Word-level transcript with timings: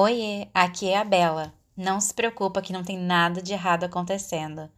Oiê, 0.00 0.46
aqui 0.54 0.90
é 0.90 0.96
a 0.96 1.02
Bela. 1.02 1.52
Não 1.76 2.00
se 2.00 2.14
preocupa 2.14 2.62
que 2.62 2.72
não 2.72 2.84
tem 2.84 2.96
nada 2.96 3.42
de 3.42 3.52
errado 3.52 3.82
acontecendo. 3.82 4.70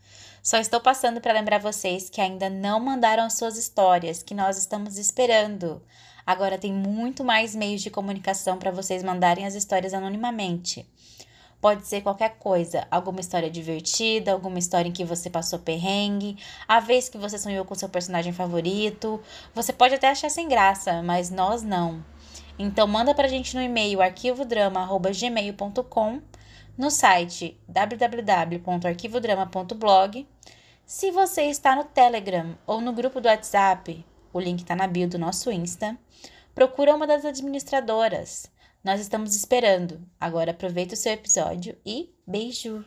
Só 0.43 0.57
estou 0.57 0.81
passando 0.81 1.21
para 1.21 1.35
lembrar 1.35 1.59
vocês 1.59 2.09
que 2.09 2.23
ainda 2.23 2.49
não 2.49 2.81
mandaram 2.81 3.25
as 3.25 3.35
suas 3.35 3.59
histórias, 3.59 4.23
que 4.23 4.33
nós 4.33 4.57
estamos 4.57 4.97
esperando. 4.97 5.83
Agora 6.25 6.57
tem 6.57 6.73
muito 6.73 7.23
mais 7.23 7.55
meios 7.55 7.83
de 7.83 7.91
comunicação 7.91 8.57
para 8.57 8.71
vocês 8.71 9.03
mandarem 9.03 9.45
as 9.45 9.55
histórias 9.55 9.93
anonimamente. 9.93 10.87
Pode 11.61 11.87
ser 11.87 12.01
qualquer 12.01 12.39
coisa, 12.39 12.89
alguma 12.91 13.21
história 13.21 13.51
divertida, 13.51 14.33
alguma 14.33 14.59
história 14.59 14.89
em 14.89 14.93
que 14.93 15.05
você 15.05 15.29
passou 15.29 15.59
perrengue, 15.59 16.39
a 16.67 16.81
vez 16.81 17.11
que 17.11 17.19
você 17.19 17.37
sonhou 17.37 17.67
com 17.67 17.75
seu 17.75 17.91
personagem 17.91 18.33
favorito. 18.33 19.21
Você 19.55 19.71
pode 19.71 19.97
até 19.97 20.09
achar 20.09 20.31
sem 20.31 20.49
graça, 20.49 21.03
mas 21.03 21.29
nós 21.29 21.63
não. 21.63 22.03
Então 22.63 22.87
manda 22.87 23.15
pra 23.15 23.27
gente 23.27 23.57
no 23.57 23.63
e-mail 23.63 24.03
arquivodrama@gmail.com, 24.03 26.21
no 26.77 26.91
site 26.91 27.59
www.arquivodrama.blog. 27.67 30.29
Se 30.85 31.11
você 31.11 31.45
está 31.45 31.75
no 31.75 31.85
Telegram 31.85 32.59
ou 32.67 32.83
no 32.83 32.93
grupo 32.93 33.19
do 33.19 33.29
WhatsApp, 33.29 34.05
o 34.31 34.39
link 34.39 34.61
está 34.61 34.77
na 34.77 34.87
bio 34.87 35.09
do 35.09 35.19
nosso 35.19 35.51
Insta, 35.51 35.99
procura 36.55 36.95
uma 36.95 37.07
das 37.07 37.25
administradoras. 37.25 38.53
Nós 38.85 39.01
estamos 39.01 39.35
esperando. 39.35 40.07
Agora 40.21 40.51
aproveita 40.51 40.93
o 40.93 40.99
seu 40.99 41.15
episódio 41.15 41.79
e 41.87 42.15
beijo! 42.27 42.85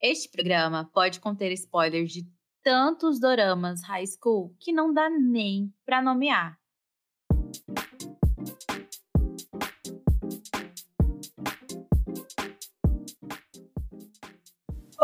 Este 0.00 0.30
programa 0.30 0.88
pode 0.94 1.18
conter 1.18 1.50
spoilers 1.54 2.12
de 2.12 2.24
tantos 2.62 3.18
doramas 3.18 3.82
high 3.82 4.06
school 4.06 4.54
que 4.60 4.72
não 4.72 4.94
dá 4.94 5.10
nem 5.10 5.74
para 5.84 6.00
nomear. 6.00 6.56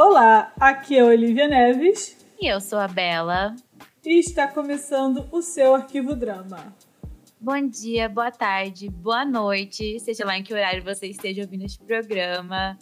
Olá, 0.04 0.52
aqui 0.58 0.98
é 0.98 1.04
Olivia 1.04 1.46
Neves. 1.46 2.16
E 2.40 2.48
eu 2.52 2.60
sou 2.60 2.80
a 2.80 2.88
Bela. 2.88 3.54
E 4.04 4.18
está 4.18 4.48
começando 4.48 5.28
o 5.30 5.40
seu 5.40 5.76
Arquivo 5.76 6.16
Drama. 6.16 6.74
Bom 7.40 7.68
dia, 7.68 8.08
boa 8.08 8.32
tarde, 8.32 8.88
boa 8.88 9.24
noite, 9.24 10.00
seja 10.00 10.26
lá 10.26 10.36
em 10.36 10.42
que 10.42 10.52
horário 10.52 10.82
você 10.82 11.06
esteja 11.06 11.42
ouvindo 11.42 11.64
este 11.64 11.78
programa. 11.84 12.76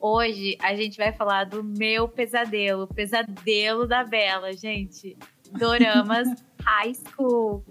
Hoje 0.00 0.58
a 0.60 0.74
gente 0.74 0.96
vai 0.96 1.12
falar 1.12 1.44
do 1.44 1.62
meu 1.62 2.08
pesadelo, 2.08 2.82
o 2.82 2.92
pesadelo 2.92 3.86
da 3.86 4.02
Bela, 4.02 4.52
gente. 4.52 5.16
Doramas 5.52 6.26
High 6.66 6.94
School. 6.94 7.64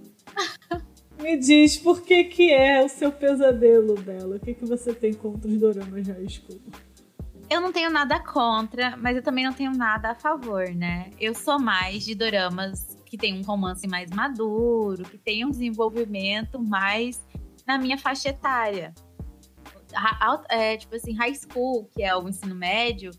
Me 1.21 1.37
diz 1.37 1.77
por 1.77 2.01
que, 2.01 2.23
que 2.23 2.49
é 2.49 2.81
o 2.81 2.87
seu 2.87 3.11
pesadelo, 3.11 3.95
Bela? 3.95 4.37
O 4.37 4.39
que, 4.39 4.53
que 4.53 4.63
você 4.63 4.93
tem 4.93 5.13
contra 5.13 5.51
os 5.51 5.59
doramas 5.59 6.07
High 6.07 6.29
School? 6.29 6.61
Eu 7.49 7.61
não 7.61 7.71
tenho 7.71 7.91
nada 7.91 8.19
contra, 8.19 8.97
mas 8.97 9.15
eu 9.15 9.21
também 9.21 9.45
não 9.45 9.53
tenho 9.53 9.71
nada 9.71 10.11
a 10.11 10.15
favor, 10.15 10.67
né? 10.69 11.11
Eu 11.19 11.35
sou 11.35 11.59
mais 11.59 12.03
de 12.03 12.15
doramas 12.15 12.97
que 13.05 13.17
tem 13.17 13.39
um 13.39 13.43
romance 13.43 13.87
mais 13.87 14.09
maduro, 14.09 15.03
que 15.03 15.17
tem 15.17 15.45
um 15.45 15.51
desenvolvimento 15.51 16.59
mais 16.59 17.23
na 17.65 17.77
minha 17.77 17.97
faixa 17.97 18.29
etária. 18.29 18.93
É, 20.49 20.75
tipo 20.75 20.95
assim, 20.95 21.13
high 21.13 21.35
school, 21.35 21.89
que 21.93 22.03
é 22.03 22.15
o 22.15 22.27
ensino 22.27 22.55
médio, 22.55 23.11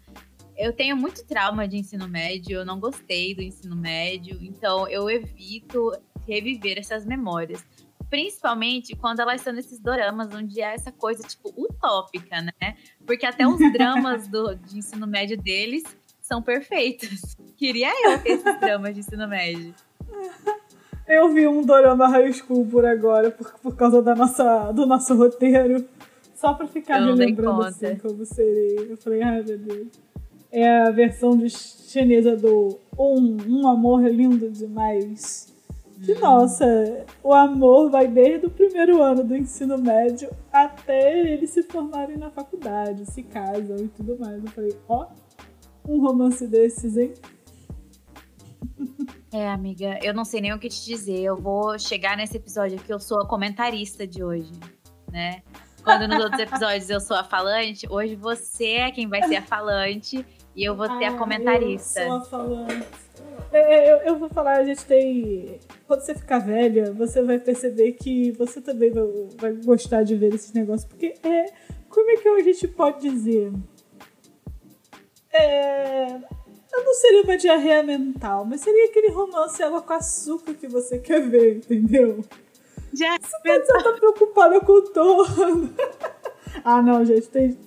eu 0.56 0.72
tenho 0.72 0.96
muito 0.96 1.24
trauma 1.26 1.68
de 1.68 1.76
ensino 1.76 2.08
médio, 2.08 2.58
eu 2.58 2.64
não 2.64 2.80
gostei 2.80 3.34
do 3.34 3.42
ensino 3.42 3.76
médio, 3.76 4.38
então 4.40 4.88
eu 4.88 5.08
evito 5.08 5.92
reviver 6.26 6.78
essas 6.78 7.06
memórias. 7.06 7.64
Principalmente 8.08 8.94
quando 8.94 9.20
elas 9.20 9.40
estão 9.40 9.52
nesses 9.52 9.80
doramas, 9.80 10.32
onde 10.34 10.60
é 10.60 10.74
essa 10.74 10.92
coisa, 10.92 11.22
tipo, 11.22 11.52
utópica, 11.56 12.40
né? 12.40 12.76
Porque 13.04 13.26
até 13.26 13.46
os 13.48 13.58
dramas 13.72 14.28
do, 14.28 14.54
de 14.54 14.78
ensino 14.78 15.06
médio 15.06 15.36
deles 15.36 15.82
são 16.20 16.42
perfeitos. 16.42 17.36
Queria 17.56 17.90
eu 18.04 18.18
ter 18.18 18.30
esses 18.30 18.60
dramas 18.60 18.94
de 18.94 19.00
ensino 19.00 19.28
médio. 19.28 19.74
Eu 21.06 21.32
vi 21.32 21.46
um 21.46 21.62
Dorama 21.62 22.08
High 22.08 22.32
School 22.32 22.66
por 22.66 22.84
agora, 22.84 23.30
por, 23.30 23.52
por 23.60 23.76
causa 23.76 24.02
da 24.02 24.14
nossa, 24.14 24.72
do 24.72 24.86
nosso 24.86 25.14
roteiro. 25.14 25.86
Só 26.34 26.52
pra 26.52 26.66
ficar 26.66 27.00
me 27.00 27.12
lembrando 27.12 27.62
assim 27.62 27.96
como 27.96 28.24
seria. 28.26 28.80
Eu 28.82 28.96
falei, 28.96 29.22
ai 29.22 29.42
meu 29.42 29.58
Deus. 29.58 29.88
É 30.52 30.82
a 30.82 30.90
versão 30.90 31.36
de 31.36 31.48
chinesa 31.48 32.36
do 32.36 32.78
Um, 32.98 33.36
um 33.48 33.68
amor 33.68 34.02
lindo 34.02 34.50
demais. 34.50 35.54
Que 36.04 36.14
nossa, 36.16 36.66
o 37.22 37.32
amor 37.32 37.90
vai 37.90 38.06
desde 38.06 38.46
o 38.46 38.50
primeiro 38.50 39.02
ano 39.02 39.24
do 39.24 39.34
ensino 39.34 39.78
médio 39.78 40.30
até 40.52 41.32
eles 41.32 41.50
se 41.50 41.62
formarem 41.62 42.18
na 42.18 42.30
faculdade, 42.30 43.06
se 43.06 43.22
casam 43.22 43.78
e 43.78 43.88
tudo 43.88 44.18
mais. 44.18 44.44
Eu 44.44 44.50
falei, 44.50 44.76
ó, 44.88 45.06
um 45.88 46.00
romance 46.00 46.46
desses, 46.46 46.96
hein? 46.96 47.14
É, 49.32 49.48
amiga, 49.48 49.98
eu 50.02 50.12
não 50.14 50.24
sei 50.24 50.40
nem 50.40 50.52
o 50.52 50.58
que 50.58 50.68
te 50.68 50.84
dizer. 50.84 51.20
Eu 51.20 51.36
vou 51.36 51.78
chegar 51.78 52.16
nesse 52.16 52.36
episódio 52.36 52.78
aqui, 52.78 52.92
eu 52.92 53.00
sou 53.00 53.20
a 53.20 53.26
comentarista 53.26 54.06
de 54.06 54.22
hoje, 54.22 54.52
né? 55.10 55.42
Quando 55.82 56.08
nos 56.08 56.22
outros 56.22 56.40
episódios 56.40 56.90
eu 56.90 57.00
sou 57.00 57.16
a 57.16 57.22
falante, 57.22 57.86
hoje 57.88 58.16
você 58.16 58.66
é 58.66 58.90
quem 58.90 59.08
vai 59.08 59.22
ser 59.22 59.36
a 59.36 59.42
falante 59.42 60.26
e 60.54 60.64
eu 60.64 60.74
vou 60.74 60.86
ser 60.98 61.04
ah, 61.04 61.10
a 61.10 61.16
comentarista. 61.16 62.00
Eu 62.00 62.08
sou 62.08 62.16
a 62.16 62.24
falante. 62.24 63.05
É, 63.52 63.58
é, 63.58 63.92
eu, 63.92 63.96
eu, 63.98 64.18
vou 64.18 64.28
falar, 64.28 64.58
a 64.58 64.64
gente 64.64 64.84
tem. 64.84 65.58
Quando 65.86 66.00
você 66.00 66.14
ficar 66.14 66.38
velha, 66.38 66.92
você 66.92 67.22
vai 67.22 67.38
perceber 67.38 67.92
que 67.92 68.32
você 68.32 68.60
também 68.60 68.90
vai, 68.90 69.04
vai 69.36 69.52
gostar 69.64 70.02
de 70.02 70.14
ver 70.14 70.34
esses 70.34 70.52
negócios. 70.52 70.88
Porque 70.88 71.14
é. 71.22 71.46
Como 71.88 72.10
é 72.10 72.16
que 72.16 72.28
a 72.28 72.42
gente 72.42 72.68
pode 72.68 73.08
dizer? 73.08 73.52
É, 75.32 76.18
não 76.84 76.94
seria 76.94 77.22
uma 77.22 77.36
diarreia 77.36 77.82
mental, 77.82 78.44
mas 78.44 78.60
seria 78.60 78.86
aquele 78.86 79.08
romance 79.08 79.62
água 79.62 79.82
com 79.82 79.92
açúcar 79.92 80.54
que 80.54 80.68
você 80.68 80.98
quer 80.98 81.20
ver, 81.28 81.56
entendeu? 81.56 82.24
Já 82.92 83.18
você, 83.18 83.60
você 83.60 83.82
tá 83.82 83.92
preocupada 83.92 84.60
com 84.60 84.72
o 84.72 84.82
torno. 84.82 85.74
ah, 86.64 86.82
não, 86.82 87.04
gente, 87.04 87.28
tem, 87.28 87.58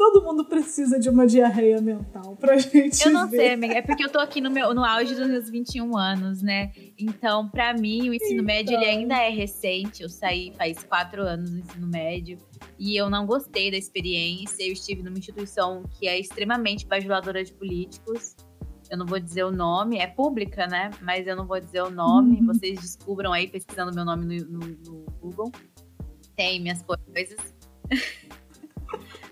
todo 0.00 0.24
mundo 0.24 0.46
precisa 0.46 0.98
de 0.98 1.10
uma 1.10 1.26
diarreia 1.26 1.78
mental 1.78 2.34
pra 2.34 2.56
gente. 2.56 3.04
Eu 3.04 3.12
não 3.12 3.28
ver. 3.28 3.36
sei, 3.36 3.52
amiga. 3.52 3.74
É 3.74 3.82
porque 3.82 4.02
eu 4.02 4.08
tô 4.08 4.18
aqui 4.18 4.40
no, 4.40 4.50
meu, 4.50 4.72
no 4.72 4.82
auge 4.82 5.14
dos 5.14 5.28
meus 5.28 5.50
21 5.50 5.94
anos, 5.94 6.40
né? 6.40 6.72
Então, 6.98 7.46
pra 7.50 7.74
mim, 7.74 8.08
o 8.08 8.14
ensino 8.14 8.32
então... 8.32 8.44
médio 8.46 8.74
ele 8.78 8.86
ainda 8.86 9.14
é 9.18 9.28
recente. 9.28 10.02
Eu 10.02 10.08
saí 10.08 10.54
faz 10.56 10.82
quatro 10.84 11.20
anos 11.20 11.50
no 11.50 11.58
ensino 11.58 11.86
médio 11.86 12.38
e 12.78 12.96
eu 12.96 13.10
não 13.10 13.26
gostei 13.26 13.70
da 13.70 13.76
experiência. 13.76 14.62
Eu 14.66 14.72
estive 14.72 15.02
numa 15.02 15.18
instituição 15.18 15.84
que 15.98 16.08
é 16.08 16.18
extremamente 16.18 16.86
bajuladora 16.86 17.44
de 17.44 17.52
políticos 17.52 18.34
eu 18.90 18.96
não 18.98 19.06
vou 19.06 19.20
dizer 19.20 19.44
o 19.44 19.52
nome, 19.52 19.98
é 19.98 20.06
pública, 20.08 20.66
né? 20.66 20.90
Mas 21.00 21.24
eu 21.24 21.36
não 21.36 21.46
vou 21.46 21.60
dizer 21.60 21.80
o 21.80 21.90
nome. 21.90 22.40
Uhum. 22.40 22.46
Vocês 22.46 22.80
descubram 22.80 23.32
aí 23.32 23.46
pesquisando 23.46 23.94
meu 23.94 24.04
nome 24.04 24.24
no, 24.24 24.58
no, 24.58 24.66
no 24.66 25.06
Google. 25.20 25.52
Tem 26.34 26.60
minhas 26.60 26.82
coisas. 26.82 27.54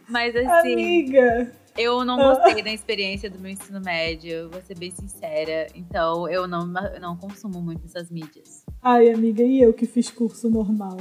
Mas 0.09 0.35
assim. 0.35 0.73
Amiga! 0.73 1.53
Eu 1.77 2.05
não 2.05 2.17
gostei 2.17 2.61
da 2.61 2.73
experiência 2.73 3.31
do 3.31 3.39
meu 3.39 3.53
ensino 3.53 3.81
médio, 3.81 4.51
vou 4.51 4.61
ser 4.61 4.77
bem 4.77 4.91
sincera. 4.91 5.69
Então 5.77 6.29
eu 6.29 6.49
não, 6.49 6.75
eu 6.93 7.01
não 7.01 7.17
consumo 7.17 7.63
muito 7.63 7.85
essas 7.85 8.11
mídias. 8.11 8.65
Ai, 8.83 9.11
amiga, 9.11 9.45
e 9.45 9.61
eu 9.63 9.73
que 9.73 9.87
fiz 9.87 10.11
curso 10.11 10.51
normal? 10.51 10.97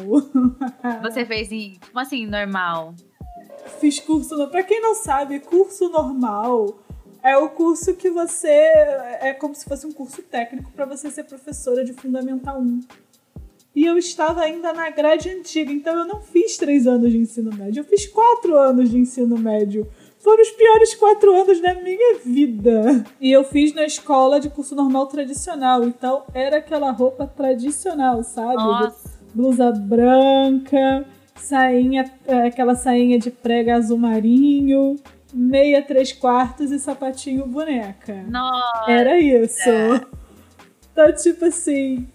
Você 1.01 1.25
fez 1.25 1.51
em. 1.51 1.79
Como 1.87 1.99
assim, 1.99 2.27
normal? 2.27 2.93
Fiz 3.79 3.99
curso. 3.99 4.47
Pra 4.49 4.61
quem 4.61 4.79
não 4.79 4.93
sabe, 4.93 5.39
curso 5.39 5.89
normal 5.89 6.79
é 7.23 7.35
o 7.35 7.49
curso 7.49 7.95
que 7.95 8.09
você. 8.09 8.47
É 8.47 9.33
como 9.33 9.55
se 9.55 9.65
fosse 9.65 9.85
um 9.85 9.91
curso 9.91 10.21
técnico 10.21 10.71
para 10.71 10.85
você 10.85 11.09
ser 11.09 11.23
professora 11.23 11.83
de 11.83 11.93
Fundamental 11.93 12.59
1. 12.59 12.81
E 13.77 13.85
eu 13.85 13.95
estava 13.95 14.41
ainda 14.41 14.73
na 14.73 14.89
grade 14.89 15.29
antiga, 15.29 15.71
então 15.71 15.95
eu 15.95 16.07
não 16.07 16.19
fiz 16.19 16.57
três 16.57 16.87
anos 16.87 17.11
de 17.11 17.19
ensino 17.19 17.55
médio, 17.55 17.81
eu 17.81 17.83
fiz 17.83 18.07
quatro 18.07 18.57
anos 18.57 18.89
de 18.89 18.97
ensino 18.97 19.37
médio. 19.37 19.87
Foram 20.17 20.41
os 20.41 20.49
piores 20.49 20.95
quatro 20.95 21.31
anos 21.31 21.61
da 21.61 21.75
minha 21.75 22.17
vida. 22.25 23.05
E 23.21 23.31
eu 23.31 23.43
fiz 23.43 23.75
na 23.75 23.85
escola 23.85 24.39
de 24.39 24.49
curso 24.49 24.73
normal 24.73 25.05
tradicional, 25.05 25.83
então 25.83 26.23
era 26.33 26.57
aquela 26.57 26.89
roupa 26.89 27.27
tradicional, 27.27 28.23
sabe? 28.23 28.55
Nossa. 28.55 29.19
Blusa 29.31 29.71
branca, 29.71 31.05
sainha, 31.35 32.11
é, 32.25 32.47
aquela 32.47 32.73
sainha 32.73 33.19
de 33.19 33.29
prega 33.29 33.75
azul 33.75 33.99
marinho, 33.99 34.95
meia 35.31 35.83
três 35.83 36.11
quartos 36.11 36.71
e 36.71 36.79
sapatinho 36.79 37.45
boneca. 37.45 38.25
Nossa! 38.27 38.91
Era 38.91 39.19
isso. 39.19 39.69
Então, 40.91 41.13
tipo 41.13 41.45
assim. 41.45 42.07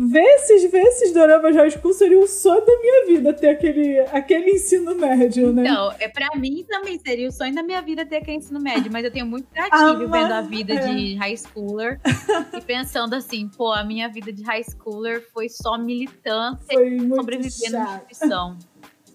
Ver 0.00 0.22
esses, 0.22 0.70
ver 0.70 0.82
esses 0.82 1.12
doramas 1.12 1.56
high 1.56 1.70
school 1.72 1.92
seria 1.92 2.16
um 2.20 2.26
sonho 2.28 2.64
da 2.64 2.78
minha 2.78 3.06
vida 3.06 3.32
ter 3.32 3.48
aquele, 3.48 3.98
aquele 4.12 4.52
ensino 4.52 4.94
médio, 4.94 5.52
né? 5.52 5.62
Então, 5.62 5.92
é, 5.98 6.06
pra 6.06 6.28
mim 6.36 6.64
também 6.68 7.00
seria 7.00 7.28
o 7.28 7.32
sonho 7.32 7.52
da 7.52 7.64
minha 7.64 7.82
vida 7.82 8.06
ter 8.06 8.18
aquele 8.18 8.36
ensino 8.36 8.60
médio, 8.60 8.92
mas 8.92 9.04
eu 9.04 9.10
tenho 9.10 9.26
muito 9.26 9.48
gatilho 9.52 9.74
ah, 9.74 10.06
vendo 10.06 10.32
a 10.32 10.40
vida 10.40 10.74
é. 10.74 10.86
de 10.86 11.16
high 11.16 11.36
schooler 11.36 12.00
e 12.56 12.60
pensando 12.60 13.14
assim, 13.14 13.48
pô, 13.48 13.72
a 13.72 13.82
minha 13.82 14.08
vida 14.08 14.32
de 14.32 14.44
high 14.44 14.62
schooler 14.62 15.20
foi 15.32 15.48
só 15.48 15.76
militância 15.76 16.74
foi 16.74 16.94
e 16.94 17.08
sobreviver 17.08 17.72
na 17.72 17.96
instituição 17.96 18.56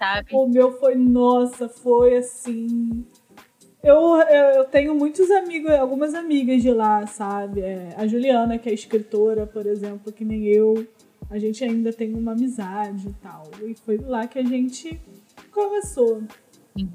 sabe? 0.03 0.27
O 0.33 0.47
meu 0.47 0.77
foi, 0.79 0.95
nossa, 0.95 1.69
foi 1.69 2.17
assim. 2.17 3.05
Eu, 3.83 4.15
eu, 4.15 4.63
tenho 4.63 4.95
muitos 4.95 5.29
amigos, 5.29 5.69
algumas 5.71 6.13
amigas 6.13 6.61
de 6.61 6.71
lá, 6.71 7.05
sabe? 7.05 7.59
É, 7.59 7.89
a 7.97 8.07
Juliana, 8.07 8.57
que 8.57 8.69
é 8.69 8.73
escritora, 8.73 9.45
por 9.45 9.65
exemplo, 9.65 10.09
que 10.09 10.23
nem 10.23 10.45
eu. 10.47 10.87
A 11.29 11.37
gente 11.37 11.65
ainda 11.65 11.91
tem 11.91 12.13
uma 12.13 12.31
amizade 12.31 13.09
e 13.09 13.13
tal. 13.21 13.43
E 13.61 13.75
foi 13.75 13.97
lá 13.97 14.25
que 14.25 14.39
a 14.39 14.43
gente 14.43 14.97
começou. 15.51 16.23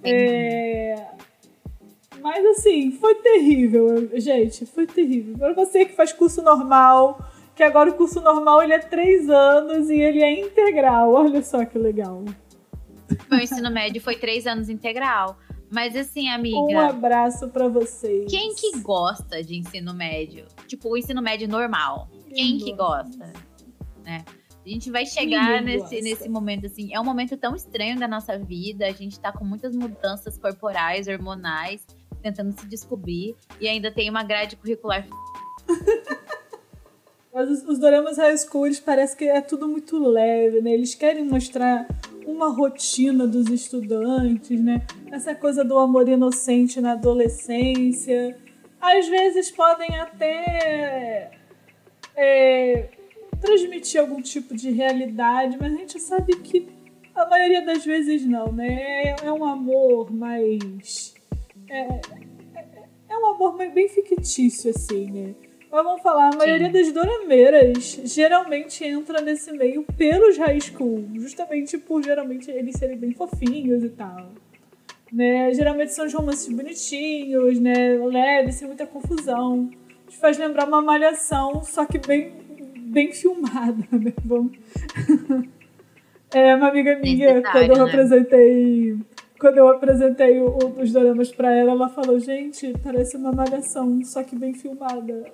É... 0.02 1.08
Mas 2.22 2.44
assim, 2.46 2.90
foi 2.92 3.16
terrível, 3.16 4.08
gente, 4.18 4.64
foi 4.64 4.86
terrível. 4.86 5.36
Para 5.36 5.52
você 5.52 5.84
que 5.84 5.92
faz 5.92 6.12
curso 6.12 6.40
normal, 6.40 7.20
que 7.54 7.62
agora 7.62 7.90
o 7.90 7.94
curso 7.94 8.20
normal 8.22 8.62
ele 8.62 8.72
é 8.72 8.78
três 8.78 9.28
anos 9.28 9.90
e 9.90 10.00
ele 10.00 10.22
é 10.22 10.40
integral. 10.40 11.12
Olha 11.12 11.42
só 11.42 11.66
que 11.66 11.78
legal. 11.78 12.24
Meu 13.30 13.40
ensino 13.40 13.70
médio 13.70 14.00
foi 14.00 14.16
três 14.16 14.46
anos 14.46 14.70
integral. 14.70 15.36
Mas 15.70 15.94
assim, 15.94 16.28
amiga. 16.28 16.56
Um 16.56 16.78
abraço 16.78 17.48
para 17.48 17.68
vocês. 17.68 18.30
Quem 18.30 18.54
que 18.54 18.80
gosta 18.80 19.42
de 19.42 19.56
ensino 19.56 19.92
médio? 19.92 20.46
Tipo, 20.66 20.90
o 20.90 20.96
ensino 20.96 21.20
médio 21.20 21.48
normal. 21.48 22.08
Quem, 22.28 22.34
Quem 22.34 22.58
que 22.58 22.72
gosta? 22.72 23.32
Né? 24.04 24.24
A 24.64 24.68
gente 24.68 24.90
vai 24.90 25.06
chegar 25.06 25.62
nesse, 25.62 26.00
nesse 26.00 26.28
momento, 26.28 26.66
assim. 26.66 26.92
É 26.94 27.00
um 27.00 27.04
momento 27.04 27.36
tão 27.36 27.54
estranho 27.54 27.98
da 27.98 28.08
nossa 28.08 28.38
vida. 28.38 28.86
A 28.86 28.92
gente 28.92 29.18
tá 29.18 29.32
com 29.32 29.44
muitas 29.44 29.74
mudanças 29.74 30.36
corporais, 30.38 31.08
hormonais, 31.08 31.86
tentando 32.22 32.58
se 32.58 32.66
descobrir. 32.66 33.34
E 33.60 33.68
ainda 33.68 33.90
tem 33.90 34.10
uma 34.10 34.22
grade 34.22 34.56
curricular. 34.56 35.06
Mas 37.32 37.50
os, 37.50 37.62
os 37.62 37.78
doramas 37.78 38.16
high 38.16 38.36
school, 38.36 38.66
eles 38.66 38.80
parece 38.80 39.16
que 39.16 39.24
é 39.24 39.40
tudo 39.40 39.68
muito 39.68 39.98
leve, 39.98 40.60
né? 40.60 40.72
Eles 40.72 40.94
querem 40.94 41.24
mostrar 41.24 41.86
uma 42.28 42.48
rotina 42.50 43.26
dos 43.26 43.48
estudantes, 43.48 44.60
né? 44.60 44.86
Essa 45.10 45.34
coisa 45.34 45.64
do 45.64 45.78
amor 45.78 46.08
inocente 46.08 46.80
na 46.80 46.92
adolescência. 46.92 48.36
Às 48.78 49.08
vezes 49.08 49.50
podem 49.50 49.98
até 49.98 51.30
é, 52.14 52.90
transmitir 53.40 54.00
algum 54.00 54.20
tipo 54.20 54.54
de 54.54 54.70
realidade, 54.70 55.56
mas 55.58 55.72
a 55.72 55.76
gente 55.76 55.98
sabe 55.98 56.36
que 56.36 56.68
a 57.14 57.26
maioria 57.26 57.64
das 57.64 57.84
vezes 57.84 58.24
não, 58.26 58.52
né? 58.52 59.04
É, 59.04 59.16
é 59.24 59.32
um 59.32 59.44
amor 59.44 60.12
mais. 60.12 61.14
É, 61.66 61.80
é, 61.80 62.66
é 63.08 63.16
um 63.16 63.26
amor 63.26 63.56
bem 63.56 63.88
fictício, 63.88 64.70
assim, 64.70 65.10
né? 65.10 65.34
Mas 65.70 65.84
vamos 65.84 66.02
falar, 66.02 66.32
a 66.32 66.36
maioria 66.36 66.66
Sim. 66.66 66.72
das 66.72 66.92
dorameiras 66.92 68.00
geralmente 68.04 68.84
entra 68.84 69.20
nesse 69.20 69.52
meio 69.52 69.84
pelos 69.96 70.38
high 70.38 70.60
school, 70.60 71.06
justamente 71.16 71.76
por 71.76 72.02
geralmente 72.02 72.50
eles 72.50 72.76
serem 72.76 72.96
bem 72.96 73.12
fofinhos 73.12 73.84
e 73.84 73.90
tal. 73.90 74.30
Né? 75.12 75.52
Geralmente 75.52 75.92
são 75.92 76.06
os 76.06 76.12
romances 76.12 76.48
bonitinhos, 76.54 77.60
né? 77.60 77.98
Leves, 77.98 78.56
sem 78.56 78.66
muita 78.66 78.86
confusão. 78.86 79.70
Te 80.08 80.16
faz 80.16 80.38
lembrar 80.38 80.66
uma 80.66 80.80
malhação, 80.80 81.62
só 81.64 81.84
que 81.84 81.98
bem, 81.98 82.32
bem 82.78 83.12
filmada, 83.12 83.84
né? 83.92 84.12
Vamos... 84.24 84.52
é, 86.32 86.54
uma 86.54 86.68
amiga 86.68 86.98
minha, 86.98 87.42
quando 87.42 87.70
eu 87.70 87.76
né? 87.76 87.82
apresentei. 87.82 88.96
Quando 89.38 89.58
eu 89.58 89.68
apresentei 89.68 90.40
os 90.40 90.92
doramas 90.92 91.30
pra 91.30 91.54
ela, 91.54 91.70
ela 91.70 91.88
falou, 91.88 92.18
gente, 92.18 92.74
parece 92.82 93.16
uma 93.16 93.30
malhação, 93.30 94.02
só 94.02 94.24
que 94.24 94.34
bem 94.34 94.52
filmada. 94.52 95.32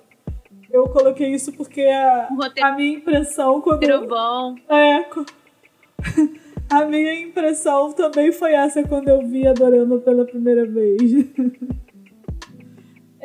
Eu 0.75 0.89
coloquei 0.89 1.29
isso 1.33 1.53
porque 1.53 1.81
a, 1.83 2.27
a 2.61 2.75
minha 2.75 2.97
impressão 2.97 3.61
quando. 3.61 3.75
Roteiro 3.75 4.07
bom. 4.07 4.55
É. 4.67 5.05
A 6.67 6.83
minha 6.83 7.13
impressão 7.21 7.93
também 7.93 8.31
foi 8.31 8.53
essa 8.53 8.81
quando 8.83 9.07
eu 9.07 9.21
vi 9.21 9.47
a 9.47 9.53
Dorama 9.53 9.99
pela 9.99 10.25
primeira 10.25 10.65
vez. 10.65 10.99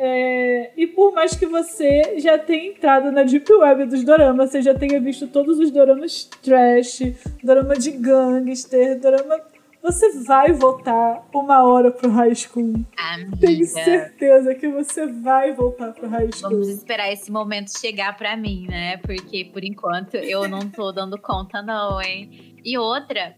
É, 0.03 0.71
e 0.75 0.87
por 0.87 1.13
mais 1.13 1.35
que 1.35 1.45
você 1.45 2.17
já 2.17 2.35
tenha 2.35 2.71
entrado 2.71 3.11
na 3.11 3.21
Deep 3.21 3.53
Web 3.53 3.85
dos 3.85 4.03
doramas, 4.03 4.49
você 4.49 4.59
já 4.59 4.73
tenha 4.73 4.99
visto 4.99 5.27
todos 5.27 5.59
os 5.59 5.69
doramas 5.69 6.27
trash, 6.41 7.03
dorama 7.43 7.75
de 7.75 7.91
gangster, 7.91 8.99
dorama 8.99 9.39
você 9.81 10.11
vai 10.19 10.53
voltar 10.53 11.25
uma 11.33 11.63
hora 11.63 11.91
pro 11.91 12.09
high 12.09 12.35
school. 12.35 12.73
Amiga. 12.95 13.37
Tenho 13.37 13.65
certeza 13.65 14.53
que 14.55 14.67
você 14.67 15.07
vai 15.07 15.53
voltar 15.53 15.91
pro 15.93 16.07
high 16.07 16.29
school. 16.31 16.51
Vamos 16.51 16.69
esperar 16.69 17.11
esse 17.11 17.31
momento 17.31 17.77
chegar 17.77 18.15
pra 18.15 18.37
mim, 18.37 18.67
né? 18.67 18.97
Porque 18.97 19.45
por 19.45 19.63
enquanto 19.63 20.15
eu 20.15 20.47
não 20.47 20.69
tô 20.69 20.91
dando 20.91 21.17
conta, 21.17 21.61
não, 21.61 22.01
hein? 22.01 22.55
E 22.63 22.77
outra, 22.77 23.35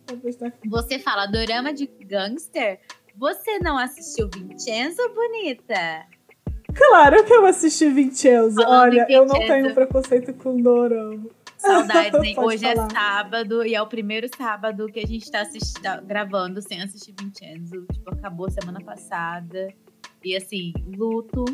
você 0.66 1.00
fala 1.00 1.26
dorama 1.26 1.74
de 1.74 1.88
gangster. 2.02 2.80
Você 3.16 3.60
não 3.60 3.78
assistiu 3.78 4.30
Vincenzo, 4.34 5.02
bonita? 5.14 6.06
Claro 6.74 7.24
que 7.24 7.32
eu 7.32 7.46
assisti 7.46 7.88
Vincenzo. 7.90 8.60
Olha, 8.66 9.06
eu 9.08 9.26
não 9.26 9.40
tenho 9.40 9.74
preconceito 9.74 10.34
com 10.34 10.60
dorama. 10.60 11.30
Saudades, 11.64 12.22
hein? 12.22 12.36
Hoje 12.40 12.66
é 12.66 12.76
falar. 12.76 12.88
é 12.88 12.94
sábado 12.94 13.66
e 13.66 13.74
é 13.74 13.82
o 13.82 13.88
primeiro 13.88 14.28
sábado 14.36 14.88
que 14.88 15.00
a 15.00 15.08
gente 15.08 15.32
tá, 15.32 15.44
tá 15.82 16.02
gravando 16.02 16.62
sem 16.62 16.82
assistir 16.82 17.16
Vincenzo. 17.20 17.86
Tipo, 17.92 18.14
acabou 18.14 18.52
semana 18.52 18.80
passada. 18.82 19.74
E 20.24 20.36
assim, 20.36 20.74
luto 20.98 21.46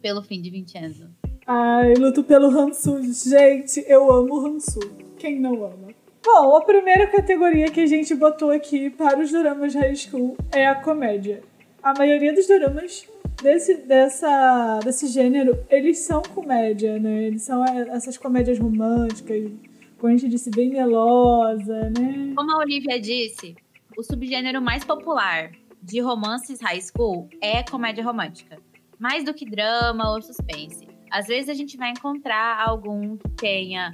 pelo 0.00 0.22
fim 0.22 0.40
de 0.40 0.50
Vincenzo. 0.50 1.10
Ai, 1.46 1.94
luto 1.94 2.22
pelo 2.22 2.48
Hansu. 2.48 3.00
Gente, 3.28 3.84
eu 3.88 4.10
amo 4.10 4.46
Hansu. 4.46 4.80
Quem 5.18 5.40
não 5.40 5.64
ama? 5.64 5.88
Bom, 6.24 6.56
a 6.56 6.64
primeira 6.64 7.06
categoria 7.06 7.70
que 7.70 7.80
a 7.80 7.86
gente 7.86 8.14
botou 8.14 8.50
aqui 8.50 8.90
para 8.90 9.20
os 9.20 9.30
dramas 9.30 9.74
high 9.74 9.94
school 9.94 10.36
é 10.52 10.66
a 10.66 10.74
comédia. 10.74 11.42
A 11.82 11.94
maioria 11.96 12.32
dos 12.34 12.48
dramas 12.48 13.08
desse, 13.42 13.76
dessa, 13.86 14.80
desse 14.80 15.08
gênero, 15.08 15.58
eles 15.68 15.98
são 15.98 16.22
comédia, 16.22 16.98
né? 16.98 17.24
Eles 17.24 17.42
são 17.42 17.64
essas 17.64 18.16
comédias 18.16 18.58
românticas, 18.58 19.50
como 19.98 20.12
a 20.12 20.16
gente 20.16 20.28
disse, 20.28 20.50
bem 20.50 20.70
melosa, 20.70 21.90
né? 21.90 22.32
Como 22.34 22.52
a 22.52 22.58
Olivia 22.58 23.00
disse, 23.00 23.56
o 23.96 24.02
subgênero 24.02 24.60
mais 24.60 24.84
popular 24.84 25.52
de 25.82 26.00
romances 26.00 26.60
high 26.60 26.80
school 26.80 27.28
é 27.40 27.62
comédia 27.62 28.04
romântica. 28.04 28.58
Mais 28.98 29.24
do 29.24 29.32
que 29.32 29.44
drama 29.44 30.12
ou 30.12 30.22
suspense. 30.22 30.86
Às 31.10 31.26
vezes 31.26 31.48
a 31.48 31.54
gente 31.54 31.76
vai 31.76 31.90
encontrar 31.90 32.60
algum 32.66 33.16
que 33.16 33.28
tenha, 33.30 33.92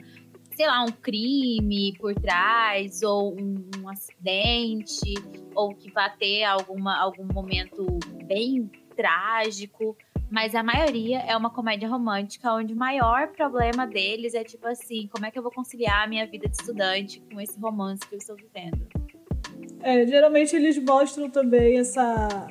sei 0.57 0.67
lá, 0.67 0.83
um 0.83 0.91
crime 0.91 1.93
por 1.99 2.15
trás, 2.15 3.03
ou 3.03 3.35
um, 3.39 3.69
um 3.79 3.89
acidente, 3.89 5.15
ou 5.55 5.75
que 5.75 5.91
vá 5.93 6.09
ter 6.09 6.45
alguma, 6.45 6.99
algum 6.99 7.27
momento 7.33 7.85
bem 8.27 8.71
trágico, 8.95 9.97
mas 10.31 10.55
a 10.55 10.63
maioria 10.63 11.19
é 11.19 11.37
uma 11.37 11.51
comédia 11.51 11.89
romântica 11.89 12.55
onde 12.55 12.73
o 12.73 12.77
maior 12.77 13.29
problema 13.29 13.87
deles 13.87 14.33
é 14.35 14.43
tipo 14.43 14.67
assim, 14.67 15.09
como 15.13 15.27
é 15.27 15.31
que 15.31 15.39
eu 15.39 15.43
vou 15.43 15.53
conciliar 15.53 16.05
a 16.05 16.07
minha 16.07 16.27
vida 16.27 16.49
de 16.49 16.57
estudante 16.57 17.23
com 17.31 17.41
esse 17.41 17.59
romance 17.61 18.01
que 18.09 18.15
eu 18.15 18.19
estou 18.19 18.37
vivendo? 18.37 18.81
É, 19.83 20.07
geralmente 20.07 20.57
eles 20.57 20.79
mostram 20.83 21.29
também 21.29 21.79
essa 21.79 22.49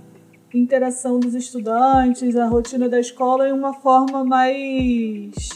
interação 0.54 1.20
dos 1.20 1.34
estudantes, 1.34 2.36
a 2.36 2.46
rotina 2.46 2.88
da 2.88 3.00
escola 3.00 3.48
em 3.48 3.52
uma 3.52 3.74
forma 3.74 4.24
mais 4.24 5.50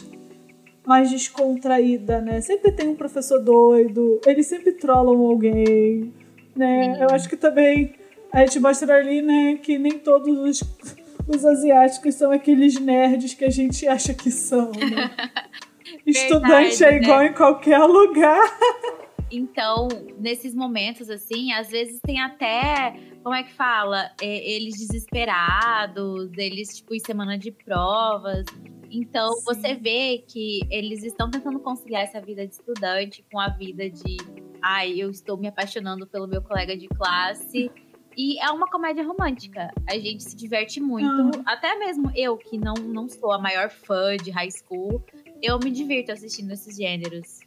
mais 0.86 1.10
descontraída, 1.10 2.22
né? 2.22 2.42
Sempre 2.42 2.72
tem 2.72 2.88
um 2.88 2.96
professor 2.96 3.40
doido, 3.40 4.22
eles 4.26 4.46
sempre 4.46 4.72
trollam 4.72 5.20
alguém, 5.20 6.14
né? 6.56 6.96
Sim. 6.96 7.02
Eu 7.02 7.10
acho 7.10 7.28
que 7.28 7.36
também 7.36 7.94
a 8.36 8.40
gente 8.46 8.60
mostra 8.60 8.98
ali, 8.98 9.22
né, 9.22 9.56
que 9.64 9.78
nem 9.78 9.98
todos 9.98 10.38
os, 10.38 10.62
os 11.26 11.46
asiáticos 11.46 12.16
são 12.16 12.34
aqueles 12.34 12.78
nerds 12.78 13.34
que 13.34 13.46
a 13.46 13.50
gente 13.50 13.88
acha 13.88 14.14
que 14.14 14.30
são, 14.30 14.72
né? 14.72 15.10
Estudante 16.06 16.84
é 16.84 16.98
igual 16.98 17.20
né? 17.20 17.28
em 17.28 17.34
qualquer 17.34 17.80
lugar. 17.80 18.44
Então, 19.32 19.88
nesses 20.20 20.54
momentos, 20.54 21.10
assim, 21.10 21.54
às 21.54 21.70
vezes 21.70 22.02
tem 22.02 22.22
até, 22.22 23.00
como 23.24 23.34
é 23.34 23.44
que 23.44 23.54
fala? 23.54 24.12
É, 24.22 24.52
eles 24.52 24.78
desesperados, 24.78 26.30
eles, 26.38 26.76
tipo, 26.76 26.94
em 26.94 27.00
semana 27.00 27.38
de 27.38 27.52
provas. 27.52 28.46
Então, 28.92 29.32
Sim. 29.34 29.44
você 29.46 29.76
vê 29.76 30.24
que 30.28 30.60
eles 30.70 31.04
estão 31.04 31.32
tentando 31.32 31.60
conciliar 31.60 32.04
essa 32.04 32.20
vida 32.20 32.46
de 32.46 32.54
estudante 32.54 33.26
com 33.32 33.40
a 33.40 33.48
vida 33.48 33.90
de, 33.90 34.18
ai, 34.62 34.94
eu 35.00 35.10
estou 35.10 35.38
me 35.38 35.48
apaixonando 35.48 36.06
pelo 36.06 36.28
meu 36.28 36.42
colega 36.42 36.78
de 36.78 36.88
classe 36.90 37.72
e 38.18 38.40
é 38.40 38.50
uma 38.50 38.68
comédia 38.68 39.04
romântica. 39.04 39.72
A 39.88 39.94
gente 39.94 40.24
se 40.24 40.36
diverte 40.36 40.80
muito. 40.80 41.40
Ah. 41.46 41.54
Até 41.54 41.78
mesmo 41.78 42.12
eu, 42.16 42.38
que 42.38 42.58
não, 42.58 42.74
não 42.74 43.10
sou 43.10 43.32
a 43.32 43.40
maior 43.40 43.70
fã 43.70 44.16
de 44.18 44.32
high 44.32 44.50
school, 44.52 45.04
eu 45.42 45.60
me 45.60 45.72
divirto 45.72 46.12
assistindo 46.12 46.52
esses 46.52 46.76
gêneros. 46.76 47.40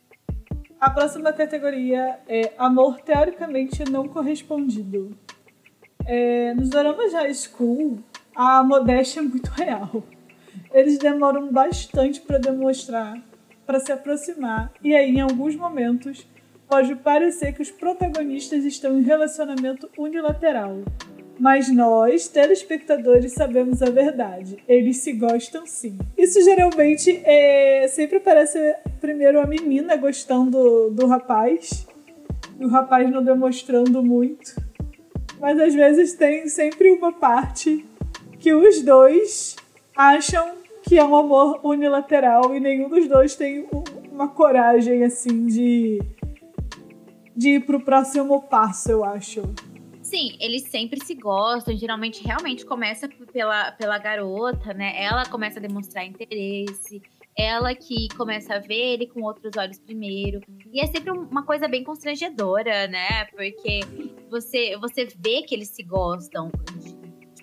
A 0.80 0.90
próxima 0.90 1.32
categoria 1.32 2.20
é 2.28 2.52
amor 2.56 3.00
teoricamente 3.00 3.84
não 3.90 4.06
correspondido. 4.06 5.16
É, 6.06 6.54
nos 6.54 6.70
dramas 6.70 7.10
de 7.10 7.16
high 7.16 7.34
school, 7.34 7.98
a 8.34 8.62
modéstia 8.62 9.20
é 9.20 9.22
muito 9.22 9.48
real. 9.50 10.04
Eles 10.72 10.98
demoram 10.98 11.50
bastante 11.52 12.20
para 12.20 12.38
demonstrar, 12.38 13.20
para 13.66 13.80
se 13.80 13.90
aproximar, 13.90 14.72
e 14.82 14.94
aí, 14.94 15.16
em 15.16 15.20
alguns 15.20 15.56
momentos, 15.56 16.26
pode 16.68 16.94
parecer 16.96 17.52
que 17.52 17.62
os 17.62 17.70
protagonistas 17.70 18.64
estão 18.64 18.98
em 18.98 19.02
relacionamento 19.02 19.88
unilateral. 19.96 20.76
Mas 21.38 21.72
nós, 21.72 22.28
telespectadores, 22.28 23.32
sabemos 23.32 23.80
a 23.80 23.90
verdade. 23.90 24.58
Eles 24.68 24.98
se 24.98 25.12
gostam 25.12 25.64
sim. 25.64 25.96
Isso 26.16 26.42
geralmente 26.42 27.22
é, 27.24 27.86
sempre 27.88 28.16
aparece 28.16 28.58
primeiro 29.00 29.40
a 29.40 29.46
menina 29.46 29.96
gostando 29.96 30.90
do 30.90 31.06
rapaz 31.06 31.86
e 32.58 32.64
o 32.64 32.68
rapaz 32.68 33.08
não 33.08 33.22
demonstrando 33.22 34.02
muito. 34.02 34.60
Mas 35.40 35.58
às 35.60 35.72
vezes 35.72 36.14
tem 36.14 36.48
sempre 36.48 36.90
uma 36.90 37.12
parte 37.12 37.84
que 38.40 38.52
os 38.52 38.82
dois 38.82 39.54
acham 39.96 40.58
que 40.82 40.98
é 40.98 41.04
um 41.04 41.14
amor 41.14 41.60
unilateral 41.62 42.54
e 42.54 42.58
nenhum 42.58 42.88
dos 42.88 43.06
dois 43.06 43.36
tem 43.36 43.68
uma 44.10 44.26
coragem 44.26 45.04
assim 45.04 45.46
de 45.46 46.00
de 47.38 47.50
ir 47.50 47.60
pro 47.64 47.80
próximo 47.80 48.42
passo, 48.42 48.90
eu 48.90 49.04
acho. 49.04 49.42
Sim, 50.02 50.36
eles 50.40 50.62
sempre 50.62 50.98
se 51.04 51.14
gostam. 51.14 51.76
Geralmente, 51.76 52.24
realmente 52.24 52.66
começa 52.66 53.08
pela, 53.32 53.70
pela 53.72 53.96
garota, 53.96 54.74
né? 54.74 55.00
Ela 55.00 55.24
começa 55.26 55.60
a 55.60 55.62
demonstrar 55.62 56.04
interesse. 56.04 57.00
Ela 57.36 57.72
que 57.76 58.08
começa 58.16 58.54
a 58.54 58.58
ver 58.58 58.94
ele 58.94 59.06
com 59.06 59.22
outros 59.22 59.52
olhos 59.56 59.78
primeiro. 59.78 60.40
E 60.72 60.80
é 60.80 60.86
sempre 60.86 61.12
uma 61.12 61.44
coisa 61.44 61.68
bem 61.68 61.84
constrangedora, 61.84 62.88
né? 62.88 63.26
Porque 63.26 63.80
você, 64.28 64.76
você 64.78 65.06
vê 65.16 65.42
que 65.42 65.54
eles 65.54 65.68
se 65.68 65.84
gostam 65.84 66.50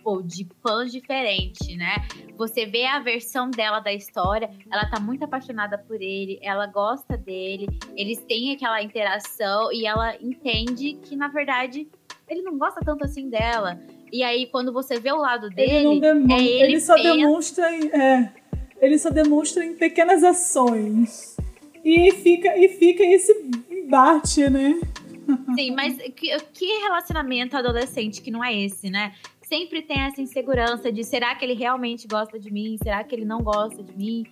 tipo, 0.06 0.22
de 0.22 0.48
fãs 0.62 0.92
diferentes, 0.92 1.76
né? 1.76 2.08
Você 2.38 2.66
vê 2.66 2.86
a 2.86 3.00
versão 3.00 3.50
dela 3.50 3.80
da 3.80 3.92
história, 3.92 4.50
ela 4.72 4.86
tá 4.90 5.00
muito 5.00 5.24
apaixonada 5.24 5.78
por 5.78 6.00
ele, 6.02 6.40
ela 6.42 6.68
gosta 6.68 7.18
dele, 7.18 7.68
eles 7.96 8.20
têm 8.20 8.54
aquela 8.54 8.82
interação 8.82 9.72
e 9.74 9.86
ela 9.86 10.16
entende 10.22 10.94
que, 11.04 11.16
na 11.16 11.28
verdade, 11.28 11.88
ele 12.30 12.42
não 12.44 12.58
gosta 12.58 12.82
tanto 12.86 13.04
assim 13.04 13.30
dela. 13.30 13.80
E 14.12 14.24
aí, 14.24 14.46
quando 14.48 14.72
você 14.72 15.00
vê 15.00 15.12
o 15.12 15.18
lado 15.18 15.50
dele, 15.50 15.72
ele, 15.72 16.06
é 16.06 16.38
ele, 16.38 16.64
ele 16.64 16.80
só 16.80 16.96
pensa... 16.96 17.16
demonstra. 17.16 17.76
Em, 17.76 17.88
é, 17.90 18.34
ele 18.80 19.00
só 19.00 19.10
demonstra 19.10 19.66
em 19.66 19.74
pequenas 19.74 20.24
ações. 20.24 21.36
E 21.84 22.12
fica, 22.12 22.58
e 22.58 22.68
fica 22.70 23.04
esse 23.04 23.32
embate, 23.70 24.50
né? 24.50 24.80
Sim, 25.56 25.72
mas 25.72 25.98
que, 26.16 26.38
que 26.54 26.66
relacionamento 26.82 27.58
adolescente 27.58 28.22
que 28.22 28.30
não 28.30 28.44
é 28.44 28.54
esse, 28.54 28.90
né? 28.90 29.14
Sempre 29.48 29.82
tem 29.82 30.02
essa 30.02 30.22
insegurança 30.22 30.92
de 30.92 31.04
será 31.04 31.36
que 31.36 31.46
ele 31.46 31.54
realmente 31.54 32.08
gosta 32.08 32.40
de 32.40 32.52
mim? 32.52 32.78
Será 32.82 33.04
que 33.04 33.16
ele 33.16 33.26
não 33.26 33.40
gosta 33.40 33.82
de 33.82 33.96
mim? 33.96 34.26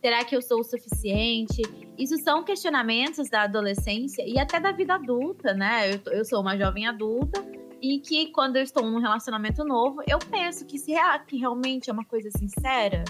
Será 0.00 0.24
que 0.24 0.34
eu 0.34 0.40
sou 0.40 0.60
o 0.60 0.64
suficiente? 0.64 1.62
Isso 1.98 2.16
são 2.18 2.42
questionamentos 2.42 3.28
da 3.28 3.42
adolescência 3.42 4.24
e 4.26 4.38
até 4.38 4.58
da 4.58 4.72
vida 4.72 4.94
adulta, 4.94 5.52
né? 5.52 5.90
Eu, 5.92 6.12
eu 6.12 6.24
sou 6.24 6.40
uma 6.40 6.56
jovem 6.56 6.86
adulta 6.86 7.44
e 7.82 7.98
que 7.98 8.28
quando 8.32 8.56
eu 8.56 8.62
estou 8.62 8.82
num 8.82 8.98
relacionamento 8.98 9.64
novo, 9.64 10.02
eu 10.08 10.18
penso 10.18 10.64
que 10.64 10.78
se 10.78 10.94
é, 10.94 11.18
que 11.18 11.36
realmente 11.36 11.90
é 11.90 11.92
uma 11.92 12.04
coisa 12.04 12.30
sincera. 12.30 13.04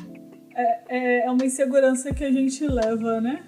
É, 0.54 0.80
é, 0.88 1.26
é 1.26 1.30
uma 1.30 1.44
insegurança 1.44 2.12
que 2.12 2.24
a 2.24 2.32
gente 2.32 2.66
leva, 2.66 3.20
né? 3.20 3.44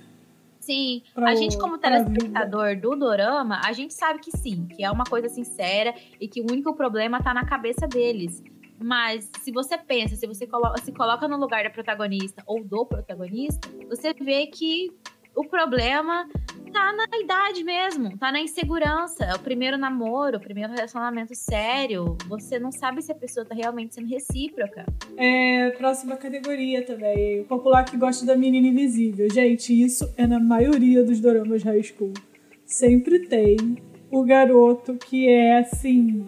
Sim, 0.62 1.02
pra 1.12 1.30
a 1.30 1.34
gente 1.34 1.58
como 1.58 1.76
telespectador 1.76 2.80
do 2.80 2.94
dorama, 2.94 3.60
a 3.64 3.72
gente 3.72 3.92
sabe 3.92 4.20
que 4.20 4.30
sim, 4.30 4.68
que 4.68 4.84
é 4.84 4.90
uma 4.90 5.02
coisa 5.02 5.28
sincera 5.28 5.92
e 6.20 6.28
que 6.28 6.40
o 6.40 6.44
único 6.44 6.72
problema 6.74 7.20
tá 7.20 7.34
na 7.34 7.44
cabeça 7.44 7.86
deles. 7.88 8.42
Mas 8.78 9.28
se 9.42 9.50
você 9.50 9.76
pensa, 9.76 10.14
se 10.14 10.26
você 10.26 10.46
se 10.84 10.92
coloca 10.92 11.26
no 11.26 11.36
lugar 11.36 11.64
da 11.64 11.70
protagonista 11.70 12.44
ou 12.46 12.62
do 12.62 12.86
protagonista, 12.86 13.68
você 13.88 14.14
vê 14.14 14.46
que 14.46 14.92
o 15.34 15.44
problema 15.44 16.28
tá 16.72 16.92
na 16.92 17.18
idade 17.18 17.62
mesmo, 17.62 18.16
tá 18.16 18.32
na 18.32 18.40
insegurança. 18.40 19.24
É 19.24 19.34
o 19.34 19.38
primeiro 19.38 19.76
namoro, 19.76 20.38
o 20.38 20.40
primeiro 20.40 20.72
relacionamento 20.72 21.34
sério. 21.34 22.16
Você 22.28 22.58
não 22.58 22.72
sabe 22.72 23.02
se 23.02 23.12
a 23.12 23.14
pessoa 23.14 23.44
tá 23.44 23.54
realmente 23.54 23.94
sendo 23.94 24.08
recíproca. 24.08 24.86
É, 25.16 25.70
próxima 25.72 26.16
categoria 26.16 26.84
também. 26.84 27.40
O 27.40 27.44
popular 27.44 27.84
que 27.84 27.96
gosta 27.96 28.24
da 28.24 28.36
menina 28.36 28.66
invisível. 28.66 29.28
Gente, 29.30 29.72
isso 29.80 30.12
é 30.16 30.26
na 30.26 30.40
maioria 30.40 31.04
dos 31.04 31.20
doramas 31.20 31.62
high 31.62 31.82
school. 31.82 32.12
Sempre 32.64 33.26
tem 33.26 33.56
o 34.10 34.24
garoto 34.24 34.94
que 34.94 35.28
é 35.28 35.58
assim 35.58 36.26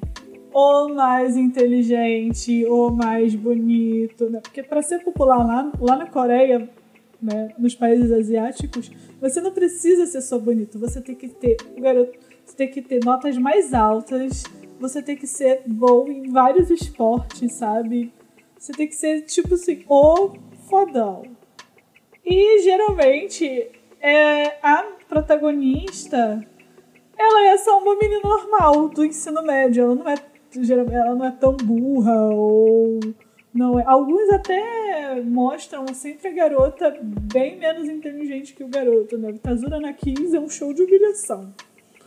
o 0.53 0.89
mais 0.95 1.37
inteligente, 1.37 2.65
o 2.67 2.91
mais 2.91 3.35
bonito, 3.35 4.31
né? 4.31 4.41
Porque 4.41 4.63
para 4.63 4.83
ser 4.83 5.01
popular 5.01 5.39
lá, 5.39 5.73
lá 5.81 5.97
na 5.97 6.07
Coreia, 6.07 6.69
né, 7.25 7.54
nos 7.59 7.75
países 7.75 8.12
asiáticos, 8.12 8.90
você 9.19 9.40
não 9.40 9.50
precisa 9.50 10.04
ser 10.04 10.21
só 10.21 10.38
bonito, 10.38 10.78
você 10.78 11.00
tem 11.00 11.14
que 11.14 11.28
ter 11.28 11.57
o 11.75 11.81
garoto, 11.81 12.19
você 12.45 12.54
tem 12.54 12.71
que 12.71 12.83
ter 12.83 13.02
notas 13.02 13.38
mais 13.38 13.73
altas, 13.73 14.45
você 14.78 15.02
tem 15.02 15.16
que 15.16 15.26
ser 15.26 15.62
bom 15.66 16.07
em 16.07 16.31
vários 16.31 16.71
esportes, 16.71 17.52
sabe? 17.54 18.12
Você 18.59 18.73
tem 18.73 18.87
que 18.87 18.95
ser 18.95 19.23
tipo 19.23 19.54
assim, 19.54 19.83
o 19.88 20.35
fodão. 20.69 21.23
E 22.25 22.61
geralmente 22.62 23.71
é 24.00 24.59
a 24.62 24.83
protagonista, 25.09 26.47
ela 27.16 27.47
é 27.47 27.57
só 27.57 27.78
uma 27.81 27.97
menina 27.97 28.21
normal 28.23 28.90
do 28.90 29.04
ensino 29.04 29.43
médio, 29.43 29.85
ela 29.85 29.95
não 29.95 30.09
é 30.09 30.14
ela 30.93 31.14
não 31.14 31.25
é 31.25 31.31
tão 31.33 31.57
burra 31.57 32.31
ou 32.33 33.00
não 33.55 33.79
é. 33.79 33.85
Alguns 33.87 34.29
até 34.31 35.21
mostram 35.23 35.87
sempre 35.95 36.29
a 36.29 36.33
garota 36.33 36.99
bem 37.01 37.57
menos 37.57 37.89
inteligente 37.89 38.53
que 38.53 38.65
o 38.65 38.69
garoto, 38.69 39.17
né? 39.17 39.33
Tazura 39.41 39.79
na 39.79 39.93
15 39.93 40.37
é 40.37 40.41
um 40.41 40.49
show 40.49 40.75
de 40.75 40.83
humilhação. 40.83 41.55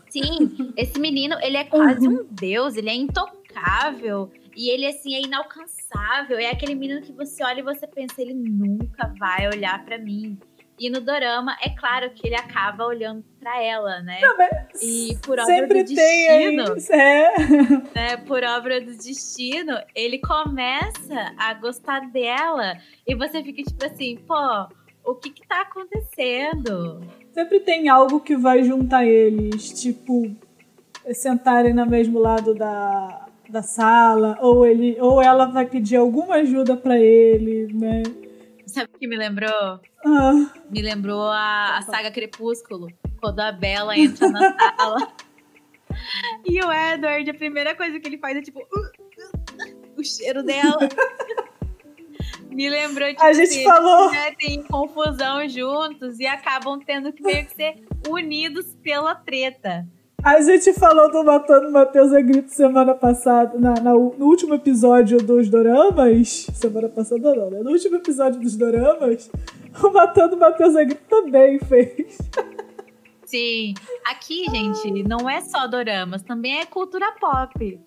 Sim, 0.09 0.73
esse 0.75 0.99
menino, 0.99 1.37
ele 1.41 1.57
é 1.57 1.63
quase 1.63 2.07
uhum. 2.07 2.21
um 2.21 2.27
deus, 2.29 2.75
ele 2.75 2.89
é 2.89 2.95
intocável. 2.95 4.29
E 4.55 4.69
ele, 4.69 4.87
assim, 4.87 5.15
é 5.15 5.21
inalcançável. 5.21 6.37
É 6.37 6.49
aquele 6.49 6.75
menino 6.75 7.01
que 7.01 7.13
você 7.13 7.43
olha 7.43 7.59
e 7.59 7.63
você 7.63 7.87
pensa, 7.87 8.21
ele 8.21 8.33
nunca 8.33 9.13
vai 9.17 9.47
olhar 9.47 9.85
para 9.85 9.97
mim. 9.97 10.37
E 10.79 10.91
no 10.91 11.01
dorama, 11.01 11.57
é 11.61 11.69
claro 11.69 12.11
que 12.11 12.27
ele 12.27 12.35
acaba 12.35 12.85
olhando 12.85 13.23
para 13.39 13.61
ela, 13.63 13.99
né? 14.01 14.19
Não, 14.21 14.35
e 14.81 15.17
por 15.23 15.39
obra 15.39 15.67
do 15.67 15.73
destino, 15.83 16.75
é. 16.91 17.29
né, 17.95 18.17
por 18.27 18.43
obra 18.43 18.79
do 18.79 18.95
destino, 18.95 19.73
ele 19.95 20.19
começa 20.19 21.33
a 21.35 21.53
gostar 21.55 22.01
dela 22.11 22.77
e 23.07 23.15
você 23.15 23.43
fica 23.43 23.63
tipo 23.63 23.83
assim, 23.83 24.17
pô, 24.27 24.35
o 25.03 25.15
que 25.15 25.31
que 25.31 25.47
tá 25.47 25.61
acontecendo? 25.61 27.01
Sempre 27.33 27.59
tem 27.61 27.89
algo 27.89 28.19
que 28.19 28.35
vai 28.35 28.63
juntar 28.63 29.03
eles, 29.03 29.81
tipo 29.81 30.29
sentarem 31.13 31.73
no 31.73 31.85
mesmo 31.85 32.19
lado 32.19 32.53
da, 32.53 33.27
da 33.49 33.61
sala, 33.61 34.37
ou 34.41 34.65
ele 34.65 34.97
ou 34.99 35.21
ela 35.21 35.45
vai 35.45 35.65
pedir 35.65 35.95
alguma 35.95 36.35
ajuda 36.35 36.75
para 36.75 36.99
ele, 36.99 37.73
né? 37.73 38.03
Sabe 38.77 38.91
o 38.93 38.99
que 38.99 39.07
me 39.07 39.17
lembrou? 39.17 39.81
Ah. 40.05 40.53
Me 40.69 40.83
lembrou 40.83 41.23
a, 41.31 41.77
a 41.77 41.81
saga 41.81 42.11
Crepúsculo, 42.11 42.89
quando 43.19 43.39
a 43.39 43.51
Bella 43.51 43.97
entra 43.97 44.29
na 44.29 44.55
sala. 44.55 45.13
E 46.45 46.63
o 46.63 46.71
Edward, 46.71 47.27
a 47.27 47.33
primeira 47.33 47.73
coisa 47.73 47.99
que 47.99 48.07
ele 48.07 48.19
faz 48.19 48.37
é 48.37 48.41
tipo. 48.41 48.59
Uh, 48.59 48.63
uh, 48.63 49.99
o 49.99 50.03
cheiro 50.03 50.43
dela. 50.43 50.77
Me 52.51 52.69
lembrou 52.69 53.09
tipo, 53.09 53.23
a 53.23 53.33
gente 53.33 53.49
assim, 53.49 53.63
falou. 53.63 54.11
Né, 54.11 54.31
tem 54.37 54.63
confusão 54.63 55.49
juntos 55.49 56.19
e 56.19 56.27
acabam 56.27 56.79
tendo 56.79 57.11
que 57.11 57.23
meio 57.23 57.47
que 57.47 57.55
ser 57.55 57.83
unidos 58.07 58.75
pela 58.83 59.15
treta. 59.15 59.87
A 60.23 60.41
gente 60.41 60.73
falou 60.73 61.11
do 61.11 61.23
Matando 61.23 61.71
Matheus 61.71 62.11
a 62.11 62.19
Grito 62.19 62.51
semana 62.51 62.95
passada, 62.95 63.57
na, 63.57 63.75
na, 63.75 63.93
no 63.93 64.25
último 64.25 64.55
episódio 64.55 65.19
dos 65.19 65.47
Doramas. 65.47 66.47
Semana 66.53 66.89
passada 66.89 67.35
não, 67.35 67.49
né? 67.49 67.59
No 67.59 67.71
último 67.71 67.97
episódio 67.97 68.39
dos 68.39 68.55
Doramas, 68.55 69.29
o 69.81 69.89
Matando 69.89 70.35
Matheus 70.35 70.75
a 70.75 70.83
Grito 70.83 71.03
também 71.07 71.59
fez. 71.59 72.17
Sim. 73.25 73.73
Aqui, 74.05 74.45
gente, 74.49 75.03
não 75.03 75.29
é 75.29 75.41
só 75.41 75.67
Doramas, 75.67 76.23
também 76.23 76.59
é 76.59 76.65
cultura 76.65 77.11
pop. 77.19 77.79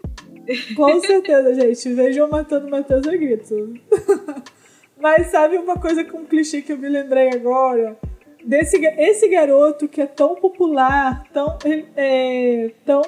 Com 0.76 1.00
certeza, 1.00 1.54
gente. 1.54 1.94
Vejam 1.94 2.28
Matando 2.28 2.68
Matheus 2.68 3.06
a 3.06 3.16
Grito. 3.16 3.74
Mas 5.00 5.28
sabe 5.28 5.56
uma 5.56 5.76
coisa 5.76 6.04
com 6.04 6.18
um 6.18 6.26
clichê 6.26 6.62
que 6.62 6.72
eu 6.72 6.78
me 6.78 6.88
lembrei 6.88 7.30
agora? 7.30 7.98
Desse 8.44 8.76
esse 8.76 9.28
garoto 9.28 9.88
que 9.88 10.00
é 10.00 10.06
tão 10.06 10.34
popular, 10.34 11.24
tão, 11.32 11.58
é, 11.96 12.70
tão 12.84 13.02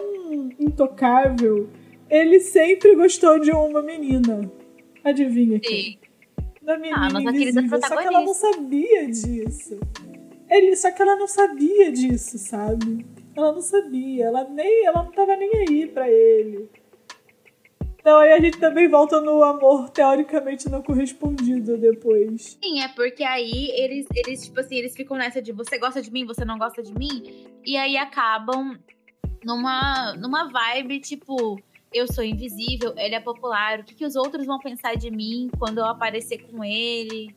intocável, 0.59 1.69
ele 2.09 2.41
sempre 2.41 2.95
gostou 2.95 3.39
de 3.39 3.51
uma 3.51 3.83
menina. 3.83 4.51
Adivinha 5.05 5.59
quem? 5.59 5.99
Da 6.61 6.77
menina 6.79 7.07
ah, 7.07 7.11
nossa 7.11 7.31
invisível. 7.31 7.81
Só 7.81 7.97
que 7.97 8.07
ela 8.07 8.21
não 8.21 8.35
sabia 8.35 9.07
disso. 9.07 9.81
Ele, 10.49 10.77
só 10.77 10.91
que 10.91 11.03
ela 11.03 11.17
não 11.17 11.27
sabia 11.27 11.91
disso, 11.91 12.39
sabe? 12.39 13.05
Ela 13.35 13.53
não 13.53 13.63
sabia. 13.63 14.27
Ela 14.27 14.45
nem, 14.45 14.85
ela 14.85 15.03
não 15.03 15.11
tava 15.11 15.35
nem 15.37 15.51
aí 15.57 15.87
para 15.87 16.09
ele. 16.11 16.69
Então 18.03 18.19
aí 18.19 18.33
a 18.33 18.41
gente 18.41 18.59
também 18.59 18.89
volta 18.89 19.21
no 19.21 19.45
amor 19.45 19.89
teoricamente 19.91 20.69
não 20.69 20.83
correspondido 20.83 21.79
depois. 21.79 22.59
Sim, 22.61 22.81
é 22.81 22.89
porque 22.89 23.23
aí 23.23 23.71
eles, 23.77 24.07
eles, 24.13 24.45
tipo 24.45 24.59
assim, 24.59 24.75
eles 24.75 24.97
ficam 24.97 25.17
nessa 25.17 25.41
de 25.41 25.53
você 25.53 25.79
gosta 25.79 26.03
de 26.03 26.11
mim, 26.11 26.27
você 26.27 26.45
não 26.45 26.59
gosta 26.59 26.83
de 26.83 26.93
mim, 26.93 27.47
e 27.65 27.77
aí 27.77 27.97
acabam 27.97 28.77
numa, 29.45 30.15
numa 30.15 30.51
vibe, 30.51 30.99
tipo, 30.99 31.63
eu 31.95 32.13
sou 32.13 32.25
invisível, 32.25 32.93
ele 32.97 33.15
é 33.15 33.21
popular, 33.21 33.79
o 33.79 33.85
que, 33.85 33.95
que 33.95 34.05
os 34.05 34.17
outros 34.17 34.47
vão 34.47 34.59
pensar 34.59 34.97
de 34.97 35.09
mim 35.09 35.49
quando 35.57 35.79
eu 35.79 35.87
aparecer 35.87 36.39
com 36.39 36.65
ele, 36.65 37.33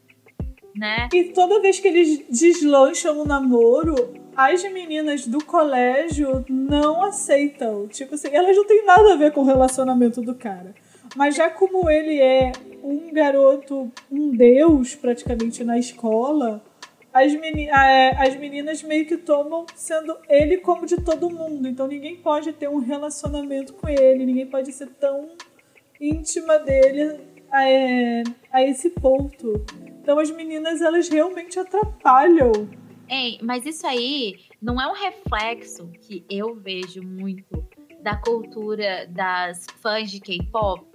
né? 0.75 1.09
E 1.13 1.25
toda 1.25 1.61
vez 1.61 1.79
que 1.79 1.87
eles 1.87 2.23
deslancham 2.29 3.19
o 3.19 3.25
namoro, 3.25 3.95
as 4.35 4.63
meninas 4.63 5.25
do 5.25 5.43
colégio 5.43 6.43
não 6.49 7.03
aceitam. 7.03 7.87
Tipo 7.87 8.15
assim, 8.15 8.27
elas 8.31 8.55
não 8.55 8.65
têm 8.65 8.85
nada 8.85 9.13
a 9.13 9.15
ver 9.15 9.31
com 9.31 9.41
o 9.41 9.45
relacionamento 9.45 10.21
do 10.21 10.35
cara. 10.35 10.75
Mas 11.15 11.35
já 11.35 11.49
como 11.49 11.89
ele 11.89 12.19
é 12.19 12.51
um 12.83 13.11
garoto, 13.11 13.89
um 14.11 14.35
deus 14.35 14.95
praticamente 14.95 15.63
na 15.63 15.79
escola, 15.79 16.61
as, 17.13 17.33
meni 17.33 17.69
as 17.69 18.35
meninas 18.35 18.83
meio 18.83 19.05
que 19.05 19.15
tomam 19.15 19.65
sendo 19.73 20.17
ele 20.27 20.57
como 20.57 20.85
de 20.85 20.97
todo 20.97 21.29
mundo. 21.29 21.67
Então 21.67 21.87
ninguém 21.87 22.17
pode 22.17 22.51
ter 22.51 22.67
um 22.67 22.79
relacionamento 22.79 23.73
com 23.73 23.87
ele, 23.87 24.25
ninguém 24.25 24.45
pode 24.45 24.73
ser 24.73 24.87
tão 24.99 25.29
íntima 26.01 26.59
dele 26.59 27.17
a, 27.49 27.69
é, 27.69 28.23
a 28.51 28.61
esse 28.61 28.89
ponto. 28.89 29.65
Então 30.05 30.19
as 30.19 30.29
meninas 30.29 30.81
elas 30.81 31.09
realmente 31.09 31.57
atrapalham. 31.57 32.51
Ei, 33.09 33.39
mas 33.41 33.65
isso 33.65 33.87
aí 33.87 34.35
não 34.61 34.79
é 34.79 34.87
um 34.87 34.93
reflexo 34.93 35.87
que 35.99 36.23
eu 36.29 36.53
vejo 36.53 37.01
muito 37.01 37.67
da 38.03 38.15
cultura 38.15 39.07
das 39.07 39.65
fãs 39.81 40.11
de 40.11 40.19
K-pop 40.19 40.85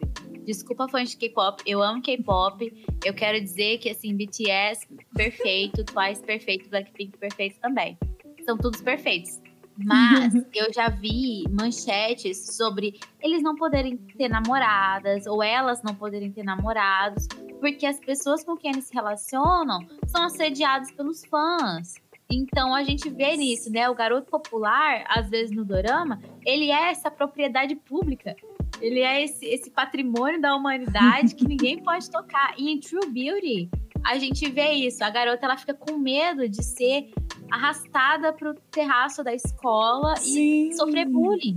Desculpa 0.44 0.88
fãs 0.88 1.10
de 1.10 1.16
K-pop, 1.16 1.60
eu 1.66 1.82
amo 1.82 2.00
K-pop. 2.00 2.84
Eu 3.04 3.12
quero 3.12 3.40
dizer 3.40 3.78
que 3.78 3.90
assim, 3.90 4.16
BTS 4.16 4.86
perfeito, 5.14 5.84
Twice 5.92 6.22
perfeito, 6.22 6.70
Blackpink 6.70 7.18
perfeito 7.18 7.58
também. 7.60 7.98
São 8.44 8.56
todos 8.56 8.80
perfeitos. 8.80 9.40
Mas 9.84 10.34
eu 10.54 10.72
já 10.72 10.88
vi 10.88 11.44
manchetes 11.50 12.56
sobre 12.56 12.98
eles 13.20 13.42
não 13.42 13.54
poderem 13.54 13.96
ter 13.96 14.28
namoradas 14.28 15.26
ou 15.26 15.42
elas 15.42 15.82
não 15.82 15.94
poderem 15.94 16.30
ter 16.30 16.42
namorados, 16.42 17.26
porque 17.60 17.86
as 17.86 18.00
pessoas 18.00 18.44
com 18.44 18.56
quem 18.56 18.72
eles 18.72 18.84
se 18.84 18.94
relacionam 18.94 19.86
são 20.06 20.24
assediadas 20.24 20.90
pelos 20.92 21.24
fãs. 21.24 21.94
Então 22.30 22.72
a 22.74 22.84
gente 22.84 23.10
vê 23.10 23.36
nisso, 23.36 23.70
né? 23.70 23.90
O 23.90 23.94
garoto 23.94 24.30
popular, 24.30 25.04
às 25.08 25.28
vezes 25.28 25.54
no 25.54 25.64
dorama, 25.64 26.20
ele 26.46 26.70
é 26.70 26.90
essa 26.90 27.10
propriedade 27.10 27.74
pública. 27.74 28.36
Ele 28.80 29.00
é 29.00 29.24
esse, 29.24 29.44
esse 29.46 29.70
patrimônio 29.70 30.40
da 30.40 30.54
humanidade 30.54 31.34
que 31.34 31.44
ninguém 31.46 31.82
pode 31.82 32.08
tocar. 32.08 32.54
E 32.56 32.70
em 32.70 32.78
True 32.78 33.10
Beauty, 33.10 33.68
a 34.06 34.16
gente 34.16 34.48
vê 34.48 34.70
isso. 34.72 35.02
A 35.02 35.10
garota 35.10 35.44
ela 35.44 35.56
fica 35.56 35.74
com 35.74 35.98
medo 35.98 36.48
de 36.48 36.62
ser 36.62 37.10
arrastada 37.50 38.32
pro 38.32 38.54
terraço 38.70 39.22
da 39.22 39.34
escola 39.34 40.16
Sim. 40.16 40.70
e 40.70 40.74
sofrer 40.74 41.08
bullying. 41.08 41.56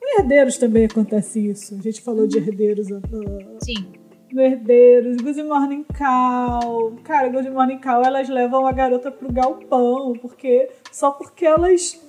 No 0.00 0.20
Herdeiros 0.20 0.56
também 0.56 0.86
acontece 0.86 1.46
isso. 1.48 1.74
A 1.74 1.82
gente 1.82 2.00
falou 2.00 2.26
de 2.26 2.38
Herdeiros. 2.38 2.90
Uh, 2.90 3.58
Sim. 3.62 3.92
No 4.32 4.40
Herdeiros, 4.40 5.16
Good 5.18 5.42
Morning 5.42 5.84
Call. 5.84 6.96
Cara, 7.02 7.28
Good 7.28 7.50
Morning 7.50 7.78
Call, 7.78 8.04
elas 8.04 8.28
levam 8.28 8.66
a 8.66 8.72
garota 8.72 9.10
pro 9.10 9.32
galpão, 9.32 10.12
porque 10.20 10.70
só 10.92 11.10
porque 11.10 11.46
elas 11.46 12.00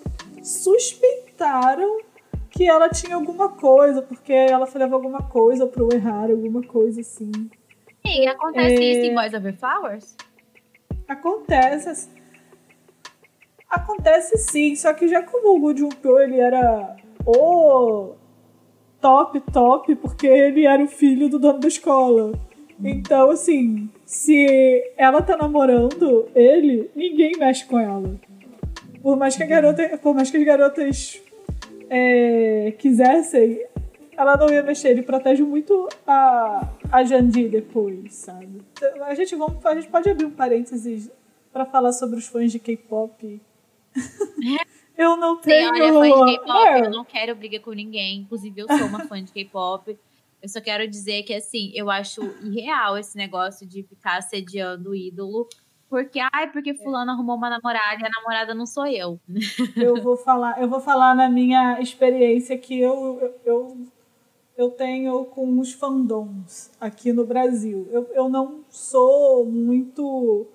suspeitaram 0.43 1.99
que 2.49 2.67
ela 2.67 2.89
tinha 2.89 3.15
alguma 3.15 3.49
coisa, 3.49 4.01
porque 4.01 4.33
ela 4.33 4.65
falava 4.65 4.95
alguma 4.95 5.23
coisa 5.23 5.65
pro 5.67 5.93
errar, 5.93 6.29
alguma 6.29 6.61
coisa 6.61 7.01
assim. 7.01 7.31
Sim, 8.05 8.27
acontece 8.27 8.75
é... 8.75 8.91
isso 8.91 9.11
em 9.11 9.15
Boys 9.15 9.33
Over 9.33 9.55
Flowers? 9.55 10.15
Acontece. 11.07 12.09
Acontece 13.69 14.37
sim, 14.37 14.75
só 14.75 14.93
que 14.93 15.07
já 15.07 15.21
como 15.21 15.55
o 15.55 15.59
Good 15.59 15.81
Junpyo, 15.81 16.19
ele 16.19 16.39
era 16.39 16.95
o 17.25 18.15
top, 18.99 19.39
top, 19.51 19.95
porque 19.95 20.27
ele 20.27 20.65
era 20.65 20.83
o 20.83 20.87
filho 20.87 21.29
do 21.29 21.37
dono 21.37 21.59
da 21.59 21.67
escola. 21.67 22.31
Então, 22.83 23.29
assim, 23.29 23.89
se 24.05 24.91
ela 24.97 25.21
tá 25.21 25.35
namorando 25.35 26.29
ele, 26.33 26.89
ninguém 26.95 27.33
mexe 27.37 27.65
com 27.65 27.77
ela. 27.77 28.15
Por 29.01 29.17
mais 29.17 29.35
que 29.35 29.43
a 29.43 29.45
garota, 29.45 29.97
por 29.97 30.15
mais 30.15 30.31
que 30.31 30.37
as 30.37 30.43
garotas 30.43 31.21
é, 31.89 32.73
quisessem, 32.77 33.65
ela 34.17 34.35
não 34.35 34.49
ia 34.49 34.63
mexer. 34.63 34.89
Ele 34.89 35.01
protege 35.01 35.43
muito 35.43 35.87
a, 36.07 36.67
a 36.91 37.03
Jandy 37.03 37.49
depois, 37.49 38.15
sabe? 38.15 38.61
A 39.01 39.13
gente, 39.13 39.35
vamos, 39.35 39.65
a 39.65 39.75
gente 39.75 39.87
pode 39.87 40.09
abrir 40.09 40.25
um 40.25 40.31
parênteses 40.31 41.09
para 41.51 41.65
falar 41.65 41.91
sobre 41.91 42.17
os 42.17 42.27
fãs 42.27 42.51
de 42.51 42.59
K-pop. 42.59 43.41
eu 44.97 45.17
não 45.17 45.37
tenho. 45.37 45.73
Sim, 45.75 45.81
olha, 45.81 45.93
fã 45.93 46.25
de 46.25 46.37
K-pop, 46.37 46.67
é. 46.67 46.85
eu 46.85 46.89
não 46.89 47.05
quero 47.05 47.35
briga 47.35 47.59
com 47.59 47.71
ninguém. 47.71 48.21
Inclusive, 48.21 48.61
eu 48.61 48.67
sou 48.67 48.87
uma 48.87 49.05
fã 49.05 49.23
de 49.23 49.31
K-pop. 49.31 49.97
Eu 50.41 50.49
só 50.49 50.61
quero 50.61 50.87
dizer 50.87 51.23
que, 51.23 51.33
assim, 51.33 51.71
eu 51.75 51.89
acho 51.89 52.21
irreal 52.41 52.97
esse 52.97 53.17
negócio 53.17 53.67
de 53.67 53.83
ficar 53.83 54.17
assediando 54.17 54.91
o 54.91 54.95
ídolo 54.95 55.47
porque, 55.89 56.19
ai, 56.31 56.51
porque 56.51 56.75
fulano 56.75 57.11
arrumou 57.11 57.35
uma 57.35 57.49
namorada 57.49 57.99
e 57.99 58.05
a 58.05 58.09
namorada 58.09 58.53
não 58.53 58.67
sou 58.67 58.85
eu. 58.85 59.19
Eu 59.75 60.01
vou 60.01 60.15
falar, 60.15 60.61
eu 60.61 60.69
vou 60.69 60.79
falar 60.79 61.15
na 61.15 61.27
minha 61.27 61.81
experiência 61.81 62.55
que 62.57 62.79
eu, 62.79 63.33
eu, 63.43 63.87
eu 64.55 64.69
tenho 64.69 65.25
com 65.25 65.59
os 65.59 65.73
fandoms 65.73 66.69
aqui 66.79 67.11
no 67.11 67.25
Brasil. 67.25 67.87
Eu, 67.91 68.03
eu 68.13 68.29
não 68.29 68.63
sou 68.69 69.45
muito. 69.45 70.45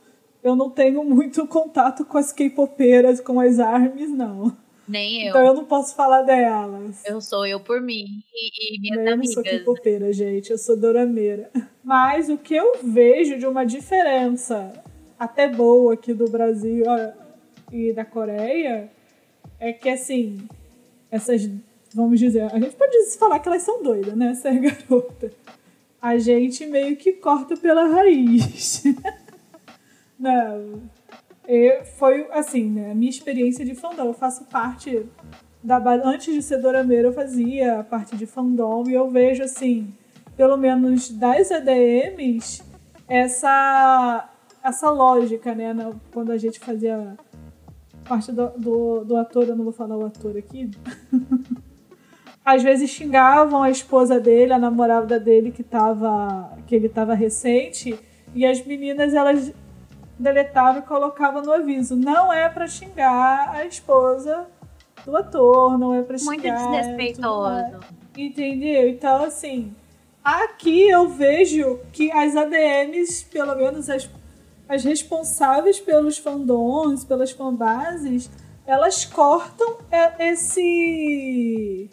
Eu 0.45 0.55
não 0.55 0.69
tenho 0.69 1.03
muito 1.03 1.47
contato 1.47 2.05
com 2.05 2.19
as 2.19 2.31
K-popeiras, 2.31 3.19
com 3.19 3.41
as 3.41 3.59
armes, 3.59 4.11
não. 4.11 4.55
Nem 4.87 5.23
eu. 5.23 5.29
Então 5.31 5.47
eu 5.47 5.55
não 5.55 5.65
posso 5.65 5.95
falar 5.95 6.21
delas. 6.21 7.03
Eu 7.07 7.19
sou 7.23 7.47
eu 7.47 7.59
por 7.59 7.81
mim 7.81 8.23
e, 8.35 8.77
e 8.77 8.79
minhas 8.79 8.99
eu 8.99 9.13
amigas. 9.15 9.37
Eu 9.37 9.43
não 9.43 9.51
sou 9.51 9.59
K-popeira, 9.59 10.13
gente. 10.13 10.51
Eu 10.51 10.59
sou 10.59 10.77
dorameira. 10.77 11.51
Mas 11.83 12.29
o 12.29 12.37
que 12.37 12.55
eu 12.55 12.75
vejo 12.83 13.39
de 13.39 13.47
uma 13.47 13.65
diferença 13.65 14.71
até 15.19 15.49
boa 15.49 15.95
aqui 15.95 16.13
do 16.13 16.29
Brasil 16.29 16.85
e 17.73 17.95
da 17.95 18.05
Coreia 18.05 18.91
é 19.59 19.73
que, 19.73 19.89
assim, 19.89 20.47
essas, 21.11 21.49
vamos 21.95 22.21
dizer, 22.21 22.43
a 22.53 22.61
gente 22.61 22.77
pode 22.77 23.17
falar 23.19 23.39
que 23.39 23.49
elas 23.49 23.63
são 23.63 23.83
doidas, 23.83 24.15
né? 24.15 24.33
Essas 24.33 24.55
garotas. 24.61 25.33
A 26.03 26.19
gente 26.19 26.67
meio 26.67 26.97
que 26.97 27.15
corta 27.15 27.57
pela 27.57 27.87
raiz. 27.87 28.83
Não. 30.19 30.83
E 31.47 31.83
foi, 31.99 32.27
assim, 32.31 32.71
né? 32.71 32.93
A 32.93 32.95
minha 32.95 33.11
experiência 33.11 33.65
de 33.65 33.75
fandom. 33.75 34.07
Eu 34.07 34.15
faço 34.15 34.45
parte 34.45 35.07
da. 35.63 35.77
Antes 36.05 36.33
de 36.33 36.43
ser 36.43 36.59
dorameira, 36.59 37.09
eu 37.09 37.13
fazia 37.13 37.85
parte 37.89 38.17
de 38.17 38.27
fandom 38.27 38.85
e 38.89 38.95
eu 38.95 39.11
vejo, 39.11 39.43
assim, 39.43 39.93
pelo 40.37 40.57
menos 40.57 41.11
das 41.11 41.51
ADMs, 41.51 42.63
essa 43.09 44.31
essa 44.63 44.91
lógica, 44.91 45.55
né? 45.55 45.75
Quando 46.11 46.33
a 46.33 46.39
gente 46.39 46.59
fazia 46.59 47.17
parte 48.09 48.33
do, 48.33 48.49
do, 48.57 49.05
do 49.05 49.17
ator, 49.17 49.45
eu 49.45 49.57
não 49.57 49.65
vou 49.65 49.73
falar 49.73 49.97
o 49.97 50.07
ator 50.07 50.37
aqui. 50.39 50.71
Às 52.43 52.63
vezes 52.63 52.91
xingavam 52.91 53.63
a 53.63 53.71
esposa 53.71 54.19
dele, 54.19 54.53
a 54.53 54.59
namorada 54.59 55.19
dele 55.21 55.51
que, 55.51 55.63
tava, 55.63 56.53
que 56.67 56.75
ele 56.75 56.87
estava 56.87 57.15
recente, 57.15 57.99
e 58.35 58.45
as 58.45 58.65
meninas 58.65 59.15
elas 59.15 59.53
deletavam 60.19 60.81
e 60.81 60.83
colocavam 60.83 61.43
no 61.43 61.53
aviso: 61.53 61.97
não 61.97 62.33
é 62.33 62.49
para 62.49 62.67
xingar 62.67 63.51
a 63.51 63.65
esposa 63.65 64.47
do 65.05 65.17
ator, 65.17 65.79
não 65.79 65.95
é 65.95 66.03
para 66.03 66.19
xingar. 66.19 66.59
Muito 66.59 66.77
desrespeitoso. 66.77 67.81
Entendeu? 68.17 68.89
Então, 68.89 69.25
assim, 69.25 69.75
aqui 70.23 70.89
eu 70.89 71.09
vejo 71.09 71.81
que 71.93 72.11
as 72.13 72.37
ADMs, 72.37 73.25
pelo 73.27 73.55
menos 73.57 73.91
as 73.91 74.09
as 74.69 74.85
responsáveis 74.85 75.79
pelos 75.79 76.19
fandoms, 76.19 77.05
pelas 77.05 77.31
fanbases, 77.31 78.31
elas 78.67 79.05
cortam 79.05 79.79
esse 80.19 81.91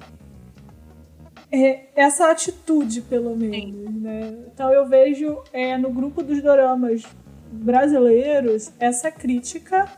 é, 1.52 1.88
essa 1.96 2.32
atitude, 2.32 3.02
pelo 3.02 3.36
menos, 3.36 3.94
né? 3.94 4.34
Então 4.54 4.72
eu 4.72 4.88
vejo 4.88 5.44
é, 5.52 5.78
no 5.78 5.92
grupo 5.92 6.24
dos 6.24 6.42
doramas 6.42 7.04
brasileiros 7.52 8.72
essa 8.80 9.12
crítica 9.12 9.92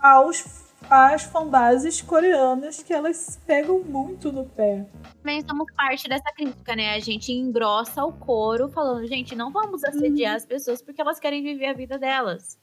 aos 0.00 0.64
as 0.90 1.22
fanbases 1.22 2.02
coreanas 2.02 2.82
que 2.82 2.92
elas 2.92 3.40
pegam 3.46 3.80
muito 3.80 4.30
no 4.30 4.44
pé. 4.44 4.86
Também 5.22 5.42
somos 5.46 5.66
parte 5.74 6.08
dessa 6.08 6.30
crítica, 6.34 6.76
né? 6.76 6.94
A 6.94 7.00
gente 7.00 7.32
engrossa 7.32 8.04
o 8.04 8.12
coro 8.12 8.68
falando, 8.68 9.06
gente, 9.06 9.34
não 9.34 9.50
vamos 9.50 9.82
assediar 9.84 10.34
hum. 10.34 10.36
as 10.36 10.44
pessoas 10.44 10.82
porque 10.82 11.00
elas 11.00 11.18
querem 11.18 11.42
viver 11.42 11.66
a 11.66 11.72
vida 11.72 11.98
delas. 11.98 12.58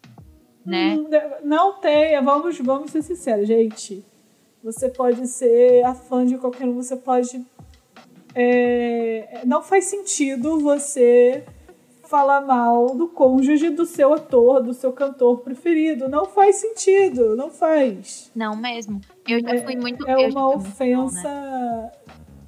Né? 0.65 0.95
Hum, 0.95 1.09
não 1.43 1.79
tem, 1.79 2.23
vamos, 2.23 2.57
vamos 2.59 2.91
ser 2.91 3.01
sinceros, 3.01 3.47
gente. 3.47 4.05
Você 4.63 4.89
pode 4.89 5.25
ser 5.27 5.83
a 5.83 5.95
fã 5.95 6.23
de 6.25 6.37
qualquer 6.37 6.67
um, 6.67 6.75
você 6.75 6.95
pode. 6.95 7.43
É, 8.35 9.39
é, 9.39 9.45
não 9.45 9.61
faz 9.63 9.85
sentido 9.85 10.59
você 10.59 11.43
falar 12.11 12.41
mal 12.41 12.93
do 12.93 13.07
cônjuge 13.07 13.69
do 13.69 13.85
seu 13.85 14.13
ator, 14.13 14.61
do 14.61 14.73
seu 14.73 14.91
cantor 14.91 15.39
preferido. 15.39 16.09
Não 16.09 16.25
faz 16.25 16.57
sentido, 16.57 17.37
não 17.37 17.49
faz. 17.49 18.29
Não 18.35 18.55
mesmo. 18.55 18.99
Eu 19.25 19.39
já 19.39 19.63
fui 19.63 19.77
muito. 19.77 20.05
É, 20.05 20.25
é 20.25 20.27
uma 20.27 20.53
ofensa. 20.53 21.29
Mal, 21.29 21.91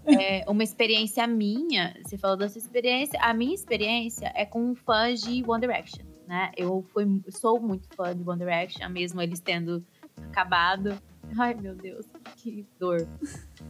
né? 0.06 0.41
é 0.41 0.45
uma 0.49 0.63
experiência 0.63 1.26
minha. 1.26 1.95
Você 2.04 2.17
falou 2.17 2.36
da 2.36 2.49
sua 2.49 2.60
experiência. 2.60 3.17
A 3.21 3.34
minha 3.34 3.56
experiência 3.56 4.32
é 4.36 4.45
com 4.45 4.76
fãs 4.76 5.21
de 5.21 5.41
One 5.47 5.62
Direction, 5.62 6.04
né? 6.28 6.52
Eu 6.58 6.86
fui, 6.93 7.21
sou 7.30 7.58
muito 7.62 7.88
fã 7.95 8.13
de 8.13 8.30
One 8.30 8.39
Direction, 8.39 8.89
mesmo 8.89 9.21
eles 9.21 9.39
tendo 9.39 9.82
acabado. 10.30 11.02
Ai, 11.39 11.54
meu 11.54 11.73
Deus, 11.73 12.06
que 12.36 12.67
dor. 12.78 13.08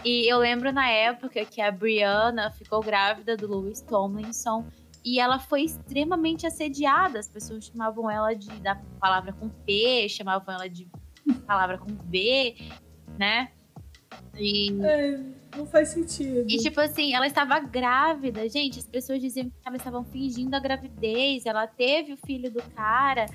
E 0.04 0.28
eu 0.28 0.40
lembro 0.40 0.72
na 0.72 0.90
época 0.90 1.46
que 1.46 1.62
a 1.62 1.72
Brianna 1.72 2.50
ficou 2.50 2.82
grávida 2.82 3.38
do 3.38 3.48
Louis 3.48 3.80
Tomlinson 3.82 4.66
e 5.04 5.20
ela 5.20 5.40
foi 5.40 5.64
extremamente 5.64 6.48
assediada. 6.48 7.20
As 7.20 7.28
pessoas 7.28 7.66
chamavam 7.66 8.10
ela 8.10 8.34
de 8.34 8.48
da 8.62 8.76
palavra 9.00 9.34
com 9.34 9.50
P, 9.50 10.08
chamavam 10.10 10.54
ela 10.54 10.70
de 10.70 10.90
palavra 11.46 11.78
com 11.78 11.88
V, 11.88 12.56
né? 13.18 13.52
E... 14.38 14.80
É, 14.82 15.20
não 15.58 15.66
faz 15.66 15.90
sentido. 15.90 16.46
E 16.50 16.58
tipo 16.58 16.80
assim, 16.80 17.14
ela 17.14 17.28
estava 17.28 17.60
grávida, 17.60 18.48
gente. 18.50 18.80
As 18.80 18.88
pessoas 18.88 19.20
diziam 19.20 19.50
que 19.50 19.56
elas 19.66 19.80
estavam 19.80 20.04
fingindo 20.04 20.56
a 20.56 20.60
gravidez. 20.60 21.46
Ela 21.46 21.68
teve 21.68 22.14
o 22.14 22.18
filho 22.18 22.52
do 22.52 22.62
cara. 22.72 23.26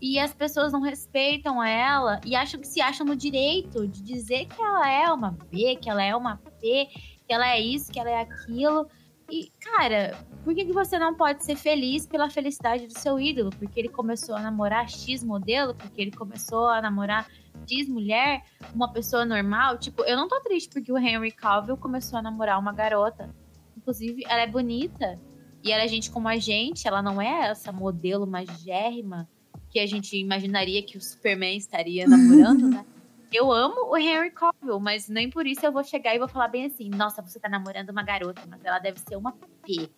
E 0.00 0.18
as 0.18 0.32
pessoas 0.32 0.72
não 0.72 0.80
respeitam 0.80 1.62
ela 1.62 2.20
e 2.24 2.36
acham 2.36 2.60
que 2.60 2.68
se 2.68 2.80
acham 2.80 3.04
no 3.04 3.16
direito 3.16 3.86
de 3.86 4.00
dizer 4.00 4.46
que 4.46 4.60
ela 4.60 4.88
é 4.88 5.10
uma 5.12 5.32
B, 5.50 5.76
que 5.76 5.90
ela 5.90 6.02
é 6.02 6.14
uma 6.14 6.36
P, 6.60 6.88
que 7.26 7.32
ela 7.32 7.48
é 7.48 7.60
isso, 7.60 7.90
que 7.90 7.98
ela 7.98 8.10
é 8.10 8.20
aquilo. 8.20 8.88
E, 9.30 9.52
cara, 9.60 10.16
por 10.42 10.54
que, 10.54 10.64
que 10.64 10.72
você 10.72 10.98
não 10.98 11.14
pode 11.14 11.44
ser 11.44 11.54
feliz 11.54 12.06
pela 12.06 12.30
felicidade 12.30 12.86
do 12.86 12.98
seu 12.98 13.20
ídolo? 13.20 13.50
Porque 13.50 13.78
ele 13.78 13.88
começou 13.88 14.34
a 14.34 14.40
namorar 14.40 14.88
X 14.88 15.22
modelo, 15.22 15.74
porque 15.74 16.00
ele 16.00 16.10
começou 16.10 16.66
a 16.66 16.80
namorar 16.80 17.28
X 17.66 17.88
mulher, 17.88 18.42
uma 18.74 18.90
pessoa 18.90 19.26
normal. 19.26 19.78
Tipo, 19.78 20.02
eu 20.04 20.16
não 20.16 20.28
tô 20.28 20.40
triste 20.40 20.70
porque 20.70 20.90
o 20.90 20.96
Henry 20.96 21.30
Cavill 21.30 21.76
começou 21.76 22.18
a 22.18 22.22
namorar 22.22 22.58
uma 22.58 22.72
garota. 22.72 23.34
Inclusive, 23.76 24.24
ela 24.26 24.42
é 24.42 24.46
bonita. 24.46 25.20
E 25.62 25.72
ela 25.72 25.82
é 25.82 25.88
gente 25.88 26.10
como 26.10 26.28
a 26.28 26.38
gente, 26.38 26.88
ela 26.88 27.02
não 27.02 27.20
é 27.20 27.48
essa 27.48 27.70
modelo 27.70 28.26
magérrima 28.26 29.28
que 29.70 29.78
a 29.78 29.86
gente 29.86 30.16
imaginaria 30.16 30.82
que 30.82 30.96
o 30.96 31.00
Superman 31.00 31.56
estaria 31.56 32.06
namorando, 32.08 32.68
né? 32.70 32.86
Eu 33.32 33.52
amo 33.52 33.90
o 33.90 33.96
Henry 33.96 34.30
Cavill, 34.30 34.80
mas 34.80 35.08
nem 35.08 35.28
por 35.28 35.46
isso 35.46 35.64
eu 35.64 35.72
vou 35.72 35.84
chegar 35.84 36.14
e 36.14 36.18
vou 36.18 36.28
falar 36.28 36.48
bem 36.48 36.66
assim: 36.66 36.88
nossa, 36.88 37.20
você 37.20 37.38
tá 37.38 37.48
namorando 37.48 37.90
uma 37.90 38.02
garota, 38.02 38.42
mas 38.48 38.64
ela 38.64 38.78
deve 38.78 38.98
ser 39.00 39.16
uma 39.16 39.32
P. 39.62 39.88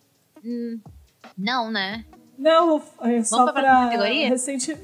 Hum, 0.45 0.81
não, 1.37 1.71
né? 1.71 2.05
Não, 2.37 2.83
é 3.01 3.23
só 3.23 3.39
Vamos 3.39 3.53
pra, 3.53 3.89
pra 3.89 4.07
recente. 4.07 4.77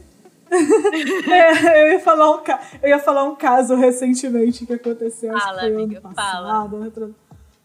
é, 0.50 1.82
eu 1.82 1.92
ia 1.94 2.00
falar 2.00 2.30
um 2.30 2.40
eu 2.80 2.88
ia 2.88 2.98
falar 3.00 3.24
um 3.24 3.34
caso 3.34 3.74
recentemente 3.74 4.64
que 4.64 4.74
aconteceu 4.74 5.36
fala, 5.36 5.62
acho 5.62 5.70
que 5.70 5.74
amiga, 5.74 6.00
passado, 6.00 6.44
fala. 6.44 7.14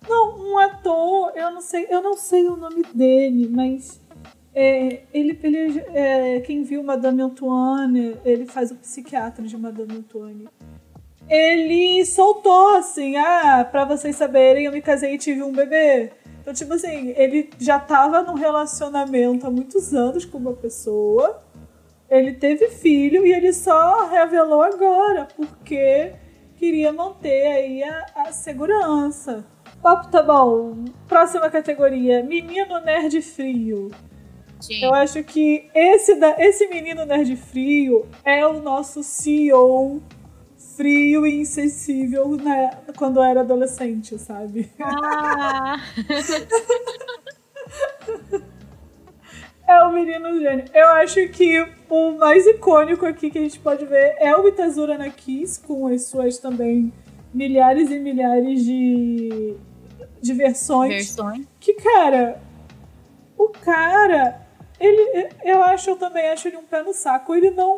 Não, 0.09 0.39
um 0.39 0.57
ator, 0.57 1.31
eu 1.35 1.51
não 1.51 1.61
sei, 1.61 1.85
eu 1.91 2.01
não 2.01 2.17
sei 2.17 2.47
o 2.47 2.57
nome 2.57 2.81
dele, 2.91 3.47
mas 3.49 4.01
é, 4.53 5.03
ele, 5.13 5.39
ele 5.43 5.79
é, 5.93 6.39
quem 6.41 6.63
viu 6.63 6.83
Madame 6.83 7.21
Antoine, 7.21 8.17
ele 8.25 8.45
faz 8.45 8.71
o 8.71 8.75
psiquiatra 8.75 9.45
de 9.45 9.57
Madame 9.57 9.97
Antoine. 9.97 10.47
Ele 11.29 12.03
soltou 12.05 12.75
assim, 12.75 13.15
ah, 13.15 13.65
pra 13.69 13.85
vocês 13.85 14.15
saberem, 14.15 14.65
eu 14.65 14.71
me 14.71 14.81
casei 14.81 15.15
e 15.15 15.17
tive 15.17 15.41
um 15.41 15.51
bebê. 15.51 16.11
Então, 16.41 16.53
tipo 16.53 16.73
assim, 16.73 17.13
ele 17.15 17.49
já 17.59 17.79
tava 17.79 18.23
num 18.23 18.33
relacionamento 18.33 19.47
há 19.47 19.51
muitos 19.51 19.93
anos 19.93 20.25
com 20.25 20.37
uma 20.37 20.53
pessoa, 20.53 21.41
ele 22.09 22.33
teve 22.33 22.67
filho 22.67 23.25
e 23.25 23.31
ele 23.31 23.53
só 23.53 24.07
revelou 24.09 24.61
agora, 24.61 25.27
porque 25.37 26.11
queria 26.57 26.91
manter 26.91 27.45
aí 27.45 27.83
a, 27.83 28.05
a 28.15 28.31
segurança. 28.33 29.45
Papo 29.81 30.09
tá 30.09 30.21
bom. 30.21 30.83
Próxima 31.07 31.49
categoria: 31.49 32.21
Menino 32.21 32.79
Nerd 32.81 33.21
Frio. 33.21 33.89
Eu 34.81 34.93
acho 34.93 35.23
que 35.23 35.69
esse, 35.73 36.15
da, 36.15 36.35
esse 36.39 36.67
menino 36.67 37.05
nerd 37.05 37.35
frio 37.35 38.07
é 38.23 38.45
o 38.45 38.61
nosso 38.61 39.03
CEO 39.03 40.01
frio 40.75 41.27
e 41.27 41.41
insensível 41.41 42.37
né, 42.37 42.69
quando 42.97 43.21
era 43.21 43.41
adolescente, 43.41 44.17
sabe? 44.17 44.71
Ah. 44.79 45.77
é 49.67 49.83
o 49.83 49.91
menino 49.91 50.39
gênio. 50.39 50.63
Eu 50.73 50.87
acho 50.89 51.27
que 51.29 51.67
o 51.89 52.11
mais 52.13 52.47
icônico 52.47 53.05
aqui 53.05 53.29
que 53.29 53.37
a 53.37 53.41
gente 53.41 53.59
pode 53.59 53.85
ver 53.85 54.15
é 54.19 54.33
o 54.35 54.47
Itazura 54.47 54.97
na 54.97 55.09
Kiss, 55.09 55.59
com 55.59 55.87
as 55.87 56.05
suas 56.05 56.39
também 56.39 56.93
milhares 57.33 57.91
e 57.91 57.99
milhares 57.99 58.63
de, 58.63 59.57
de 60.21 60.33
versões. 60.33 60.93
Versões. 60.93 61.45
Que, 61.59 61.73
cara, 61.75 62.41
o 63.37 63.49
cara 63.49 64.41
ele, 64.81 65.29
eu 65.45 65.61
acho, 65.63 65.91
eu 65.91 65.95
também 65.95 66.27
acho 66.27 66.47
ele 66.47 66.57
um 66.57 66.63
pé 66.63 66.81
no 66.81 66.93
saco. 66.93 67.35
Ele 67.35 67.51
não. 67.51 67.75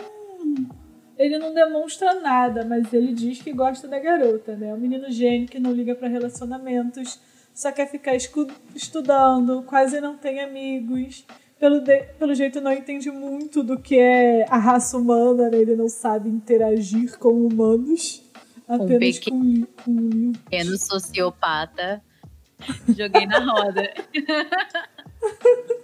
Ele 1.18 1.38
não 1.38 1.54
demonstra 1.54 2.20
nada, 2.20 2.66
mas 2.66 2.92
ele 2.92 3.14
diz 3.14 3.40
que 3.40 3.52
gosta 3.52 3.88
da 3.88 4.00
garota, 4.00 4.56
né? 4.56 4.70
É 4.70 4.74
um 4.74 4.80
menino 4.80 5.12
gênio 5.12 5.48
que 5.48 5.60
não 5.60 5.72
liga 5.72 5.94
para 5.94 6.08
relacionamentos, 6.08 7.20
só 7.54 7.72
quer 7.72 7.88
ficar 7.88 8.16
estudando, 8.16 9.62
quase 9.64 10.02
não 10.02 10.18
tem 10.18 10.42
amigos. 10.42 11.24
Pelo, 11.60 11.80
de, 11.82 12.04
pelo 12.18 12.34
jeito, 12.34 12.60
não 12.60 12.74
entende 12.74 13.12
muito 13.12 13.62
do 13.62 13.80
que 13.80 13.98
é 13.98 14.44
a 14.50 14.58
raça 14.58 14.98
humana, 14.98 15.52
né? 15.52 15.58
Ele 15.58 15.76
não 15.76 15.88
sabe 15.88 16.30
interagir 16.30 17.18
com 17.20 17.30
humanos, 17.30 18.24
apenas 18.68 19.20
um 19.28 19.30
com, 19.30 19.84
com 19.84 19.92
livros. 19.92 20.44
Pequeno 20.46 20.78
sociopata. 20.78 22.02
Joguei 22.90 23.28
na 23.28 23.40
roda. 23.40 23.94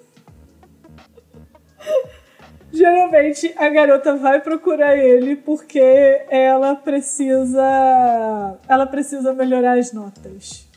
Geralmente 2.89 3.53
a 3.55 3.69
garota 3.69 4.15
vai 4.15 4.41
procurar 4.41 4.97
ele 4.97 5.35
porque 5.35 5.79
ela 6.27 6.75
precisa. 6.75 8.57
Ela 8.67 8.87
precisa 8.87 9.31
melhorar 9.31 9.77
as 9.77 9.93
notas. 9.93 10.67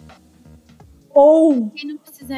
Ou. 1.15 1.73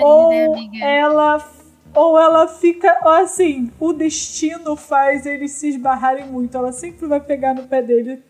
ou 0.00 0.30
né, 0.30 0.70
ela. 0.80 1.44
Ou 1.92 2.18
ela 2.18 2.46
fica. 2.46 2.98
Assim, 3.02 3.72
o 3.80 3.92
destino 3.92 4.76
faz 4.76 5.26
eles 5.26 5.50
se 5.52 5.70
esbarrarem 5.70 6.26
muito. 6.26 6.56
Ela 6.56 6.70
sempre 6.70 7.06
vai 7.08 7.20
pegar 7.20 7.54
no 7.54 7.64
pé 7.64 7.82
dele 7.82 8.22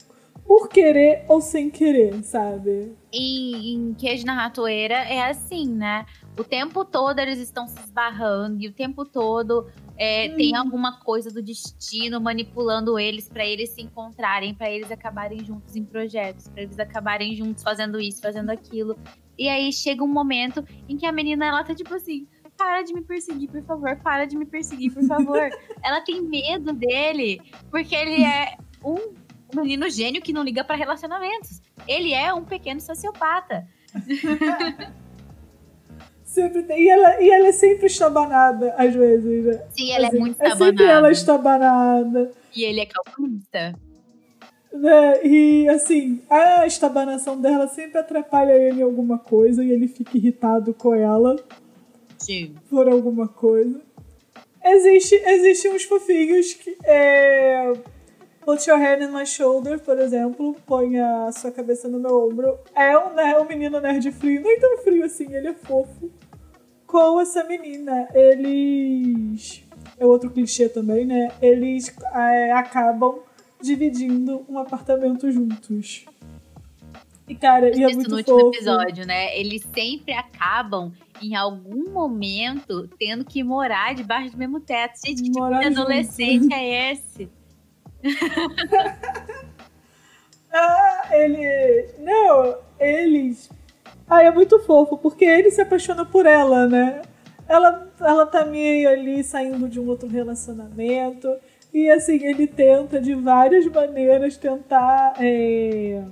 por 0.47 0.69
querer 0.69 1.25
ou 1.29 1.41
sem 1.41 1.71
querer, 1.71 2.23
sabe? 2.23 2.95
Em, 3.13 3.75
em 3.75 3.95
Queijo 3.95 4.27
na 4.27 4.35
Ratoeira 4.35 4.95
é 4.95 5.29
assim, 5.31 5.67
né? 5.67 6.07
O 6.39 6.45
tempo 6.45 6.85
todo 6.85 7.19
eles 7.19 7.39
estão 7.39 7.67
se 7.67 7.79
esbarrando 7.79 8.63
e 8.63 8.69
o 8.69 8.73
tempo 8.73 9.05
todo 9.05 9.67
é, 9.97 10.29
hum. 10.29 10.37
tem 10.37 10.57
alguma 10.57 11.01
coisa 11.01 11.31
do 11.31 11.43
destino 11.43 12.21
manipulando 12.21 12.99
eles 12.99 13.29
para 13.29 13.47
eles 13.47 13.71
se 13.71 13.83
encontrarem, 13.83 14.55
para 14.55 14.71
eles 14.71 14.91
acabarem 14.91 15.45
juntos 15.45 15.77
em 15.77 15.85
projetos, 15.85 16.49
para 16.49 16.63
eles 16.63 16.79
acabarem 16.79 17.35
juntos 17.35 17.63
fazendo 17.63 18.01
isso, 18.01 18.21
fazendo 18.21 18.51
aquilo. 18.51 18.97
E 19.39 19.49
aí 19.49 19.73
chega 19.73 20.03
um 20.03 20.09
momento 20.09 20.65
em 20.89 20.97
que 20.97 21.07
a 21.07 21.13
menina 21.13 21.47
ela 21.47 21.65
tá 21.65 21.75
tipo 21.75 21.95
assim: 21.95 22.27
para 22.57 22.83
de 22.83 22.93
me 22.93 23.03
perseguir, 23.03 23.51
por 23.51 23.63
favor, 23.63 23.97
para 23.97 24.25
de 24.25 24.37
me 24.37 24.47
perseguir, 24.47 24.93
por 24.93 25.05
favor. 25.05 25.49
ela 25.83 26.01
tem 26.01 26.23
medo 26.23 26.73
dele, 26.73 27.41
porque 27.71 27.95
ele 27.95 28.23
é 28.25 28.57
um 28.85 29.15
menino 29.55 29.89
gênio 29.89 30.23
que 30.23 30.33
não 30.33 30.43
liga 30.43 30.65
para 30.65 30.77
relacionamentos. 30.77 31.63
Ele 31.87 32.13
é 32.13 32.33
um 32.35 32.45
pequeno 32.45 32.81
sociopata. 32.81 33.67
Sempre 36.35 36.65
tem. 36.65 36.83
E 36.83 36.89
ela, 36.89 37.23
e 37.23 37.31
ela 37.31 37.47
é 37.47 37.53
sempre 37.53 37.87
estabanada, 37.87 38.75
às 38.77 38.93
vezes, 38.93 39.45
né? 39.45 39.65
Sim, 39.71 39.93
ela 39.93 40.07
é 40.07 40.09
assim, 40.09 40.17
é 40.17 40.21
muito 40.21 40.33
estabanada. 40.33 40.65
É 40.65 40.67
sempre 40.67 40.85
ela 40.85 41.13
estabanada. 41.13 42.33
E 42.57 42.65
ele 42.65 42.81
é 42.81 42.87
calculista. 42.87 43.79
Né? 44.73 45.25
E, 45.25 45.69
assim, 45.69 46.21
a 46.29 46.67
estabanação 46.67 47.41
dela 47.41 47.69
sempre 47.69 47.99
atrapalha 47.99 48.51
ele 48.51 48.81
em 48.81 48.83
alguma 48.83 49.17
coisa 49.17 49.63
e 49.63 49.71
ele 49.71 49.87
fica 49.87 50.17
irritado 50.17 50.75
com 50.75 50.93
ela. 50.93 51.37
Sim. 52.19 52.57
Por 52.69 52.89
alguma 52.89 53.29
coisa. 53.29 53.81
Existe, 54.65 55.15
existe 55.15 55.69
uns 55.69 55.85
fofinhos 55.85 56.53
que. 56.55 56.77
É, 56.83 57.73
Put 58.45 58.69
your 58.69 58.79
hand 58.79 59.03
in 59.03 59.11
my 59.11 59.25
shoulder, 59.25 59.79
por 59.79 59.99
exemplo, 59.99 60.55
põe 60.67 61.01
a 61.01 61.33
sua 61.33 61.51
cabeça 61.51 61.89
no 61.89 61.99
meu 61.99 62.29
ombro. 62.29 62.59
É 62.75 62.99
um, 62.99 63.15
né, 63.15 63.39
um 63.39 63.47
menino 63.47 63.81
nerd 63.81 64.13
frio, 64.13 64.43
nem 64.43 64.61
tão 64.61 64.79
frio 64.79 65.03
assim, 65.03 65.33
ele 65.35 65.49
é 65.49 65.55
fofo 65.55 66.11
com 66.95 67.21
essa 67.21 67.43
menina. 67.43 68.07
Eles. 68.15 69.65
É 69.99 70.07
outro 70.07 70.31
clichê 70.31 70.69
também, 70.69 71.05
né? 71.05 71.33
Eles 71.43 71.93
é, 72.15 72.53
acabam 72.53 73.19
dividindo 73.61 74.45
um 74.49 74.59
apartamento 74.59 75.31
juntos. 75.31 76.05
E, 77.27 77.35
cara, 77.35 77.77
e 77.77 77.83
é 77.83 77.89
muito 77.89 78.11
no 78.11 78.17
último 78.17 78.39
fofo. 78.39 78.55
episódio, 78.55 79.07
né? 79.07 79.37
Eles 79.37 79.67
sempre 79.75 80.13
acabam, 80.13 80.93
em 81.21 81.35
algum 81.35 81.91
momento, 81.91 82.89
tendo 82.99 83.25
que 83.25 83.43
morar 83.43 83.95
debaixo 83.95 84.33
do 84.33 84.39
mesmo 84.39 84.61
teto. 84.61 85.01
Gente, 85.05 85.23
que 85.23 85.31
tipo 85.31 85.49
de 85.49 85.67
adolescente 85.67 86.53
é 86.53 86.93
esse? 86.93 87.29
ah, 90.53 91.09
ele... 91.11 91.89
Não, 91.99 92.57
eles... 92.79 93.51
Ah, 94.09 94.23
é 94.23 94.31
muito 94.31 94.59
fofo, 94.61 94.99
porque 94.99 95.25
ele 95.25 95.51
se 95.51 95.61
apaixona 95.61 96.05
por 96.05 96.27
ela, 96.27 96.67
né? 96.67 97.03
Ela, 97.49 97.89
ela 98.01 98.27
tá 98.27 98.45
meio 98.45 98.89
ali 98.89 99.23
saindo 99.25 99.69
de 99.69 99.81
um 99.81 99.89
outro 99.89 100.09
relacionamento. 100.09 101.29
E 101.73 101.91
assim, 101.91 102.25
ele 102.25 102.47
tenta 102.47 103.01
de 103.01 103.15
várias 103.15 103.67
maneiras 103.67 104.37
tentar 104.37 105.15
é, 105.19 106.03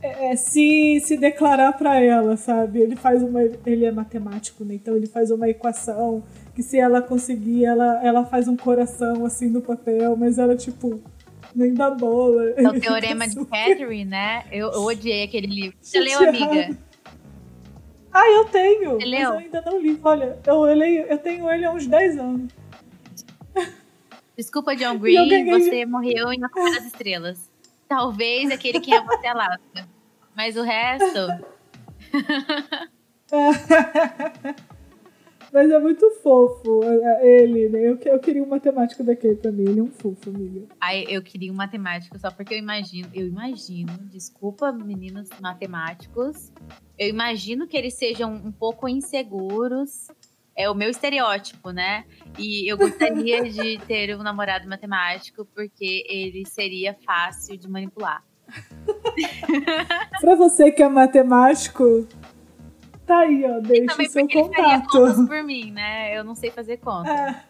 é, 0.00 0.30
é, 0.30 0.36
se, 0.36 1.00
se 1.00 1.16
declarar 1.16 1.72
para 1.72 2.00
ela, 2.00 2.36
sabe? 2.36 2.80
Ele 2.80 2.94
faz 2.94 3.22
uma. 3.22 3.40
Ele 3.42 3.84
é 3.84 3.90
matemático, 3.90 4.64
né? 4.64 4.74
Então 4.74 4.94
ele 4.94 5.06
faz 5.06 5.30
uma 5.30 5.48
equação 5.48 6.22
que 6.54 6.62
se 6.62 6.78
ela 6.78 7.02
conseguir, 7.02 7.64
ela, 7.64 8.04
ela 8.04 8.24
faz 8.24 8.46
um 8.46 8.56
coração 8.56 9.24
assim 9.24 9.48
no 9.48 9.60
papel, 9.60 10.16
mas 10.16 10.38
ela, 10.38 10.56
tipo, 10.56 11.00
nem 11.54 11.74
dá 11.74 11.90
bola. 11.90 12.50
É 12.56 12.68
o 12.68 12.80
Teorema 12.80 13.26
de 13.26 13.44
Catherine, 13.46 14.04
né? 14.04 14.44
Eu, 14.50 14.72
eu, 14.72 14.82
odiei 14.82 15.24
aquele 15.24 15.46
livro. 15.46 15.76
Você 15.80 15.98
leu, 15.98 16.28
amiga? 16.28 16.76
Ah, 18.12 18.30
eu 18.30 18.44
tenho! 18.46 18.92
Você 18.92 19.04
leu? 19.04 19.30
Mas 19.30 19.30
eu 19.30 19.38
ainda 19.38 19.62
não 19.62 19.80
li. 19.80 20.00
Olha, 20.02 20.38
eu, 20.46 20.66
eu, 20.66 20.76
leio, 20.76 21.02
eu 21.02 21.18
tenho 21.18 21.50
ele 21.50 21.64
há 21.64 21.72
uns 21.72 21.86
10 21.86 22.18
anos. 22.18 22.52
Desculpa, 24.36 24.76
John 24.76 24.98
Green, 24.98 25.28
ganhei... 25.28 25.50
você 25.50 25.84
morreu 25.84 26.32
em 26.32 26.44
A 26.44 26.48
Cor 26.48 26.70
das 26.70 26.86
Estrelas. 26.86 27.50
Talvez 27.88 28.50
aquele 28.50 28.80
que 28.80 28.94
é 28.94 29.02
você 29.02 29.26
Alaska. 29.26 29.88
Mas 30.36 30.56
o 30.56 30.62
resto. 30.62 31.28
Mas 35.52 35.70
é 35.70 35.78
muito 35.78 36.10
fofo 36.22 36.80
é, 36.84 37.42
ele, 37.42 37.68
né? 37.68 37.80
Eu, 37.80 37.98
eu 38.04 38.18
queria 38.18 38.42
um 38.42 38.48
matemático 38.48 39.02
daquele 39.02 39.36
também. 39.36 39.66
Ele 39.66 39.80
é 39.80 39.82
um 39.82 39.90
fofo, 39.90 40.30
amiga. 40.30 40.66
Ai, 40.80 41.04
eu 41.08 41.22
queria 41.22 41.52
um 41.52 41.56
matemático 41.56 42.18
só 42.18 42.30
porque 42.30 42.54
eu 42.54 42.58
imagino, 42.58 43.08
eu 43.14 43.26
imagino, 43.26 43.92
desculpa, 44.10 44.70
meninos 44.72 45.28
matemáticos, 45.40 46.52
eu 46.98 47.08
imagino 47.08 47.66
que 47.66 47.76
eles 47.76 47.94
sejam 47.94 48.32
um 48.32 48.52
pouco 48.52 48.88
inseguros. 48.88 50.08
É 50.54 50.68
o 50.68 50.74
meu 50.74 50.90
estereótipo, 50.90 51.70
né? 51.70 52.04
E 52.36 52.70
eu 52.70 52.76
gostaria 52.76 53.44
de 53.48 53.78
ter 53.86 54.16
um 54.18 54.24
namorado 54.24 54.68
matemático 54.68 55.46
porque 55.54 56.04
ele 56.08 56.44
seria 56.44 56.96
fácil 57.06 57.56
de 57.56 57.68
manipular. 57.68 58.24
pra 60.20 60.34
você 60.34 60.72
que 60.72 60.82
é 60.82 60.88
matemático, 60.88 62.08
tá 63.08 63.20
aí, 63.20 63.42
ó, 63.44 63.58
deixa 63.58 64.02
o 64.02 64.06
seu 64.06 64.28
contato. 64.28 65.26
Por 65.26 65.42
mim, 65.42 65.72
né? 65.72 66.16
Eu 66.16 66.22
não 66.22 66.34
sei 66.34 66.50
fazer 66.50 66.76
conta. 66.76 67.10
É. 67.10 67.42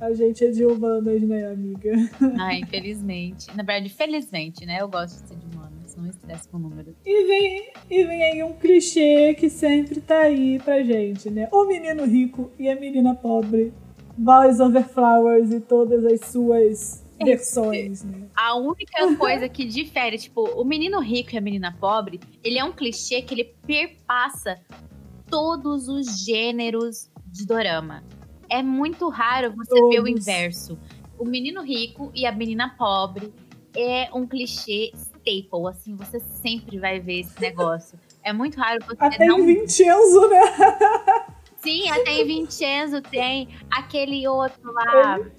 A 0.00 0.14
gente 0.14 0.44
é 0.44 0.50
de 0.50 0.64
humanas, 0.64 1.22
né, 1.22 1.46
amiga? 1.46 1.92
Ah, 2.40 2.54
infelizmente. 2.54 3.48
Na 3.48 3.62
verdade, 3.62 3.90
felizmente, 3.90 4.64
né? 4.64 4.78
Eu 4.80 4.88
gosto 4.88 5.20
de 5.22 5.28
ser 5.28 5.36
de 5.36 5.46
humanas, 5.46 5.96
não 5.96 6.06
estresse 6.06 6.48
com 6.48 6.58
números. 6.58 6.94
E 7.04 7.26
vem, 7.26 7.72
e 7.90 8.04
vem 8.04 8.22
aí 8.22 8.42
um 8.42 8.54
clichê 8.54 9.34
que 9.34 9.50
sempre 9.50 10.00
tá 10.00 10.20
aí 10.20 10.58
pra 10.60 10.82
gente, 10.82 11.28
né? 11.28 11.48
O 11.52 11.66
menino 11.66 12.04
rico 12.06 12.50
e 12.58 12.68
a 12.68 12.76
menina 12.76 13.14
pobre. 13.14 13.72
Boys 14.16 14.60
over 14.60 14.84
flowers 14.88 15.52
e 15.52 15.60
todas 15.60 16.04
as 16.04 16.20
suas 16.28 17.04
versões, 17.24 18.04
né? 18.04 18.28
A 18.34 18.56
única 18.56 19.14
coisa 19.16 19.48
que 19.48 19.64
difere, 19.64 20.18
tipo, 20.18 20.42
o 20.42 20.64
menino 20.64 21.00
rico 21.00 21.34
e 21.34 21.38
a 21.38 21.40
menina 21.40 21.76
pobre, 21.78 22.20
ele 22.42 22.58
é 22.58 22.64
um 22.64 22.72
clichê 22.72 23.22
que 23.22 23.34
ele 23.34 23.54
perpassa 23.66 24.60
todos 25.28 25.88
os 25.88 26.24
gêneros 26.24 27.10
de 27.26 27.46
dorama. 27.46 28.02
É 28.48 28.62
muito 28.62 29.08
raro 29.08 29.52
você 29.54 29.74
todos. 29.74 29.90
ver 29.90 30.02
o 30.02 30.08
inverso. 30.08 30.78
O 31.18 31.24
menino 31.24 31.62
rico 31.62 32.10
e 32.14 32.24
a 32.24 32.32
menina 32.32 32.74
pobre 32.78 33.32
é 33.76 34.08
um 34.14 34.26
clichê 34.26 34.92
staple, 34.94 35.68
assim, 35.68 35.94
você 35.96 36.20
sempre 36.20 36.78
vai 36.78 37.00
ver 37.00 37.20
esse 37.20 37.40
negócio. 37.40 37.98
É 38.22 38.32
muito 38.32 38.58
raro 38.58 38.78
você 38.86 38.96
até 39.04 39.26
não... 39.26 39.40
em 39.40 39.46
Vincenzo, 39.46 40.28
né? 40.28 40.40
Sim, 41.56 41.90
até 41.90 42.12
em 42.12 42.24
Vincenzo 42.24 43.02
tem 43.02 43.48
aquele 43.70 44.26
outro 44.26 44.72
lá... 44.72 45.18
Ele 45.18 45.37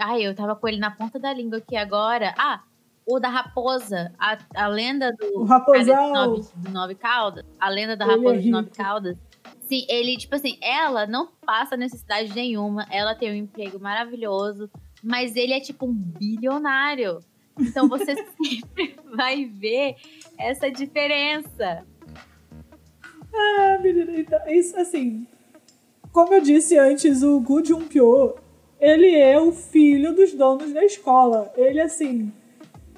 ai, 0.00 0.22
eu 0.22 0.34
tava 0.34 0.56
com 0.56 0.68
ele 0.68 0.78
na 0.78 0.90
ponta 0.90 1.18
da 1.18 1.32
língua 1.32 1.58
aqui 1.58 1.76
agora. 1.76 2.34
Ah, 2.38 2.62
o 3.06 3.18
da 3.18 3.28
raposa, 3.28 4.12
a, 4.18 4.38
a 4.54 4.68
lenda 4.68 5.12
do, 5.12 5.40
o 5.40 5.44
raposão. 5.44 6.12
Nove, 6.12 6.42
do 6.54 6.70
Nove 6.70 6.94
Caldas, 6.94 7.44
a 7.58 7.68
lenda 7.70 7.96
da 7.96 8.04
ele 8.04 8.12
é 8.12 8.16
raposa 8.16 8.36
é 8.36 8.38
de 8.40 8.50
Nove 8.50 8.70
Caldas. 8.70 9.18
Sim, 9.62 9.86
ele, 9.88 10.16
tipo 10.18 10.34
assim, 10.34 10.58
ela 10.62 11.06
não 11.06 11.26
passa 11.44 11.76
necessidade 11.76 12.34
nenhuma, 12.34 12.86
ela 12.90 13.14
tem 13.14 13.30
um 13.30 13.34
emprego 13.34 13.80
maravilhoso, 13.80 14.70
mas 15.02 15.36
ele 15.36 15.54
é 15.54 15.60
tipo 15.60 15.86
um 15.86 15.92
bilionário. 15.94 17.20
Então 17.58 17.88
você 17.88 18.14
sempre 18.36 18.96
vai 19.16 19.46
ver 19.46 19.96
essa 20.38 20.70
diferença. 20.70 21.84
Ah, 23.34 23.78
menina, 23.82 24.12
então, 24.20 24.40
isso 24.48 24.78
assim. 24.78 25.26
Como 26.12 26.32
eu 26.34 26.40
disse 26.40 26.78
antes, 26.78 27.22
o 27.22 27.40
Gu 27.40 27.64
Jun-pyo, 27.64 28.34
ele 28.80 29.16
é 29.16 29.40
o 29.40 29.52
filho 29.52 30.14
dos 30.14 30.32
donos 30.34 30.72
da 30.72 30.84
escola. 30.84 31.52
Ele, 31.56 31.80
assim, 31.80 32.32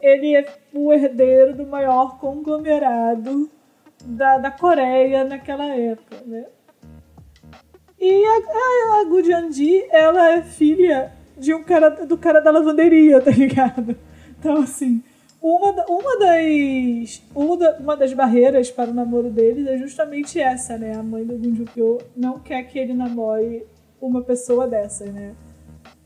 ele 0.01 0.37
é 0.37 0.47
o 0.75 0.93
herdeiro 0.93 1.55
do 1.55 1.67
maior 1.67 2.19
conglomerado 2.19 3.51
da, 4.05 4.39
da 4.39 4.51
Coreia 4.51 5.25
naquela 5.25 5.75
época, 5.75 6.17
né? 6.27 6.47
E 7.99 8.25
a, 8.25 8.97
a, 8.97 9.01
a 9.01 9.05
Gujanji, 9.05 9.85
ela 9.91 10.33
é 10.33 10.43
filha 10.43 11.13
de 11.37 11.55
um 11.55 11.63
cara, 11.63 11.91
do 11.91 12.17
cara 12.17 12.41
da 12.41 12.51
lavanderia, 12.51 13.21
tá 13.21 13.31
ligado? 13.31 13.97
Então, 14.39 14.63
assim, 14.63 15.03
uma, 15.43 15.85
uma, 15.87 16.19
das, 16.19 17.23
uma, 17.35 17.71
uma 17.79 17.97
das 17.97 18.13
barreiras 18.15 18.71
para 18.71 18.91
o 18.91 18.95
namoro 18.95 19.31
deles 19.31 19.67
é 19.67 19.77
justamente 19.77 20.41
essa, 20.41 20.79
né? 20.79 20.95
A 20.95 21.03
mãe 21.03 21.25
do 21.25 21.37
Gunjukyo 21.37 21.99
não 22.17 22.39
quer 22.39 22.63
que 22.65 22.79
ele 22.79 22.95
namore 22.95 23.67
uma 24.01 24.23
pessoa 24.23 24.67
dessa, 24.67 25.05
né? 25.07 25.35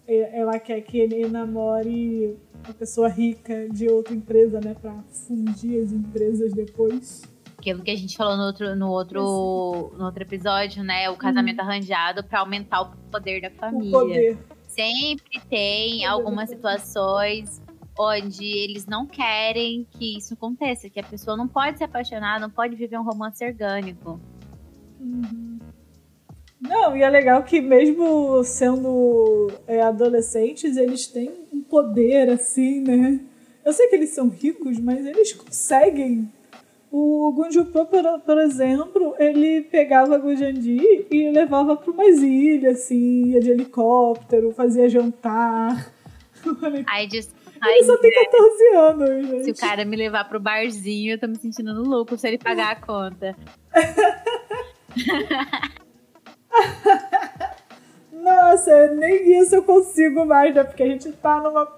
Ela 0.07 0.59
quer 0.59 0.81
que 0.83 0.99
ele 0.99 1.27
namore 1.29 2.37
uma 2.65 2.75
pessoa 2.75 3.09
rica 3.09 3.69
de 3.69 3.89
outra 3.89 4.15
empresa, 4.15 4.61
né? 4.61 4.75
Pra 4.81 4.93
fundir 5.27 5.83
as 5.83 5.93
empresas 5.93 6.53
depois. 6.53 7.23
Aquilo 7.59 7.83
que 7.83 7.91
a 7.91 7.97
gente 7.97 8.17
falou 8.17 8.37
no 8.37 8.45
outro, 8.45 8.77
no 8.77 8.91
outro, 8.91 9.93
no 9.97 10.05
outro 10.05 10.23
episódio, 10.23 10.83
né? 10.83 11.09
O 11.11 11.17
casamento 11.17 11.61
uhum. 11.61 11.69
arranjado 11.69 12.23
para 12.23 12.41
aumentar 12.41 12.83
o 12.83 12.97
poder 13.11 13.41
da 13.41 13.51
família. 13.51 13.89
O 13.89 14.01
poder. 14.01 14.39
Sempre 14.67 15.41
tem 15.49 16.05
algumas 16.05 16.51
situações 16.51 17.63
onde 17.99 18.45
eles 18.45 18.87
não 18.87 19.07
querem 19.07 19.87
que 19.93 20.19
isso 20.19 20.35
aconteça, 20.35 20.91
que 20.91 20.99
a 20.99 21.05
pessoa 21.05 21.37
não 21.37 21.47
pode 21.47 21.79
se 21.79 21.85
apaixonar, 21.85 22.41
não 22.41 22.51
pode 22.51 22.75
viver 22.75 22.99
um 22.99 23.05
romance 23.05 23.45
orgânico. 23.45 24.21
Uhum. 25.01 25.59
Não, 26.69 26.97
e 26.97 27.03
é 27.03 27.11
legal 27.11 27.43
que 27.43 27.61
mesmo 27.61 28.43
sendo 28.43 29.53
é, 29.67 29.83
adolescentes, 29.83 30.79
eles 30.79 31.07
têm 31.07 31.31
um 31.53 31.61
poder 31.61 32.31
assim, 32.31 32.81
né? 32.81 33.21
Eu 33.63 33.73
sei 33.73 33.89
que 33.89 33.97
eles 33.97 34.11
são 34.11 34.29
ricos, 34.29 34.79
mas 34.79 35.05
eles 35.05 35.35
conseguem. 35.35 36.31
O 36.91 37.33
Gunjupo, 37.33 37.85
por, 37.87 38.21
por 38.21 38.39
exemplo, 38.39 39.15
ele 39.19 39.63
pegava 39.63 40.15
a 40.15 40.19
Gujandi 40.19 41.07
e 41.11 41.31
levava 41.31 41.77
para 41.77 41.91
umas 41.91 42.23
ilhas, 42.23 42.79
assim, 42.79 43.33
ia 43.33 43.41
de 43.41 43.51
helicóptero, 43.51 44.53
fazia 44.53 44.89
jantar. 44.89 45.93
Ai, 46.87 47.07
des... 47.07 47.35
Ele 47.67 47.85
só 47.85 47.97
tem 47.99 48.11
14 48.11 48.65
anos, 48.77 49.27
gente. 49.27 49.45
Se 49.45 49.51
o 49.51 49.57
cara 49.57 49.85
me 49.85 49.97
levar 49.97 50.29
pro 50.29 50.41
barzinho, 50.41 51.15
eu 51.15 51.19
tô 51.19 51.27
me 51.27 51.37
sentindo 51.37 51.75
no 51.75 51.83
louco 51.83 52.17
se 52.17 52.29
ele 52.29 52.39
pagar 52.39 52.73
a 52.73 52.77
conta. 52.77 53.37
Nossa, 58.13 58.89
nem 58.89 59.41
isso 59.41 59.55
eu 59.55 59.63
consigo 59.63 60.25
mais, 60.25 60.55
né? 60.55 60.65
Porque 60.65 60.83
a 60.83 60.87
gente 60.87 61.13
tá 61.13 61.41
numa 61.41 61.71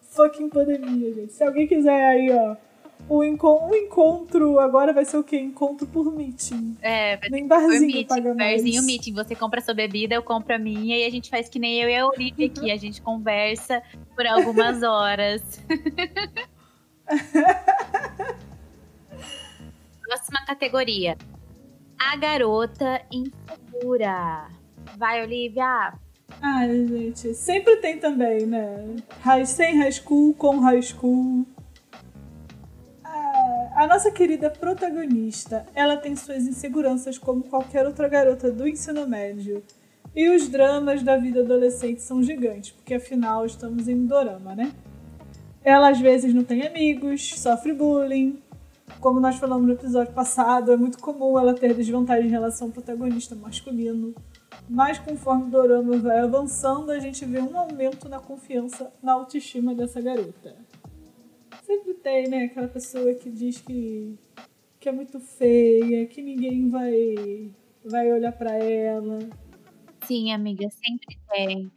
fucking 0.00 0.48
pandemia, 0.48 1.12
gente. 1.12 1.32
Se 1.32 1.44
alguém 1.44 1.66
quiser 1.66 2.06
aí, 2.06 2.30
ó, 2.32 2.56
um, 3.08 3.22
enco 3.22 3.70
encontro 3.74 4.58
agora 4.58 4.92
vai 4.92 5.04
ser 5.04 5.18
o 5.18 5.22
quê? 5.22 5.38
Encontro 5.38 5.86
por 5.86 6.12
meeting. 6.12 6.76
É, 6.80 7.16
vai 7.18 7.28
nem 7.28 7.46
barzinho 7.46 7.86
meeting, 7.86 8.06
paga 8.06 8.34
Barzinho 8.34 8.82
meeting. 8.82 9.12
Você 9.12 9.34
compra 9.34 9.60
a 9.60 9.62
sua 9.62 9.74
bebida, 9.74 10.14
eu 10.14 10.22
compro 10.22 10.54
a 10.54 10.58
minha 10.58 10.96
e 10.96 11.04
a 11.04 11.10
gente 11.10 11.28
faz 11.30 11.48
que 11.48 11.58
nem 11.58 11.80
eu 11.80 11.88
e 11.88 11.96
a 11.96 12.06
Olivia 12.06 12.46
aqui. 12.46 12.70
A 12.70 12.76
gente 12.76 13.02
conversa 13.02 13.82
por 14.14 14.26
algumas 14.26 14.82
horas. 14.82 15.42
Próxima 20.02 20.44
categoria. 20.46 21.16
A 21.98 22.16
garota 22.16 23.00
insegura. 23.10 24.48
Vai, 24.96 25.22
Olivia. 25.22 25.92
Ai, 26.40 26.86
gente, 26.86 27.34
sempre 27.34 27.76
tem 27.76 27.98
também, 27.98 28.46
né? 28.46 28.96
High, 29.20 29.46
sem 29.46 29.78
high 29.78 29.92
school, 29.92 30.34
com 30.34 30.60
high 30.60 30.82
school. 30.82 31.46
a 33.76 33.86
nossa 33.86 34.10
querida 34.10 34.48
protagonista, 34.48 35.66
ela 35.74 35.98
tem 35.98 36.16
suas 36.16 36.46
inseguranças 36.46 37.18
como 37.18 37.42
qualquer 37.42 37.86
outra 37.86 38.08
garota 38.08 38.50
do 38.50 38.66
ensino 38.66 39.06
médio. 39.06 39.62
E 40.14 40.30
os 40.30 40.48
dramas 40.48 41.02
da 41.02 41.18
vida 41.18 41.40
adolescente 41.40 42.00
são 42.00 42.22
gigantes, 42.22 42.70
porque 42.70 42.94
afinal 42.94 43.44
estamos 43.44 43.86
em 43.86 44.06
dorama, 44.06 44.54
né? 44.54 44.72
Ela 45.62 45.90
às 45.90 46.00
vezes 46.00 46.32
não 46.32 46.42
tem 46.42 46.66
amigos, 46.66 47.38
sofre 47.38 47.74
bullying. 47.74 48.42
Como 49.00 49.20
nós 49.20 49.36
falamos 49.36 49.66
no 49.66 49.72
episódio 49.74 50.12
passado, 50.12 50.72
é 50.72 50.76
muito 50.76 50.98
comum 50.98 51.38
ela 51.38 51.54
ter 51.54 51.74
desvantagem 51.74 52.26
em 52.26 52.30
relação 52.30 52.68
ao 52.68 52.72
protagonista 52.72 53.34
masculino. 53.34 54.14
Mas 54.68 54.98
conforme 54.98 55.44
o 55.44 55.50
dorama 55.50 55.96
vai 55.98 56.20
avançando, 56.20 56.90
a 56.90 56.98
gente 56.98 57.24
vê 57.24 57.40
um 57.40 57.56
aumento 57.58 58.08
na 58.08 58.18
confiança, 58.18 58.92
na 59.02 59.12
autoestima 59.12 59.74
dessa 59.74 60.00
garota. 60.00 60.56
Sempre 61.62 61.94
tem, 61.94 62.28
né? 62.28 62.44
Aquela 62.44 62.68
pessoa 62.68 63.12
que 63.14 63.28
diz 63.28 63.60
que, 63.60 64.16
que 64.78 64.88
é 64.88 64.92
muito 64.92 65.20
feia, 65.20 66.06
que 66.06 66.22
ninguém 66.22 66.70
vai, 66.70 67.50
vai 67.84 68.12
olhar 68.12 68.32
para 68.32 68.56
ela. 68.56 69.18
Sim, 70.06 70.32
amiga, 70.32 70.68
sempre 70.70 71.18
tem. 71.28 71.70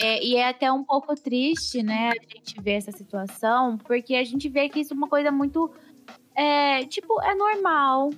É, 0.00 0.24
e 0.24 0.36
é 0.36 0.48
até 0.48 0.70
um 0.70 0.84
pouco 0.84 1.14
triste, 1.16 1.82
né, 1.82 2.10
a 2.10 2.22
gente 2.32 2.60
ver 2.60 2.74
essa 2.74 2.92
situação, 2.92 3.76
porque 3.78 4.14
a 4.14 4.22
gente 4.22 4.48
vê 4.48 4.68
que 4.68 4.78
isso 4.80 4.94
é 4.94 4.96
uma 4.96 5.08
coisa 5.08 5.32
muito. 5.32 5.70
É, 6.38 6.84
tipo, 6.84 7.20
é 7.20 7.34
normal, 7.34 8.10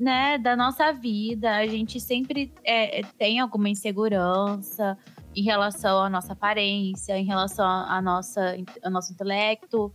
né, 0.00 0.38
da 0.38 0.56
nossa 0.56 0.90
vida. 0.90 1.54
A 1.54 1.66
gente 1.66 2.00
sempre 2.00 2.50
é, 2.64 3.02
tem 3.18 3.40
alguma 3.40 3.68
insegurança 3.68 4.96
em 5.36 5.42
relação 5.42 6.02
à 6.02 6.08
nossa 6.08 6.32
aparência, 6.32 7.18
em 7.18 7.26
relação 7.26 7.66
à 7.66 8.00
nossa, 8.00 8.56
ao 8.82 8.90
nosso 8.90 9.12
intelecto. 9.12 9.92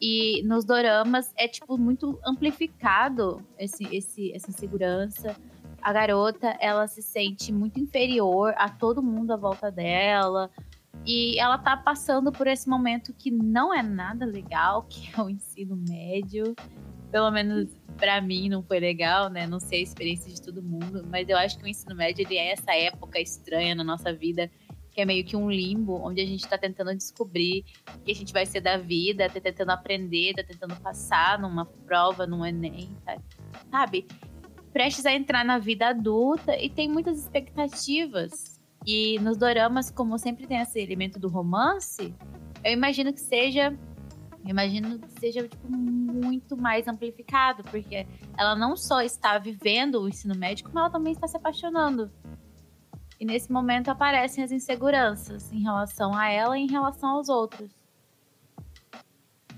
E 0.00 0.42
nos 0.44 0.64
doramas 0.64 1.30
é, 1.36 1.46
tipo, 1.46 1.76
muito 1.76 2.18
amplificado 2.24 3.46
esse, 3.58 3.84
esse, 3.94 4.32
essa 4.34 4.48
insegurança. 4.48 5.36
A 5.82 5.92
garota, 5.92 6.56
ela 6.58 6.86
se 6.86 7.02
sente 7.02 7.52
muito 7.52 7.78
inferior 7.78 8.54
a 8.56 8.70
todo 8.70 9.02
mundo 9.02 9.32
à 9.32 9.36
volta 9.36 9.70
dela. 9.70 10.50
E 11.04 11.38
ela 11.38 11.58
tá 11.58 11.76
passando 11.76 12.32
por 12.32 12.46
esse 12.46 12.66
momento 12.66 13.12
que 13.12 13.30
não 13.30 13.74
é 13.74 13.82
nada 13.82 14.24
legal, 14.24 14.86
que 14.88 15.10
é 15.14 15.22
o 15.22 15.28
ensino 15.28 15.76
médio. 15.76 16.54
Pelo 17.10 17.30
menos 17.30 17.68
para 17.96 18.20
mim 18.20 18.48
não 18.48 18.62
foi 18.62 18.78
legal, 18.80 19.28
né? 19.28 19.46
Não 19.46 19.60
sei 19.60 19.80
a 19.80 19.82
experiência 19.82 20.32
de 20.32 20.40
todo 20.40 20.62
mundo, 20.62 21.06
mas 21.08 21.28
eu 21.28 21.36
acho 21.36 21.58
que 21.58 21.64
o 21.64 21.68
ensino 21.68 21.94
médio 21.94 22.24
ele 22.26 22.36
é 22.36 22.52
essa 22.52 22.74
época 22.74 23.20
estranha 23.20 23.74
na 23.74 23.84
nossa 23.84 24.12
vida 24.12 24.50
que 24.90 25.00
é 25.00 25.04
meio 25.04 25.24
que 25.24 25.36
um 25.36 25.50
limbo, 25.50 25.94
onde 26.02 26.20
a 26.20 26.26
gente 26.26 26.40
está 26.40 26.58
tentando 26.58 26.94
descobrir 26.94 27.64
o 27.94 28.00
que 28.00 28.10
a 28.10 28.14
gente 28.14 28.32
vai 28.32 28.44
ser 28.44 28.60
da 28.60 28.76
vida, 28.76 29.28
tá 29.28 29.40
tentando 29.40 29.70
aprender, 29.70 30.34
tá 30.34 30.42
tentando 30.42 30.74
passar 30.76 31.38
numa 31.38 31.64
prova, 31.64 32.26
num 32.26 32.44
Enem, 32.44 32.96
tá? 33.04 33.16
sabe? 33.70 34.06
Prestes 34.72 35.06
a 35.06 35.12
entrar 35.12 35.44
na 35.44 35.58
vida 35.58 35.88
adulta 35.88 36.56
e 36.56 36.68
tem 36.68 36.88
muitas 36.88 37.18
expectativas. 37.18 38.60
E 38.86 39.18
nos 39.20 39.36
doramas, 39.36 39.90
como 39.90 40.18
sempre 40.18 40.46
tem 40.46 40.58
esse 40.58 40.80
elemento 40.80 41.18
do 41.18 41.28
romance, 41.28 42.14
eu 42.64 42.72
imagino 42.72 43.12
que 43.12 43.20
seja. 43.20 43.76
Imagino 44.44 44.98
que 44.98 45.12
seja 45.20 45.46
tipo, 45.46 45.70
muito 45.70 46.56
mais 46.56 46.88
amplificado, 46.88 47.62
porque 47.64 48.06
ela 48.36 48.56
não 48.56 48.76
só 48.76 49.02
está 49.02 49.38
vivendo 49.38 50.00
o 50.00 50.08
ensino 50.08 50.34
médio, 50.34 50.64
como 50.64 50.78
ela 50.78 50.90
também 50.90 51.12
está 51.12 51.28
se 51.28 51.36
apaixonando 51.36 52.10
e 53.20 53.24
nesse 53.24 53.52
momento 53.52 53.90
aparecem 53.90 54.42
as 54.42 54.50
inseguranças 54.50 55.52
em 55.52 55.60
relação 55.60 56.14
a 56.14 56.30
ela 56.30 56.58
e 56.58 56.62
em 56.62 56.66
relação 56.66 57.10
aos 57.10 57.28
outros. 57.28 57.70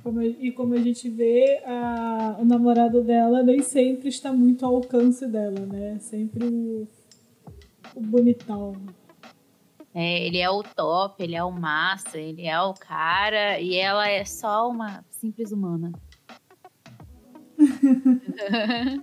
Como, 0.02 0.20
e 0.20 0.50
como 0.50 0.74
a 0.74 0.78
gente 0.78 1.08
vê, 1.08 1.62
a, 1.64 2.38
o 2.40 2.44
namorado 2.44 3.04
dela 3.04 3.40
nem 3.40 3.62
sempre 3.62 4.08
está 4.08 4.32
muito 4.32 4.66
ao 4.66 4.74
alcance 4.74 5.28
dela, 5.28 5.60
né? 5.64 5.96
Sempre 6.00 6.44
o, 6.44 6.88
o 7.94 8.00
bonitão. 8.00 8.72
É, 9.94 10.26
ele 10.26 10.38
é 10.38 10.48
o 10.48 10.62
top, 10.62 11.22
ele 11.22 11.34
é 11.34 11.44
o 11.44 11.50
massa, 11.50 12.18
ele 12.18 12.46
é 12.46 12.60
o 12.60 12.72
cara 12.72 13.60
e 13.60 13.76
ela 13.76 14.08
é 14.08 14.24
só 14.24 14.68
uma 14.68 15.04
simples 15.10 15.52
humana. 15.52 15.92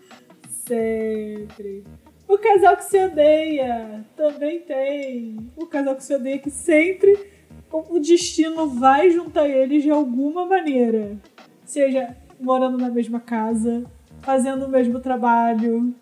sempre. 0.70 1.84
O 2.28 2.38
casal 2.38 2.78
que 2.78 2.84
se 2.84 3.04
odeia 3.04 4.06
também 4.16 4.62
tem. 4.62 5.38
O 5.58 5.66
casal 5.66 5.96
que 5.96 6.04
se 6.04 6.14
odeia 6.14 6.38
que 6.38 6.52
sempre 6.52 7.32
o 7.72 8.00
destino 8.00 8.68
vai 8.68 9.10
juntar 9.10 9.48
eles 9.48 9.84
de 9.84 9.90
alguma 9.90 10.46
maneira. 10.46 11.18
Seja 11.66 12.16
morando 12.40 12.78
na 12.78 12.90
mesma 12.90 13.20
casa, 13.20 13.84
fazendo 14.22 14.66
o 14.66 14.70
mesmo 14.70 15.00
trabalho, 15.00 15.94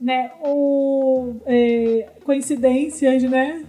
né? 0.00 0.32
É, 0.42 0.48
coincidências, 2.30 3.24
né? 3.24 3.64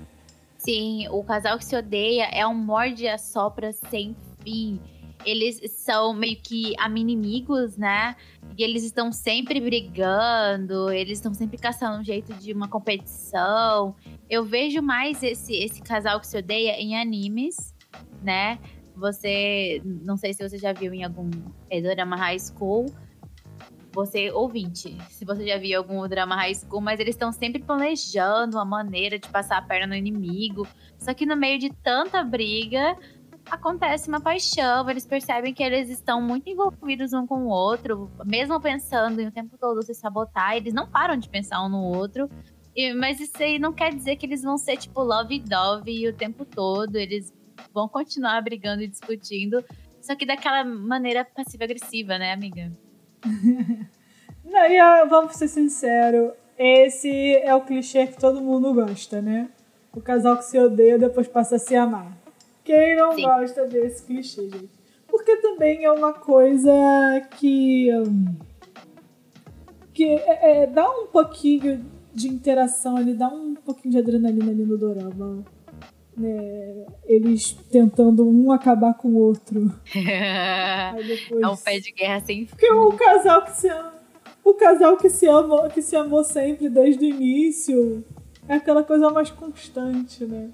Sim, 0.60 1.08
o 1.10 1.24
casal 1.24 1.58
que 1.58 1.66
se 1.66 1.76
odeia 1.76 2.26
é 2.32 2.46
um 2.46 2.54
morde 2.54 3.08
a 3.08 3.18
sopra 3.18 3.74
sem 3.74 4.16
fim 4.44 4.80
eles 5.26 5.62
são 5.72 6.14
meio 6.14 6.38
que 6.38 6.74
inimigos, 6.96 7.78
né? 7.78 8.16
E 8.58 8.64
eles 8.64 8.84
estão 8.84 9.12
sempre 9.12 9.60
brigando, 9.60 10.92
eles 10.92 11.20
estão 11.20 11.34
sempre 11.34 11.58
caçando 11.58 12.00
um 12.00 12.04
jeito 12.04 12.34
de 12.34 12.52
uma 12.52 12.68
competição. 12.68 13.96
Eu 14.30 14.44
vejo 14.44 14.82
mais 14.82 15.22
esse, 15.24 15.54
esse 15.54 15.82
casal 15.82 16.20
que 16.20 16.28
se 16.28 16.38
odeia 16.38 16.80
em 16.82 17.00
animes, 17.00 17.74
né? 18.22 18.60
Você, 18.96 19.82
não 19.84 20.18
sei 20.18 20.34
se 20.34 20.48
você 20.48 20.58
já 20.58 20.74
viu 20.74 20.94
em 20.94 21.04
algum 21.04 21.30
drama 21.70 22.16
high 22.16 22.40
school, 22.40 22.86
você 23.94 24.32
ouvinte, 24.32 24.98
se 25.10 25.26
você 25.26 25.46
já 25.46 25.58
viu 25.58 25.78
algum 25.78 26.08
drama 26.08 26.36
high 26.36 26.56
school, 26.56 26.82
mas 26.82 27.00
eles 27.00 27.16
estão 27.16 27.32
sempre 27.32 27.62
planejando 27.62 28.58
uma 28.58 28.66
maneira 28.66 29.20
de 29.20 29.28
passar 29.28 29.58
a 29.58 29.62
perna 29.62 29.88
no 29.88 29.96
inimigo. 29.96 30.68
Só 30.98 31.14
que 31.14 31.26
no 31.26 31.36
meio 31.36 31.60
de 31.60 31.70
tanta 31.84 32.24
briga, 32.24 32.96
acontece 33.50 34.08
uma 34.08 34.22
paixão, 34.22 34.90
eles 34.90 35.06
percebem 35.06 35.54
que 35.54 35.64
eles 35.64 35.90
estão 35.90 36.22
muito 36.22 36.50
envolvidos 36.50 37.14
um 37.14 37.26
com 37.26 37.46
o 37.46 37.50
outro, 37.50 38.10
mesmo 38.26 38.60
pensando 38.60 39.20
em 39.20 39.28
o 39.28 39.32
tempo 39.32 39.58
todo 39.58 39.82
se 39.84 39.94
sabotar, 39.94 40.56
eles 40.56 40.74
não 40.74 40.88
param 40.88 41.18
de 41.18 41.30
pensar 41.30 41.64
um 41.64 41.70
no 41.70 41.84
outro. 41.84 42.30
E, 42.76 42.94
mas 42.94 43.20
isso 43.20 43.42
aí 43.42 43.60
não 43.60 43.74
quer 43.74 43.94
dizer 43.94 44.16
que 44.16 44.26
eles 44.26 44.44
vão 44.44 44.58
ser 44.58 44.78
tipo 44.78 45.02
love 45.02 45.40
dove 45.40 46.08
o 46.08 46.14
tempo 46.14 46.46
todo, 46.46 46.96
eles 46.96 47.34
vão 47.74 47.88
continuar 47.88 48.42
brigando 48.42 48.84
e 48.84 48.88
discutindo, 48.88 49.64
só 50.00 50.16
que 50.16 50.26
daquela 50.26 50.64
maneira 50.64 51.26
passiva-agressiva, 51.26 52.18
né, 52.18 52.32
amiga? 52.34 52.72
não, 54.44 54.66
e 54.66 55.06
vamos 55.08 55.36
ser 55.36 55.48
sinceros, 55.48 56.32
esse 56.58 57.36
é 57.38 57.54
o 57.56 57.62
clichê 57.62 58.08
que 58.08 58.20
todo 58.20 58.42
mundo 58.42 58.74
gosta, 58.74 59.22
né? 59.22 59.50
O 59.94 60.00
casal 60.00 60.38
que 60.38 60.46
se 60.46 60.58
odeia 60.60 60.98
depois 60.98 61.28
passa 61.28 61.56
a 61.56 61.60
se 61.60 61.76
amar. 61.76 62.16
Quem 62.64 62.96
não 62.96 63.14
Sim. 63.14 63.24
gosta 63.24 63.66
desse 63.66 64.04
clichê, 64.04 64.44
gente? 64.44 64.70
Porque 65.08 65.36
também 65.38 65.84
é 65.84 65.92
uma 65.92 66.14
coisa 66.14 66.72
que. 67.38 67.90
que 69.94 70.06
é, 70.06 70.64
é, 70.64 70.68
dá 70.68 70.90
um 70.90 71.08
pouquinho 71.08 71.84
de 72.14 72.30
interação 72.30 72.96
ali, 72.96 73.14
dá 73.14 73.28
um 73.28 73.56
pouquinho 73.56 73.92
de 73.92 73.98
adrenalina 73.98 74.52
ali 74.52 74.64
no 74.64 74.78
dorama. 74.78 75.44
Né? 76.18 76.86
Eles 77.06 77.54
tentando 77.72 78.28
um 78.28 78.52
acabar 78.52 78.94
com 78.94 79.10
o 79.10 79.18
outro. 79.18 79.74
depois... 79.94 81.42
É 81.42 81.48
um 81.48 81.58
pé 81.58 81.80
de 81.80 81.92
guerra 81.92 82.20
sem 82.22 82.46
fim. 82.46 82.52
Porque 82.52 82.72
o 82.72 82.92
casal 82.94 83.44
que 83.44 83.52
se 83.52 83.70
ama. 83.70 83.94
O 84.44 84.54
casal 84.56 84.98
que 84.98 85.10
se 85.10 85.28
ama, 85.28 85.70
que 85.70 85.82
se 85.82 85.96
amou 85.96 86.24
sempre 86.24 86.68
desde 86.68 87.06
o 87.06 87.08
início 87.08 88.04
é 88.48 88.56
aquela 88.56 88.84
coisa 88.84 89.10
mais 89.10 89.30
constante, 89.30 90.26
né? 90.26 90.50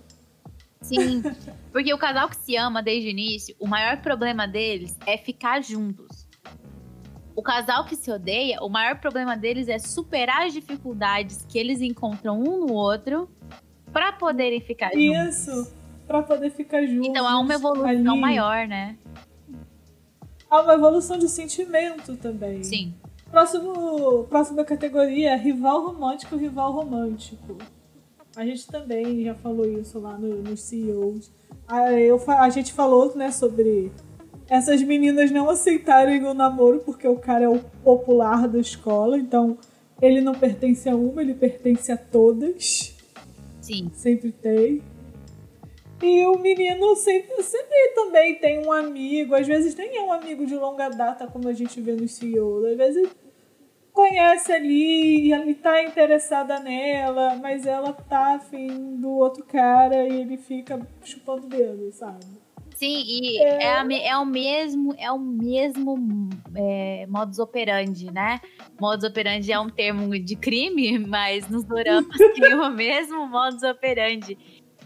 Sim, 0.82 1.24
porque 1.72 1.94
o 1.94 1.98
casal 1.98 2.30
que 2.30 2.36
se 2.36 2.56
ama 2.56 2.84
desde 2.84 3.08
o 3.08 3.12
início, 3.12 3.56
o 3.60 3.68
maior 3.68 4.02
problema 4.02 4.48
deles 4.48 4.98
é 5.06 5.18
ficar 5.18 5.62
juntos. 5.64 6.28
O 7.36 7.42
casal 7.42 7.86
que 7.86 7.96
se 7.96 8.12
odeia, 8.12 8.60
o 8.62 8.70
maior 8.70 9.00
problema 9.00 9.38
deles 9.38 9.68
é 9.68 9.78
superar 9.78 10.48
as 10.48 10.54
dificuldades 10.54 11.46
que 11.48 11.58
eles 11.58 11.82
encontram 11.82 12.40
um 12.40 12.66
no 12.66 12.74
outro 12.74 13.30
para 13.98 14.12
poderem 14.12 14.62
ficar 14.62 14.92
juntos. 14.92 15.38
Isso, 15.40 15.74
para 16.06 16.22
poder 16.22 16.52
ficar 16.52 16.86
juntos. 16.86 17.08
Então 17.08 17.28
há 17.28 17.40
uma 17.40 17.56
evolução 17.56 17.90
ali. 17.90 18.22
maior, 18.22 18.68
né? 18.68 18.96
Há 20.48 20.62
uma 20.62 20.76
evolução 20.76 21.18
de 21.18 21.28
sentimento 21.28 22.16
também. 22.16 22.64
Sim. 22.64 22.94
Próximo, 23.32 24.26
próxima 24.26 24.64
categoria, 24.64 25.36
rival 25.36 25.84
romântico, 25.84 26.36
rival 26.36 26.74
romântico. 26.74 27.58
A 28.36 28.46
gente 28.46 28.68
também 28.68 29.24
já 29.24 29.34
falou 29.34 29.68
isso 29.68 29.98
lá 29.98 30.16
no, 30.16 30.44
nos 30.44 30.62
CEOs. 30.62 31.32
A, 31.68 31.92
eu, 31.94 32.22
a 32.28 32.50
gente 32.52 32.74
falou 32.74 33.16
né, 33.16 33.32
sobre 33.32 33.92
essas 34.48 34.84
meninas 34.84 35.32
não 35.32 35.50
aceitarem 35.50 36.24
o 36.24 36.36
namoro 36.36 36.84
porque 36.86 37.08
o 37.08 37.16
cara 37.16 37.46
é 37.46 37.50
o 37.50 37.58
popular 37.84 38.48
da 38.48 38.60
escola, 38.60 39.18
então 39.18 39.58
ele 40.00 40.22
não 40.22 40.34
pertence 40.34 40.88
a 40.88 40.96
uma, 40.96 41.20
ele 41.20 41.34
pertence 41.34 41.92
a 41.92 41.98
todas. 41.98 42.96
Sim. 43.68 43.92
Sempre 43.94 44.32
tem. 44.32 44.82
E 46.02 46.26
o 46.26 46.38
menino 46.40 46.96
sempre, 46.96 47.44
sempre 47.44 47.92
também 47.96 48.36
tem 48.36 48.66
um 48.66 48.72
amigo, 48.72 49.36
às 49.36 49.46
vezes 49.46 49.76
nem 49.76 49.98
é 49.98 50.02
um 50.02 50.14
amigo 50.14 50.46
de 50.46 50.56
longa 50.56 50.88
data, 50.88 51.28
como 51.28 51.50
a 51.50 51.54
gente 51.54 51.82
vê 51.82 51.92
no 51.92 52.08
CEO. 52.08 52.66
Às 52.66 52.78
vezes 52.78 53.10
conhece 53.92 54.54
ali 54.54 55.28
e 55.28 55.34
ele 55.34 55.54
tá 55.54 55.84
interessada 55.84 56.62
nela, 56.62 57.36
mas 57.36 57.66
ela 57.66 57.92
tá 57.92 58.36
afim 58.36 58.96
do 58.96 59.10
outro 59.10 59.44
cara 59.44 60.08
e 60.08 60.22
ele 60.22 60.38
fica 60.38 60.80
chupando 61.04 61.48
dedo, 61.48 61.92
sabe? 61.92 62.26
Sim, 62.78 63.04
e 63.08 63.42
é, 63.42 63.64
é, 63.64 63.74
a, 63.74 63.86
é 63.92 64.18
o 64.18 64.26
mesmo, 64.26 64.94
é 65.00 65.12
o 65.12 65.18
mesmo 65.18 66.30
é, 66.56 67.08
modus 67.08 67.40
operandi, 67.40 68.12
né? 68.12 68.40
Modus 68.80 69.04
operandi 69.04 69.52
é 69.52 69.60
um 69.60 69.68
termo 69.68 70.08
de 70.20 70.36
crime, 70.36 71.00
mas 71.00 71.50
nos 71.50 71.64
doramas 71.64 72.06
tem 72.40 72.54
o 72.54 72.70
mesmo 72.70 73.26
modus 73.26 73.64
operandi 73.64 74.38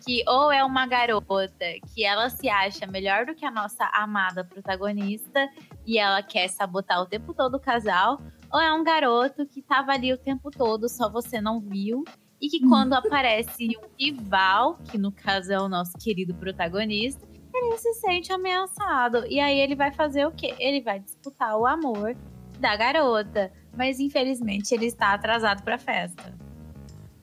que 0.05 0.23
ou 0.25 0.51
é 0.51 0.63
uma 0.63 0.87
garota 0.87 1.45
que 1.93 2.03
ela 2.03 2.29
se 2.29 2.49
acha 2.49 2.87
melhor 2.87 3.25
do 3.25 3.35
que 3.35 3.45
a 3.45 3.51
nossa 3.51 3.85
amada 3.93 4.43
protagonista 4.43 5.47
e 5.85 5.97
ela 5.99 6.23
quer 6.23 6.47
sabotar 6.47 7.01
o 7.01 7.05
tempo 7.05 7.33
todo 7.33 7.55
o 7.55 7.59
casal, 7.59 8.21
ou 8.51 8.59
é 8.59 8.73
um 8.73 8.83
garoto 8.85 9.45
que 9.45 9.61
tava 9.61 9.91
ali 9.91 10.11
o 10.13 10.17
tempo 10.17 10.49
todo, 10.49 10.89
só 10.89 11.09
você 11.09 11.39
não 11.39 11.59
viu, 11.59 12.03
e 12.41 12.47
que 12.47 12.61
quando 12.67 12.93
aparece 12.95 13.77
um 13.77 13.89
rival, 13.99 14.79
que 14.89 14.97
no 14.97 15.11
caso 15.11 15.51
é 15.51 15.59
o 15.59 15.69
nosso 15.69 15.93
querido 15.97 16.33
protagonista, 16.33 17.27
ele 17.72 17.78
se 17.78 17.93
sente 17.93 18.32
ameaçado. 18.34 19.26
E 19.28 19.39
aí 19.39 19.59
ele 19.59 19.76
vai 19.76 19.91
fazer 19.91 20.26
o 20.26 20.32
quê? 20.32 20.53
Ele 20.59 20.82
vai 20.82 20.99
disputar 20.99 21.57
o 21.57 21.65
amor 21.65 22.15
da 22.59 22.76
garota. 22.76 23.51
Mas 23.76 23.99
infelizmente 23.99 24.74
ele 24.74 24.86
está 24.86 25.13
atrasado 25.13 25.63
para 25.63 25.76
a 25.76 25.80
festa. 25.80 26.34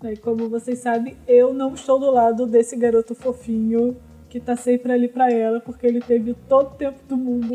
E 0.05 0.17
como 0.17 0.49
vocês 0.49 0.79
sabem, 0.79 1.17
eu 1.27 1.53
não 1.53 1.75
estou 1.75 1.99
do 1.99 2.11
lado 2.11 2.47
desse 2.47 2.77
garoto 2.77 3.15
fofinho 3.15 3.97
que 4.29 4.39
tá 4.39 4.55
sempre 4.57 4.93
ali 4.93 5.09
para 5.09 5.33
ela, 5.33 5.59
porque 5.61 5.87
ele 5.87 6.01
teve 6.01 6.35
todo 6.49 6.69
o 6.69 6.77
tempo 6.77 7.01
do 7.09 7.17
mundo 7.17 7.49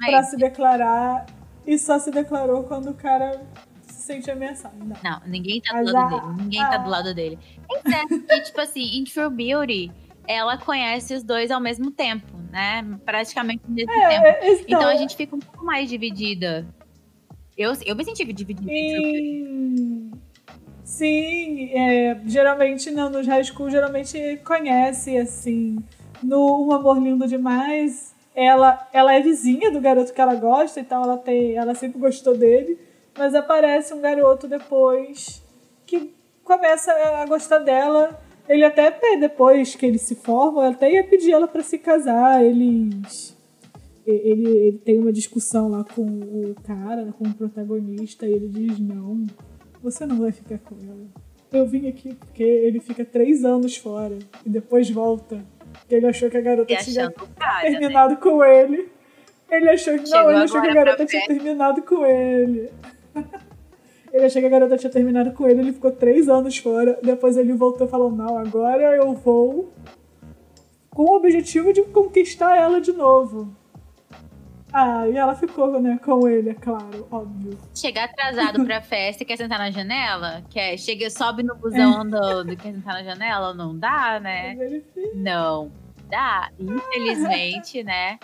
para 0.00 0.22
se 0.24 0.36
declarar 0.36 1.26
e 1.66 1.78
só 1.78 1.98
se 1.98 2.10
declarou 2.10 2.64
quando 2.64 2.90
o 2.90 2.94
cara 2.94 3.42
se 3.82 4.02
sente 4.02 4.30
ameaçado. 4.30 4.76
Não, 4.78 4.96
não 5.02 5.20
ninguém 5.26 5.60
tá 5.60 5.82
do 5.82 5.92
lado 5.92 6.20
dele. 6.20 6.42
Ninguém 6.42 6.60
tá 6.60 6.76
do 6.78 6.90
lado 6.90 7.14
dele. 7.14 7.38
É 7.70 8.06
que, 8.06 8.40
tipo 8.44 8.60
assim, 8.60 8.98
em 8.98 9.04
True 9.04 9.30
Beauty, 9.30 9.92
ela 10.26 10.56
conhece 10.58 11.14
os 11.14 11.22
dois 11.22 11.50
ao 11.50 11.60
mesmo 11.60 11.90
tempo, 11.90 12.36
né? 12.50 12.84
Praticamente 13.04 13.62
ao 13.64 13.70
mesmo 13.70 13.92
é, 13.92 14.08
tempo. 14.08 14.46
Então... 14.46 14.78
então... 14.78 14.88
a 14.88 14.96
gente 14.96 15.16
fica 15.16 15.36
um 15.36 15.38
pouco 15.38 15.64
mais 15.64 15.88
dividida. 15.88 16.66
Eu, 17.56 17.72
eu 17.86 17.96
me 17.96 18.04
senti 18.04 18.24
dividida. 18.32 18.68
Sim, 18.70 20.10
Sim 20.84 21.70
é, 21.72 22.20
geralmente 22.26 22.90
não, 22.90 23.08
nos 23.10 23.26
high 23.26 23.44
school 23.44 23.70
geralmente 23.70 24.40
conhece, 24.44 25.16
assim. 25.16 25.78
No 26.22 26.66
Um 26.66 26.72
Amor 26.72 26.98
Lindo 26.98 27.26
Demais, 27.26 28.14
ela, 28.34 28.86
ela 28.92 29.14
é 29.14 29.20
vizinha 29.20 29.70
do 29.70 29.80
garoto 29.80 30.12
que 30.12 30.20
ela 30.20 30.34
gosta, 30.34 30.80
então 30.80 31.02
ela, 31.02 31.16
tem, 31.16 31.56
ela 31.56 31.74
sempre 31.74 31.98
gostou 31.98 32.36
dele. 32.36 32.78
Mas 33.16 33.34
aparece 33.34 33.94
um 33.94 34.00
garoto 34.00 34.46
depois 34.46 35.42
que 35.86 36.14
começa 36.44 36.92
a 36.92 37.26
gostar 37.26 37.58
dela 37.58 38.20
ele 38.48 38.64
até 38.64 38.90
depois 39.18 39.74
que 39.74 39.86
eles 39.86 40.02
se 40.02 40.14
formam, 40.14 40.62
até 40.62 40.92
ia 40.92 41.04
pedir 41.04 41.32
ela 41.32 41.48
para 41.48 41.62
se 41.62 41.78
casar. 41.78 42.44
Eles. 42.44 43.36
Ele, 44.06 44.48
ele 44.48 44.78
tem 44.78 44.98
uma 45.00 45.12
discussão 45.12 45.68
lá 45.68 45.82
com 45.82 46.02
o 46.02 46.54
cara, 46.62 47.12
com 47.18 47.24
o 47.24 47.34
protagonista, 47.34 48.26
e 48.26 48.32
ele 48.32 48.48
diz: 48.48 48.78
Não, 48.78 49.26
você 49.82 50.06
não 50.06 50.18
vai 50.18 50.32
ficar 50.32 50.58
com 50.58 50.76
ela. 50.76 51.06
Eu 51.52 51.66
vim 51.66 51.88
aqui 51.88 52.14
porque 52.14 52.42
ele 52.42 52.80
fica 52.80 53.04
três 53.04 53.44
anos 53.44 53.76
fora 53.76 54.18
e 54.44 54.48
depois 54.48 54.90
volta. 54.90 55.44
Porque 55.72 55.94
ele 55.94 56.06
achou 56.06 56.30
que 56.30 56.36
a 56.36 56.40
garota 56.40 56.76
tinha 56.76 57.10
cara, 57.10 57.62
né? 57.62 57.70
terminado 57.70 58.14
né? 58.14 58.20
com 58.20 58.44
ele. 58.44 58.88
Ele 59.50 59.70
achou 59.70 59.94
que 59.98 60.06
Chegou 60.06 60.22
não, 60.22 60.30
ele 60.30 60.44
achou 60.44 60.60
que 60.60 60.68
a 60.68 60.74
garota 60.74 61.06
tinha 61.06 61.26
terminado 61.26 61.82
com 61.82 62.04
ele. 62.04 62.70
Ele 64.16 64.24
achou 64.24 64.40
que 64.40 64.46
a 64.46 64.50
garota 64.50 64.78
tinha 64.78 64.90
terminado 64.90 65.30
com 65.32 65.46
ele, 65.46 65.60
ele 65.60 65.72
ficou 65.74 65.90
três 65.90 66.26
anos 66.26 66.56
fora. 66.56 66.98
Depois 67.02 67.36
ele 67.36 67.52
voltou 67.52 67.86
e 67.86 67.90
falou: 67.90 68.10
Não, 68.10 68.38
agora 68.38 68.96
eu 68.96 69.12
vou 69.12 69.70
com 70.88 71.02
o 71.02 71.16
objetivo 71.16 71.70
de 71.70 71.82
conquistar 71.82 72.56
ela 72.56 72.80
de 72.80 72.92
novo. 72.92 73.54
Ah, 74.72 75.06
e 75.06 75.16
ela 75.16 75.34
ficou, 75.34 75.78
né, 75.80 75.98
com 76.02 76.26
ele, 76.26 76.50
é 76.50 76.54
claro, 76.54 77.06
óbvio. 77.10 77.58
Chegar 77.74 78.04
atrasado 78.04 78.64
pra 78.64 78.80
festa 78.82 79.22
e 79.22 79.26
quer 79.26 79.36
sentar 79.36 79.58
na 79.58 79.70
janela? 79.70 80.42
Quer, 80.48 80.78
chega, 80.78 81.10
sobe 81.10 81.42
no 81.42 81.54
busão 81.54 81.92
é. 81.92 81.96
andando 81.96 82.52
e 82.52 82.56
quer 82.56 82.72
sentar 82.72 82.94
na 82.94 83.02
janela? 83.02 83.52
Não 83.52 83.78
dá, 83.78 84.18
né? 84.18 84.56
Não 85.14 85.70
dá, 86.08 86.50
infelizmente, 86.58 87.84
né? 87.84 88.18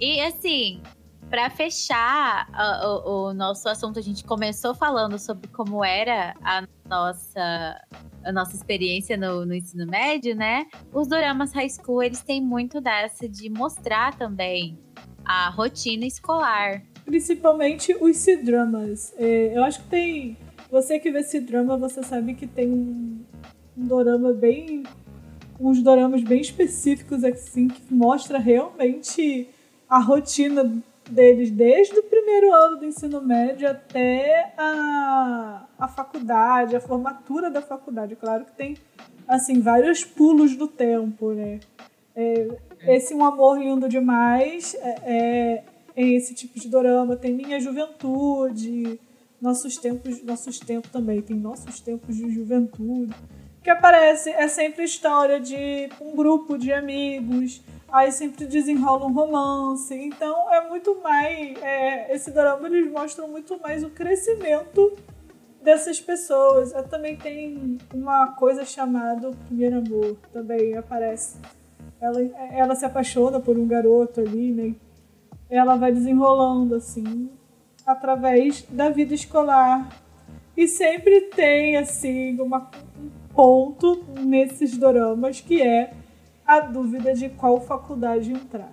E 0.00 0.20
assim, 0.20 0.82
para 1.28 1.50
fechar 1.50 2.48
o, 2.82 3.28
o, 3.28 3.34
nosso 3.34 3.68
assunto, 3.68 3.98
a 3.98 4.02
gente 4.02 4.24
começou 4.24 4.74
falando 4.74 5.18
sobre 5.18 5.48
como 5.48 5.84
era 5.84 6.34
a 6.42 6.66
nossa, 6.88 7.86
a 8.24 8.32
nossa 8.32 8.56
experiência 8.56 9.16
no, 9.16 9.44
no 9.44 9.54
ensino 9.54 9.86
médio, 9.86 10.34
né? 10.34 10.66
Os 10.92 11.06
doramas 11.06 11.52
high 11.52 11.68
school, 11.68 12.02
eles 12.02 12.22
têm 12.22 12.40
muito 12.40 12.80
dessa 12.80 13.28
de 13.28 13.50
mostrar 13.50 14.16
também 14.16 14.78
a 15.24 15.50
rotina 15.50 16.06
escolar. 16.06 16.82
Principalmente 17.04 17.94
os 18.00 18.16
C-dramas. 18.16 19.12
É, 19.18 19.56
eu 19.56 19.64
acho 19.64 19.82
que 19.82 19.88
tem... 19.88 20.36
Você 20.70 20.98
que 20.98 21.10
vê 21.10 21.22
C-drama, 21.22 21.76
você 21.76 22.02
sabe 22.02 22.34
que 22.34 22.46
tem 22.46 22.70
um, 22.70 23.20
um 23.76 23.86
dorama 23.86 24.32
bem... 24.32 24.84
Uns 25.60 25.82
doramas 25.82 26.22
bem 26.22 26.40
específicos, 26.40 27.24
assim, 27.24 27.66
que 27.66 27.92
mostra 27.92 28.38
realmente 28.38 29.48
a 29.88 29.98
rotina 29.98 30.80
deles 31.08 31.50
desde 31.50 31.98
o 31.98 32.02
primeiro 32.02 32.52
ano 32.52 32.78
do 32.78 32.84
ensino 32.86 33.20
médio 33.20 33.68
até 33.68 34.52
a, 34.56 35.66
a 35.78 35.88
faculdade, 35.88 36.76
a 36.76 36.80
formatura 36.80 37.50
da 37.50 37.62
faculdade. 37.62 38.16
Claro 38.16 38.44
que 38.44 38.52
tem, 38.52 38.76
assim, 39.26 39.60
vários 39.60 40.04
pulos 40.04 40.56
do 40.56 40.68
tempo, 40.68 41.32
né? 41.32 41.60
É, 42.14 42.48
esse 42.86 43.14
Um 43.14 43.24
Amor 43.24 43.58
Lindo 43.58 43.88
Demais 43.88 44.74
é, 44.74 44.94
é, 45.04 45.64
é, 45.96 46.08
esse 46.14 46.34
tipo 46.34 46.58
de 46.58 46.68
dorama. 46.68 47.16
Tem 47.16 47.32
Minha 47.32 47.60
Juventude, 47.60 49.00
Nossos 49.40 49.76
Tempos, 49.76 50.22
Nossos 50.22 50.58
Tempos 50.58 50.90
também. 50.90 51.22
Tem 51.22 51.36
Nossos 51.36 51.80
Tempos 51.80 52.16
de 52.16 52.30
Juventude. 52.30 53.14
Que 53.62 53.70
aparece, 53.70 54.30
é 54.30 54.48
sempre 54.48 54.84
história 54.84 55.38
de 55.40 55.88
um 56.00 56.16
grupo 56.16 56.56
de 56.56 56.72
amigos 56.72 57.60
aí 57.90 58.12
sempre 58.12 58.46
desenrola 58.46 59.06
um 59.06 59.12
romance. 59.12 59.94
Então 59.94 60.52
é 60.52 60.68
muito 60.68 61.00
mais. 61.02 61.60
É, 61.62 62.14
esse 62.14 62.30
drama 62.30 62.66
eles 62.68 62.90
mostram 62.90 63.28
muito 63.28 63.58
mais 63.60 63.82
o 63.82 63.90
crescimento 63.90 64.96
dessas 65.62 66.00
pessoas. 66.00 66.72
Eu 66.72 66.86
também 66.86 67.16
tem 67.16 67.78
uma 67.92 68.28
coisa 68.32 68.64
chamada 68.64 69.30
Primeiro 69.46 69.78
Amor, 69.78 70.16
também 70.32 70.76
aparece. 70.76 71.38
Ela, 72.00 72.22
ela 72.52 72.74
se 72.74 72.84
apaixona 72.84 73.40
por 73.40 73.58
um 73.58 73.66
garoto 73.66 74.20
ali, 74.20 74.52
né? 74.52 74.74
Ela 75.50 75.76
vai 75.76 75.90
desenrolando 75.90 76.74
assim, 76.74 77.30
através 77.84 78.62
da 78.70 78.88
vida 78.90 79.14
escolar. 79.14 79.88
E 80.56 80.66
sempre 80.66 81.22
tem, 81.22 81.76
assim, 81.76 82.38
uma, 82.40 82.70
um 82.98 83.10
ponto 83.34 84.04
nesses 84.20 84.76
doramas 84.76 85.40
que 85.40 85.62
é 85.62 85.92
a 86.48 86.60
dúvida 86.60 87.12
de 87.12 87.28
qual 87.28 87.60
faculdade 87.60 88.32
entrar. 88.32 88.72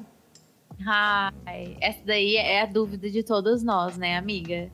Ai, 0.87 1.75
essa 1.81 1.99
daí 2.05 2.37
é 2.37 2.61
a 2.61 2.65
dúvida 2.65 3.09
de 3.09 3.21
todos 3.21 3.61
nós, 3.61 3.97
né, 3.97 4.17
amiga? 4.17 4.69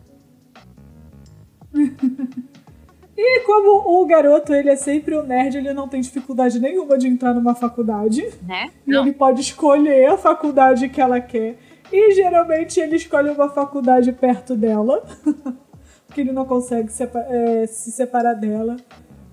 e 3.18 3.40
como 3.42 4.02
o 4.02 4.06
garoto, 4.06 4.54
ele 4.54 4.70
é 4.70 4.76
sempre 4.76 5.18
um 5.18 5.24
nerd, 5.24 5.58
ele 5.58 5.74
não 5.74 5.88
tem 5.88 6.00
dificuldade 6.00 6.60
nenhuma 6.60 6.96
de 6.96 7.08
entrar 7.08 7.34
numa 7.34 7.56
faculdade. 7.56 8.24
Né? 8.44 8.70
E 8.86 8.92
não. 8.92 9.02
ele 9.02 9.14
pode 9.14 9.42
escolher 9.42 10.06
a 10.12 10.18
faculdade 10.18 10.88
que 10.88 11.02
ela 11.02 11.20
quer. 11.20 11.58
E 11.92 12.14
geralmente 12.14 12.80
ele 12.80 12.98
escolhe 12.98 13.32
uma 13.32 13.50
faculdade 13.50 14.12
perto 14.12 14.56
dela. 14.56 15.04
porque 16.06 16.22
ele 16.22 16.32
não 16.32 16.46
consegue 16.46 16.92
se, 16.92 17.04
é, 17.04 17.66
se 17.66 17.92
separar 17.92 18.36
dela. 18.36 18.78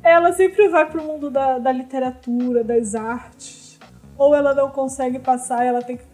Ela 0.02 0.32
sempre 0.32 0.68
vai 0.68 0.88
pro 0.88 1.02
mundo 1.02 1.28
da, 1.28 1.58
da 1.58 1.72
literatura, 1.72 2.64
das 2.64 2.94
artes 2.94 3.57
ou 4.18 4.34
ela 4.34 4.52
não 4.52 4.70
consegue 4.70 5.18
passar, 5.18 5.64
ela 5.64 5.80
tem 5.80 5.96
que 5.96 6.04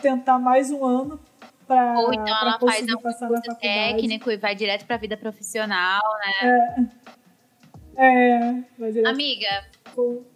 tentar 0.00 0.38
mais 0.38 0.70
um 0.70 0.84
ano 0.84 1.20
para 1.66 1.98
Ou 2.00 2.12
então 2.12 2.36
ela 2.40 2.58
faz 2.58 2.82
um 2.82 2.96
curso 2.96 3.56
técnico 3.60 4.30
e 4.30 4.36
vai 4.36 4.54
direto 4.54 4.86
para 4.86 4.96
a 4.96 4.98
vida 4.98 5.16
profissional, 5.16 6.02
né? 6.18 6.90
É. 7.96 8.06
é 8.06 8.64
vai 8.78 8.90
direto. 8.90 9.06
Amiga, 9.06 9.64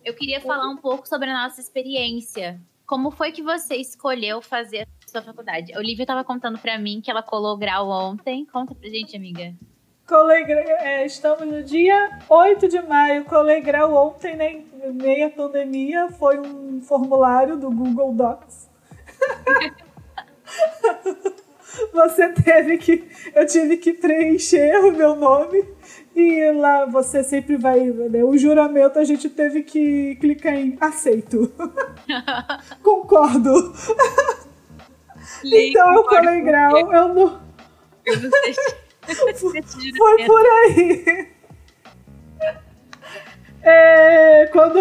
eu 0.05 0.15
queria 0.15 0.41
falar 0.41 0.69
um 0.69 0.77
pouco 0.77 1.09
sobre 1.09 1.31
a 1.31 1.43
nossa 1.43 1.61
experiência. 1.61 2.61
Como 2.87 3.11
foi 3.11 3.33
que 3.33 3.43
você 3.43 3.75
escolheu 3.77 4.41
fazer 4.41 4.87
a 5.05 5.09
sua 5.09 5.23
faculdade? 5.23 5.75
A 5.75 5.79
Olivia 5.79 6.05
estava 6.05 6.23
contando 6.23 6.59
para 6.59 6.79
mim 6.79 7.01
que 7.01 7.11
ela 7.11 7.23
colou 7.23 7.57
grau 7.57 7.89
ontem. 7.89 8.47
Conta 8.47 8.75
pra 8.75 8.89
gente, 8.89 9.17
amiga. 9.17 9.53
Colei, 10.07 10.45
é, 10.45 11.05
estamos 11.05 11.45
no 11.49 11.65
dia 11.65 12.21
8 12.29 12.69
de 12.69 12.81
maio. 12.81 13.25
Colei 13.25 13.61
grau 13.61 13.93
ontem, 13.93 14.37
né, 14.37 14.63
em 14.85 14.93
meia 14.93 15.29
pandemia. 15.29 16.09
Foi 16.13 16.39
um 16.39 16.81
formulário 16.81 17.57
do 17.57 17.69
Google 17.73 18.13
Docs. 18.13 18.71
você 21.93 22.29
teve 22.29 22.79
que. 22.79 23.05
Eu 23.35 23.47
tive 23.47 23.79
que 23.79 23.95
preencher 23.95 24.77
o 24.85 24.93
meu 24.93 25.17
nome. 25.17 25.65
E 26.15 26.53
lá 26.53 26.87
você 26.87 27.25
sempre 27.25 27.57
vai. 27.57 27.81
Né, 27.81 28.23
o 28.23 28.39
juramento 28.39 29.01
a 29.01 29.05
gente 29.05 29.29
teve 29.29 29.65
que 29.65 30.15
clicar 30.21 30.55
em 30.55 30.79
aceito. 30.81 31.53
Concordo. 32.81 33.75
então 35.45 35.95
eu 35.95 36.05
colei 36.05 36.43
grau. 36.43 36.79
Eu 36.79 37.09
não. 37.09 37.41
Eu 38.05 38.21
não 38.21 38.31
sei. 38.31 38.86
Foi 39.97 40.25
por 40.25 40.47
aí. 40.47 41.37
É, 43.63 44.47
quando, 44.53 44.79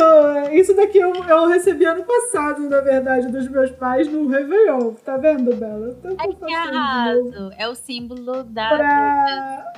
isso 0.53 0.75
daqui 0.75 0.99
eu, 0.99 1.11
eu 1.11 1.47
recebi 1.47 1.85
ano 1.85 2.03
passado, 2.03 2.69
na 2.69 2.81
verdade, 2.81 3.27
dos 3.29 3.47
meus 3.47 3.71
pais 3.71 4.07
no 4.07 4.27
Réveillon. 4.27 4.93
Tá 5.03 5.17
vendo, 5.17 5.55
Bela? 5.55 5.97
Ai, 6.19 6.33
que 6.33 6.53
arraso. 6.53 7.51
É 7.57 7.67
o 7.67 7.73
símbolo 7.73 8.43
da... 8.43 8.69
Pra... 8.69 9.73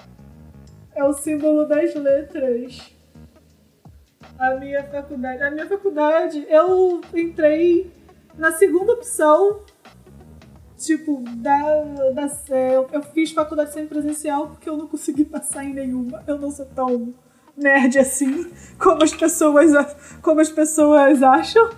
É 0.94 1.04
o 1.06 1.14
símbolo 1.14 1.66
das 1.66 1.96
letras. 1.96 2.92
A 4.38 4.56
minha 4.56 4.84
faculdade. 4.84 5.44
A 5.44 5.52
minha 5.52 5.68
faculdade, 5.68 6.46
eu 6.50 7.00
entrei 7.14 7.90
na 8.38 8.52
segunda 8.52 8.92
opção 8.92 9.62
Tipo, 10.78 11.24
da, 11.38 11.82
da, 12.14 12.30
eu, 12.56 12.88
eu 12.92 13.02
fiz 13.02 13.32
faculdade 13.32 13.74
semipresencial 13.74 14.50
porque 14.50 14.70
eu 14.70 14.78
não 14.78 14.88
consegui 14.88 15.26
passar 15.26 15.64
em 15.64 15.74
nenhuma. 15.74 16.24
Eu 16.28 16.38
não 16.38 16.52
sou 16.52 16.66
tão 16.68 17.14
nerd 17.58 17.98
assim 17.98 18.52
como 18.78 19.04
as 19.04 19.14
pessoas, 19.14 19.72
como 20.22 20.40
as 20.40 20.50
pessoas 20.50 21.24
acham. 21.24 21.70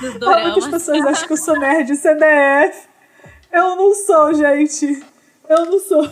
Muitas 0.00 0.68
pessoas 0.68 1.04
acham 1.04 1.26
que 1.26 1.32
eu 1.32 1.36
sou 1.36 1.58
nerd 1.58 1.96
CDF. 1.96 2.88
Eu 3.50 3.74
não 3.74 3.92
sou, 3.92 4.32
gente. 4.34 5.02
Eu 5.48 5.66
não 5.66 5.80
sou. 5.80 6.04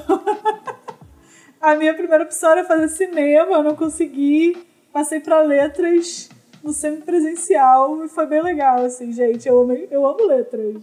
A 1.60 1.74
minha 1.74 1.94
primeira 1.94 2.24
opção 2.24 2.50
era 2.50 2.64
fazer 2.64 2.88
cinema, 2.88 3.56
eu 3.56 3.62
não 3.62 3.76
consegui. 3.76 4.56
Passei 4.92 5.20
para 5.20 5.42
letras 5.42 6.28
no 6.62 6.72
semipresencial 6.72 8.04
e 8.04 8.08
foi 8.08 8.26
bem 8.26 8.42
legal, 8.42 8.84
assim, 8.84 9.12
gente. 9.12 9.46
Eu 9.46 9.60
amo, 9.60 9.72
eu 9.72 10.06
amo 10.06 10.26
letras 10.26 10.74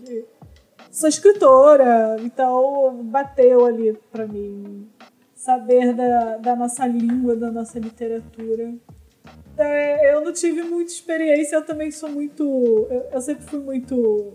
sou 0.94 1.10
escritora, 1.10 2.18
então 2.22 3.04
bateu 3.04 3.66
ali 3.66 3.98
para 4.12 4.28
mim 4.28 4.88
saber 5.36 5.94
da, 5.94 6.38
da 6.38 6.56
nossa 6.56 6.86
língua, 6.86 7.36
da 7.36 7.52
nossa 7.52 7.80
literatura. 7.80 8.74
Então, 9.54 9.66
eu 9.66 10.22
não 10.22 10.32
tive 10.32 10.62
muita 10.64 10.91
experiência, 10.91 11.56
eu 11.56 11.66
também 11.66 11.91
sou 11.91 12.10
muito. 12.10 12.44
Eu, 12.89 13.10
eu 13.12 13.22
sempre 13.22 13.44
fui 13.44 13.60
muito 13.60 14.34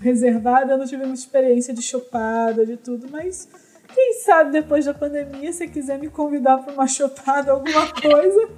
reservada, 0.00 0.72
eu 0.72 0.78
não 0.78 0.86
tive 0.86 1.04
muita 1.04 1.20
experiência 1.20 1.72
de 1.72 1.82
chopada, 1.82 2.66
de 2.66 2.76
tudo, 2.76 3.06
mas 3.10 3.48
quem 3.94 4.14
sabe 4.14 4.50
depois 4.52 4.84
da 4.84 4.94
pandemia, 4.94 5.52
se 5.52 5.68
quiser 5.68 5.98
me 5.98 6.08
convidar 6.08 6.58
para 6.58 6.72
uma 6.72 6.86
chopada, 6.88 7.52
alguma 7.52 7.92
coisa. 7.92 8.50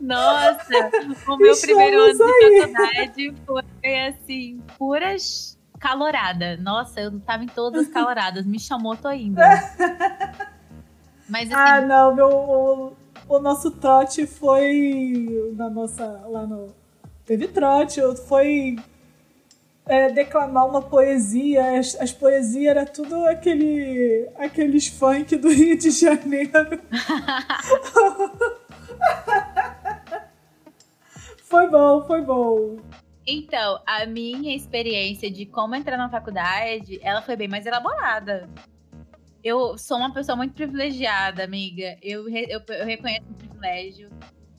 Nossa, 0.00 0.90
o 1.28 1.36
meu 1.36 1.52
Estamos 1.52 1.60
primeiro 1.60 2.00
ano 2.00 2.24
aí. 2.24 2.50
de 2.50 2.60
faculdade 2.72 3.34
foi 3.46 4.00
assim, 4.08 4.60
puras 4.78 5.58
calorada. 5.78 6.56
Nossa, 6.58 7.00
eu 7.00 7.18
tava 7.20 7.44
em 7.44 7.48
todas 7.48 7.88
caloradas. 7.88 8.44
Me 8.44 8.58
chamou, 8.60 8.94
tô 8.96 9.10
indo. 9.10 9.40
Mas 11.28 11.50
assim, 11.50 11.54
Ah, 11.54 11.80
não, 11.80 12.14
meu, 12.14 12.28
o, 12.28 12.92
o 13.28 13.38
nosso 13.38 13.70
trote 13.70 14.26
foi 14.26 15.52
na 15.56 15.70
nossa. 15.70 16.04
lá 16.28 16.46
no. 16.46 16.68
Teve 17.24 17.48
trote, 17.48 18.00
foi 18.28 18.76
é, 19.86 20.10
declamar 20.10 20.66
uma 20.66 20.82
poesia. 20.82 21.78
As, 21.78 21.96
as 22.00 22.12
poesias 22.12 22.66
era 22.76 22.84
tudo 22.84 23.24
aquele, 23.26 24.28
aqueles 24.36 24.88
funk 24.88 25.36
do 25.36 25.48
Rio 25.48 25.78
de 25.78 25.90
Janeiro. 25.90 26.50
foi 31.50 31.68
bom, 31.68 32.02
foi 32.06 32.22
bom. 32.22 32.76
Então, 33.26 33.82
a 33.84 34.06
minha 34.06 34.54
experiência 34.54 35.28
de 35.28 35.44
como 35.44 35.74
entrar 35.74 35.96
na 35.96 36.08
faculdade, 36.08 37.00
ela 37.02 37.20
foi 37.20 37.34
bem 37.34 37.48
mais 37.48 37.66
elaborada. 37.66 38.48
Eu 39.42 39.76
sou 39.76 39.98
uma 39.98 40.14
pessoa 40.14 40.36
muito 40.36 40.54
privilegiada, 40.54 41.42
amiga. 41.42 41.98
Eu, 42.00 42.28
eu, 42.28 42.62
eu 42.68 42.86
reconheço 42.86 43.26
o 43.28 43.34
privilégio. 43.34 44.10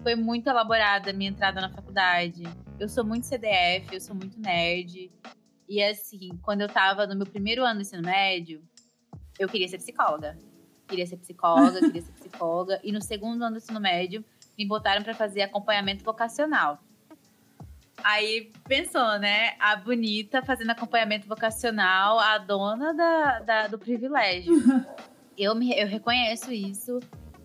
Foi 0.04 0.16
muito 0.16 0.50
elaborada 0.50 1.12
a 1.12 1.14
minha 1.14 1.30
entrada 1.30 1.62
na 1.62 1.70
faculdade. 1.70 2.44
Eu 2.78 2.90
sou 2.90 3.06
muito 3.06 3.26
CDF, 3.26 3.94
eu 3.94 4.02
sou 4.02 4.16
muito 4.16 4.38
nerd. 4.40 5.10
E 5.70 5.82
assim, 5.82 6.38
quando 6.42 6.62
eu 6.62 6.68
tava 6.68 7.08
no 7.08 7.16
meu 7.16 7.26
primeiro 7.26 7.64
ano 7.64 7.76
do 7.76 7.82
ensino 7.82 8.02
médio, 8.02 8.62
eu 9.40 9.48
queria 9.48 9.68
ser 9.68 9.78
psicóloga. 9.78 10.38
Queria 10.88 11.06
ser 11.06 11.18
psicóloga, 11.18 11.80
queria 11.80 12.02
ser 12.02 12.12
psicóloga. 12.12 12.82
E 12.84 12.92
no 12.92 13.02
segundo 13.02 13.42
ano 13.44 13.56
do 13.56 13.58
ensino 13.60 13.80
médio, 13.80 14.26
me 14.58 14.66
botaram 14.66 15.04
para 15.04 15.14
fazer 15.14 15.42
acompanhamento 15.42 16.04
vocacional. 16.04 16.80
Aí 18.04 18.52
pensou, 18.68 19.20
né? 19.20 19.56
A 19.60 19.76
bonita 19.76 20.42
fazendo 20.42 20.72
acompanhamento 20.72 21.28
vocacional, 21.28 22.20
a 22.20 22.38
dona 22.38 22.94
da, 22.94 23.40
da 23.40 23.68
do 23.68 23.78
privilégio. 23.78 24.54
eu, 25.38 25.54
me, 25.56 25.72
eu 25.78 25.88
reconheço 25.88 26.52
isso. 26.52 27.00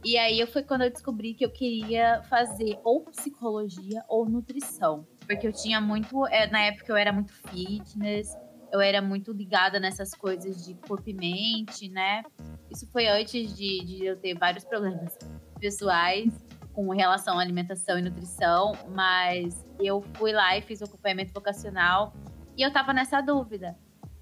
E 0.05 0.17
aí 0.17 0.39
eu 0.39 0.47
foi 0.47 0.63
quando 0.63 0.83
eu 0.83 0.91
descobri 0.91 1.35
que 1.35 1.45
eu 1.45 1.51
queria 1.51 2.23
fazer 2.25 2.79
ou 2.85 3.03
psicologia 3.05 4.05
ou 4.09 4.29
nutrição. 4.29 5.07
Porque 5.27 5.47
eu 5.47 5.53
tinha 5.53 5.81
muito. 5.81 6.27
É, 6.27 6.47
na 6.47 6.63
época 6.63 6.93
eu 6.93 6.97
era 6.97 7.13
muito 7.13 7.33
fitness, 7.33 8.35
eu 8.73 8.81
era 8.81 9.03
muito 9.03 9.33
ligada 9.33 9.81
nessas 9.81 10.13
coisas 10.15 10.65
de 10.65 10.75
corpo 10.75 11.09
e 11.09 11.15
mente, 11.15 11.89
né? 11.89 12.23
Isso 12.71 12.87
foi 12.93 13.09
antes 13.09 13.55
de, 13.57 13.85
de 13.85 14.07
eu 14.07 14.17
ter 14.17 14.35
vários 14.35 14.65
problemas 14.65 15.19
pessoais 15.59 16.33
com 16.77 16.91
relação 16.91 17.39
à 17.39 17.43
alimentação 17.43 17.99
e 17.99 18.03
nutrição, 18.03 18.72
mas 18.91 19.64
eu 19.81 20.05
fui 20.14 20.31
lá 20.31 20.59
e 20.59 20.61
fiz 20.61 20.83
o 20.83 20.85
acompanhamento 20.85 21.33
vocacional 21.33 22.12
e 22.55 22.61
eu 22.61 22.70
tava 22.70 22.93
nessa 22.93 23.22
dúvida. 23.22 23.74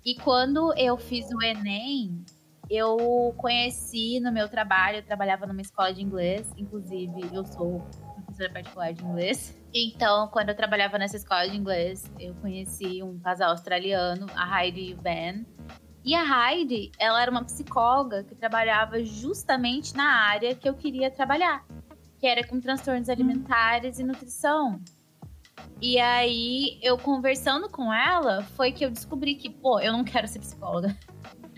E 0.04 0.14
quando 0.14 0.72
eu 0.76 0.96
fiz 0.96 1.28
o 1.32 1.42
Enem, 1.42 2.24
eu 2.70 3.34
conheci 3.36 4.20
no 4.20 4.30
meu 4.30 4.48
trabalho, 4.48 4.98
eu 4.98 5.02
trabalhava 5.02 5.46
numa 5.46 5.60
escola 5.60 5.92
de 5.92 6.00
inglês, 6.00 6.48
inclusive 6.56 7.28
eu 7.32 7.44
sou 7.44 7.84
professora 8.24 8.52
particular 8.52 8.92
de 8.92 9.04
inglês. 9.04 9.60
Então, 9.74 10.28
quando 10.28 10.50
eu 10.50 10.54
trabalhava 10.54 10.96
nessa 10.96 11.16
escola 11.16 11.48
de 11.48 11.56
inglês, 11.56 12.08
eu 12.20 12.34
conheci 12.36 13.02
um 13.02 13.18
casal 13.18 13.50
australiano, 13.50 14.26
a 14.36 14.62
Heidi 14.62 14.90
e 14.90 14.94
o 14.94 14.96
Ben. 14.96 15.44
E 16.04 16.14
a 16.14 16.22
Heidi, 16.22 16.92
ela 17.00 17.20
era 17.20 17.30
uma 17.30 17.42
psicóloga 17.44 18.22
que 18.22 18.34
trabalhava 18.34 19.02
justamente 19.02 19.96
na 19.96 20.04
área 20.04 20.54
que 20.54 20.68
eu 20.68 20.74
queria 20.74 21.10
trabalhar, 21.10 21.64
que 22.24 22.28
era 22.28 22.42
com 22.42 22.58
transtornos 22.58 23.10
alimentares 23.10 23.98
e 23.98 24.02
nutrição. 24.02 24.80
E 25.78 25.98
aí, 25.98 26.78
eu 26.80 26.96
conversando 26.96 27.68
com 27.68 27.92
ela, 27.92 28.42
foi 28.56 28.72
que 28.72 28.82
eu 28.82 28.90
descobri 28.90 29.34
que, 29.34 29.50
pô, 29.50 29.78
eu 29.78 29.92
não 29.92 30.02
quero 30.02 30.26
ser 30.26 30.38
psicóloga. 30.38 30.96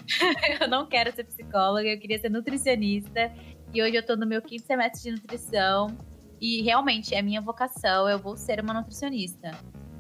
eu 0.61 0.67
não 0.67 0.85
quero 0.89 1.15
ser 1.15 1.23
psicóloga, 1.23 1.87
eu 1.87 2.01
queria 2.01 2.19
ser 2.19 2.31
nutricionista. 2.31 3.33
E 3.73 3.81
hoje 3.81 3.95
eu 3.95 4.05
tô 4.05 4.17
no 4.17 4.27
meu 4.27 4.43
quinto 4.43 4.67
semestre 4.67 5.05
de 5.05 5.13
nutrição. 5.13 5.97
E 6.41 6.63
realmente 6.63 7.15
é 7.15 7.23
minha 7.23 7.41
vocação, 7.41 8.09
eu 8.09 8.19
vou 8.19 8.37
ser 8.37 8.59
uma 8.61 8.75
nutricionista, 8.75 9.53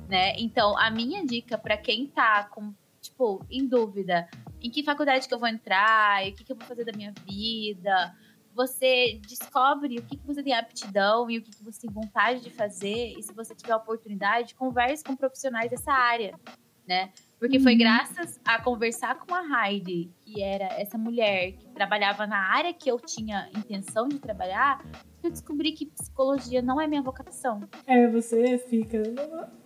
né? 0.08 0.34
Então, 0.36 0.76
a 0.76 0.90
minha 0.90 1.24
dica 1.24 1.56
para 1.56 1.76
quem 1.76 2.08
tá 2.08 2.42
com, 2.42 2.74
tipo, 3.00 3.40
em 3.48 3.68
dúvida 3.68 4.28
em 4.60 4.68
que 4.68 4.82
faculdade 4.82 5.28
que 5.28 5.32
eu 5.34 5.38
vou 5.38 5.48
entrar, 5.48 6.26
o 6.26 6.34
que, 6.34 6.42
que 6.42 6.50
eu 6.50 6.56
vou 6.56 6.66
fazer 6.66 6.84
da 6.84 6.92
minha 6.92 7.14
vida, 7.24 8.12
você 8.56 9.20
descobre 9.28 9.98
o 9.98 10.02
que, 10.02 10.16
que 10.16 10.26
você 10.26 10.42
tem 10.42 10.54
aptidão 10.54 11.30
e 11.30 11.38
o 11.38 11.42
que, 11.42 11.50
que 11.50 11.62
você 11.62 11.82
tem 11.82 11.90
vontade 11.90 12.40
de 12.40 12.50
fazer. 12.50 13.12
E 13.16 13.22
se 13.22 13.32
você 13.34 13.54
tiver 13.54 13.76
oportunidade, 13.76 14.54
converse 14.54 15.04
com 15.04 15.14
profissionais 15.14 15.70
dessa 15.70 15.92
área, 15.92 16.34
né? 16.88 17.10
Porque 17.38 17.60
foi 17.60 17.72
uhum. 17.72 17.78
graças 17.78 18.40
a 18.44 18.62
conversar 18.62 19.18
com 19.18 19.34
a 19.34 19.68
Heidi, 19.68 20.10
que 20.24 20.42
era 20.42 20.64
essa 20.80 20.96
mulher 20.96 21.52
que 21.52 21.68
trabalhava 21.74 22.26
na 22.26 22.38
área 22.38 22.72
que 22.72 22.90
eu 22.90 22.98
tinha 22.98 23.50
intenção 23.54 24.08
de 24.08 24.18
trabalhar, 24.18 24.82
que 25.20 25.26
eu 25.26 25.30
descobri 25.30 25.72
que 25.72 25.84
psicologia 25.84 26.62
não 26.62 26.80
é 26.80 26.86
minha 26.86 27.02
vocação. 27.02 27.60
É, 27.86 28.08
você 28.08 28.56
fica. 28.56 29.02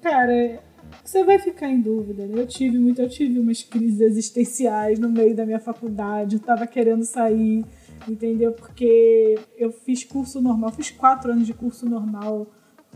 Cara, 0.02 0.60
você 1.04 1.22
vai 1.22 1.38
ficar 1.38 1.68
em 1.68 1.80
dúvida. 1.80 2.26
Né? 2.26 2.40
Eu 2.40 2.46
tive 2.46 2.76
muito, 2.76 3.00
eu 3.00 3.08
tive 3.08 3.38
umas 3.38 3.62
crises 3.62 4.00
existenciais 4.00 4.98
no 4.98 5.08
meio 5.08 5.36
da 5.36 5.46
minha 5.46 5.60
faculdade, 5.60 6.36
eu 6.36 6.42
tava 6.42 6.66
querendo 6.66 7.04
sair 7.04 7.64
entendeu? 8.08 8.52
Porque 8.52 9.38
eu 9.56 9.70
fiz 9.72 10.04
curso 10.04 10.40
normal, 10.40 10.72
fiz 10.72 10.90
quatro 10.90 11.32
anos 11.32 11.46
de 11.46 11.54
curso 11.54 11.88
normal, 11.88 12.46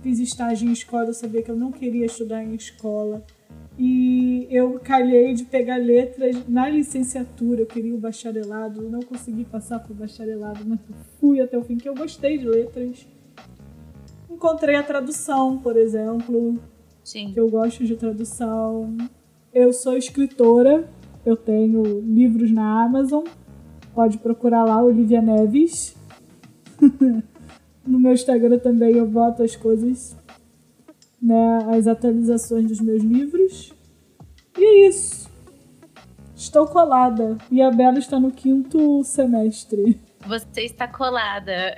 fiz 0.03 0.19
estágio 0.19 0.69
em 0.69 0.73
escola, 0.73 1.07
eu 1.07 1.15
sabia 1.15 1.43
que 1.43 1.51
eu 1.51 1.57
não 1.57 1.73
queria 1.73 2.07
estudar 2.07 2.43
em 2.43 2.55
escola. 2.55 3.25
E 3.77 4.47
eu 4.51 4.79
calhei 4.79 5.35
de 5.35 5.45
pegar 5.45 5.77
letras 5.77 6.49
na 6.49 6.69
licenciatura. 6.69 7.63
Eu 7.63 7.67
queria 7.67 7.95
o 7.95 7.99
bacharelado, 7.99 8.89
não 8.89 9.01
consegui 9.01 9.45
passar 9.45 9.81
para 9.81 9.93
o 9.93 9.97
bacharelado, 9.97 10.61
mas 10.65 10.79
fui 11.19 11.41
até 11.41 11.59
o 11.59 11.63
fim, 11.63 11.77
que 11.77 11.89
eu 11.89 11.95
gostei 11.95 12.39
de 12.39 12.47
letras. 12.47 13.07
Encontrei 14.31 14.77
a 14.77 14.83
tradução, 14.83 15.59
por 15.59 15.77
exemplo. 15.77 16.57
Sim. 17.03 17.33
Que 17.33 17.41
eu 17.41 17.51
gosto 17.51 17.85
de 17.85 17.97
tradução. 17.97 18.97
Eu 19.53 19.73
sou 19.73 19.97
escritora, 19.97 20.89
eu 21.27 21.37
tenho 21.37 22.01
livros 22.01 22.53
na 22.53 22.85
Amazon. 22.85 23.25
Pode 23.95 24.19
procurar 24.19 24.65
lá, 24.65 24.83
Olivia 24.83 25.23
Neves. 25.23 25.97
no 27.87 27.99
meu 27.99 28.13
Instagram 28.13 28.59
também 28.59 28.97
eu 28.97 29.07
boto 29.07 29.43
as 29.43 29.55
coisas 29.55 30.17
né, 31.25 31.59
as 31.75 31.87
atualizações 31.87 32.69
dos 32.69 32.81
meus 32.81 33.03
livros. 33.03 33.73
E 34.59 34.65
é 34.65 34.89
isso. 34.89 35.31
Estou 36.37 36.67
colada. 36.67 37.39
E 37.51 37.63
a 37.63 37.71
Bela 37.71 37.99
está 37.99 38.21
no 38.21 38.31
quinto 38.31 39.03
semestre. 39.03 39.99
Você 40.27 40.63
está 40.63 40.87
colada. 40.87 41.53
é 41.53 41.77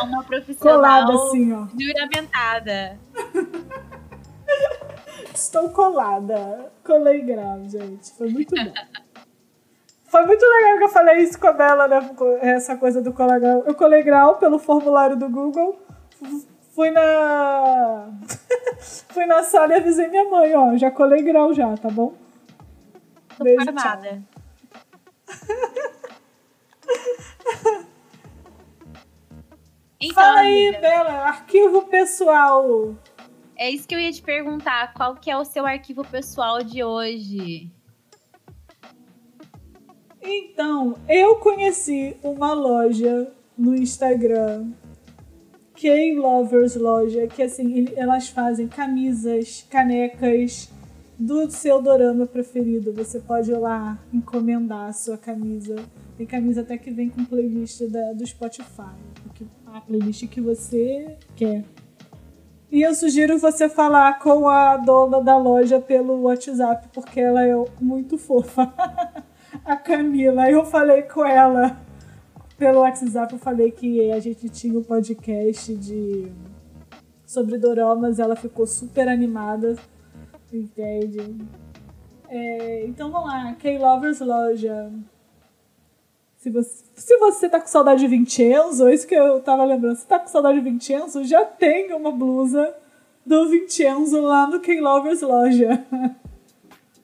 uma 0.02 0.24
profissional 0.24 0.76
colada, 0.76 1.12
assim, 1.12 1.52
ó. 1.52 1.66
juramentada. 1.78 2.98
Estou 5.34 5.68
colada. 5.70 6.72
Colei 6.84 7.22
grau, 7.22 7.62
gente. 7.68 8.12
Foi 8.12 8.30
muito 8.30 8.54
bom. 8.54 8.72
Foi 10.12 10.26
muito 10.26 10.44
legal 10.44 10.76
que 10.76 10.84
eu 10.84 10.88
falei 10.90 11.22
isso 11.22 11.40
com 11.40 11.46
a 11.46 11.52
Bela, 11.52 11.88
né? 11.88 12.10
Essa 12.42 12.76
coisa 12.76 13.00
do 13.00 13.14
colar 13.14 13.40
grau. 13.40 13.64
Eu 13.66 13.74
colei 13.74 14.02
grau 14.02 14.36
pelo 14.36 14.58
formulário 14.58 15.16
do 15.16 15.26
Google 15.26 15.80
Fui 16.74 16.90
na. 16.90 18.10
Fui 19.08 19.24
na 19.24 19.42
sala 19.42 19.72
e 19.72 19.76
avisei 19.76 20.08
minha 20.08 20.28
mãe, 20.28 20.54
ó. 20.54 20.76
Já 20.76 20.90
colei 20.90 21.22
grau 21.22 21.54
já, 21.54 21.74
tá 21.78 21.88
bom? 21.88 22.14
Tô 23.38 23.44
Beijo, 23.44 23.64
formada. 23.64 24.22
então, 29.98 30.14
Fala 30.14 30.40
aí, 30.40 30.68
amiga. 30.68 30.80
Bela, 30.80 31.10
arquivo 31.26 31.86
pessoal. 31.86 32.94
É 33.56 33.70
isso 33.70 33.88
que 33.88 33.94
eu 33.94 34.00
ia 34.00 34.12
te 34.12 34.20
perguntar. 34.20 34.92
Qual 34.92 35.14
que 35.14 35.30
é 35.30 35.38
o 35.38 35.44
seu 35.46 35.64
arquivo 35.64 36.04
pessoal 36.04 36.62
de 36.62 36.84
hoje? 36.84 37.70
Então, 40.22 40.96
eu 41.08 41.36
conheci 41.36 42.16
uma 42.22 42.52
loja 42.52 43.32
no 43.58 43.74
Instagram 43.74 44.70
K-Lovers 45.74 46.76
Loja, 46.76 47.26
que 47.26 47.42
assim, 47.42 47.86
elas 47.96 48.28
fazem 48.28 48.68
camisas, 48.68 49.66
canecas 49.68 50.70
do 51.18 51.50
seu 51.50 51.82
dorama 51.82 52.24
preferido. 52.24 52.92
Você 52.92 53.18
pode 53.18 53.50
ir 53.50 53.58
lá 53.58 53.98
encomendar 54.12 54.88
a 54.88 54.92
sua 54.92 55.18
camisa. 55.18 55.74
Tem 56.16 56.24
camisa 56.24 56.60
até 56.60 56.78
que 56.78 56.90
vem 56.90 57.08
com 57.08 57.24
playlist 57.24 57.82
da, 57.88 58.12
do 58.12 58.24
Spotify, 58.24 58.94
a 59.66 59.80
playlist 59.80 60.28
que 60.28 60.40
você 60.40 61.16
quer. 61.34 61.64
E 62.70 62.80
eu 62.80 62.94
sugiro 62.94 63.38
você 63.38 63.68
falar 63.68 64.18
com 64.20 64.48
a 64.48 64.76
dona 64.76 65.20
da 65.20 65.36
loja 65.36 65.80
pelo 65.80 66.22
WhatsApp, 66.22 66.88
porque 66.92 67.20
ela 67.20 67.44
é 67.44 67.54
muito 67.80 68.16
fofa. 68.16 68.72
a 69.64 69.76
Camila. 69.76 70.50
Eu 70.50 70.64
falei 70.64 71.02
com 71.02 71.24
ela 71.24 71.76
pelo 72.62 72.82
WhatsApp 72.82 73.32
eu 73.32 73.40
falei 73.40 73.72
que 73.72 74.12
a 74.12 74.20
gente 74.20 74.48
tinha 74.48 74.78
um 74.78 74.84
podcast 74.84 75.74
de 75.74 76.30
sobre 77.26 77.58
doramas, 77.58 78.20
ela 78.20 78.36
ficou 78.36 78.68
super 78.68 79.08
animada, 79.08 79.74
entende? 80.52 81.44
É, 82.28 82.84
então 82.86 83.10
vamos 83.10 83.32
lá, 83.32 83.52
K-Lovers 83.54 84.20
Loja. 84.20 84.92
Se 86.36 86.50
você, 86.50 86.84
se 86.94 87.18
você 87.18 87.48
tá 87.48 87.60
com 87.60 87.66
saudade 87.66 88.02
de 88.02 88.06
Vincenzo, 88.06 88.88
isso 88.88 89.08
que 89.08 89.14
eu 89.14 89.40
tava 89.40 89.64
lembrando, 89.64 89.96
se 89.96 90.06
tá 90.06 90.20
com 90.20 90.28
saudade 90.28 90.60
de 90.60 90.70
Vincenzo, 90.70 91.24
já 91.24 91.44
tem 91.44 91.92
uma 91.92 92.12
blusa 92.12 92.72
do 93.26 93.48
Vincenzo 93.48 94.20
lá 94.20 94.46
no 94.46 94.60
K-Lovers 94.60 95.22
Loja. 95.22 95.84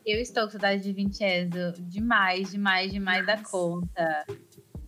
Eu 0.08 0.22
estou 0.22 0.44
com 0.44 0.52
saudade 0.52 0.84
de 0.84 0.92
Vincenzo 0.94 1.74
demais, 1.80 2.50
demais, 2.50 2.90
demais 2.90 3.26
Nossa. 3.26 3.36
da 3.36 3.44
conta. 3.46 4.26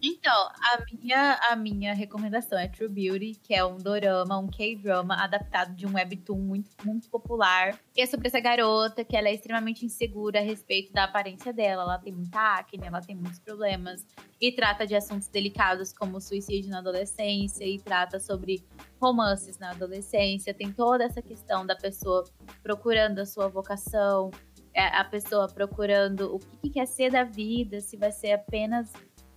Então, 0.02 0.32
a 0.32 0.78
minha, 0.90 1.40
a 1.50 1.56
minha 1.56 1.92
recomendação 1.92 2.58
é 2.58 2.66
True 2.66 2.88
Beauty, 2.88 3.38
que 3.42 3.54
é 3.54 3.62
um 3.62 3.76
dorama, 3.76 4.38
um 4.38 4.46
K-drama 4.48 5.14
adaptado 5.22 5.74
de 5.76 5.86
um 5.86 5.92
webtoon 5.92 6.38
muito, 6.38 6.70
muito 6.86 7.10
popular. 7.10 7.78
E 7.94 8.00
é 8.00 8.06
sobre 8.06 8.28
essa 8.28 8.40
garota 8.40 9.04
que 9.04 9.14
ela 9.14 9.28
é 9.28 9.34
extremamente 9.34 9.84
insegura 9.84 10.38
a 10.38 10.42
respeito 10.42 10.90
da 10.90 11.04
aparência 11.04 11.52
dela. 11.52 11.82
Ela 11.82 11.98
tem 11.98 12.14
muita 12.14 12.38
acne, 12.38 12.86
ela 12.86 13.02
tem 13.02 13.14
muitos 13.14 13.40
problemas. 13.40 14.06
E 14.40 14.50
trata 14.50 14.86
de 14.86 14.96
assuntos 14.96 15.28
delicados 15.28 15.92
como 15.92 16.18
suicídio 16.18 16.70
na 16.70 16.78
adolescência 16.78 17.66
e 17.66 17.78
trata 17.78 18.18
sobre 18.18 18.64
romances 18.98 19.58
na 19.58 19.72
adolescência. 19.72 20.54
Tem 20.54 20.72
toda 20.72 21.04
essa 21.04 21.20
questão 21.20 21.66
da 21.66 21.76
pessoa 21.76 22.24
procurando 22.62 23.18
a 23.18 23.26
sua 23.26 23.48
vocação, 23.48 24.30
a 24.74 25.04
pessoa 25.04 25.48
procurando 25.48 26.34
o 26.34 26.38
que 26.38 26.70
quer 26.70 26.86
ser 26.86 27.10
da 27.10 27.24
vida, 27.24 27.80
se 27.80 27.96
vai 27.96 28.12
ser 28.12 28.32
apenas 28.32 28.92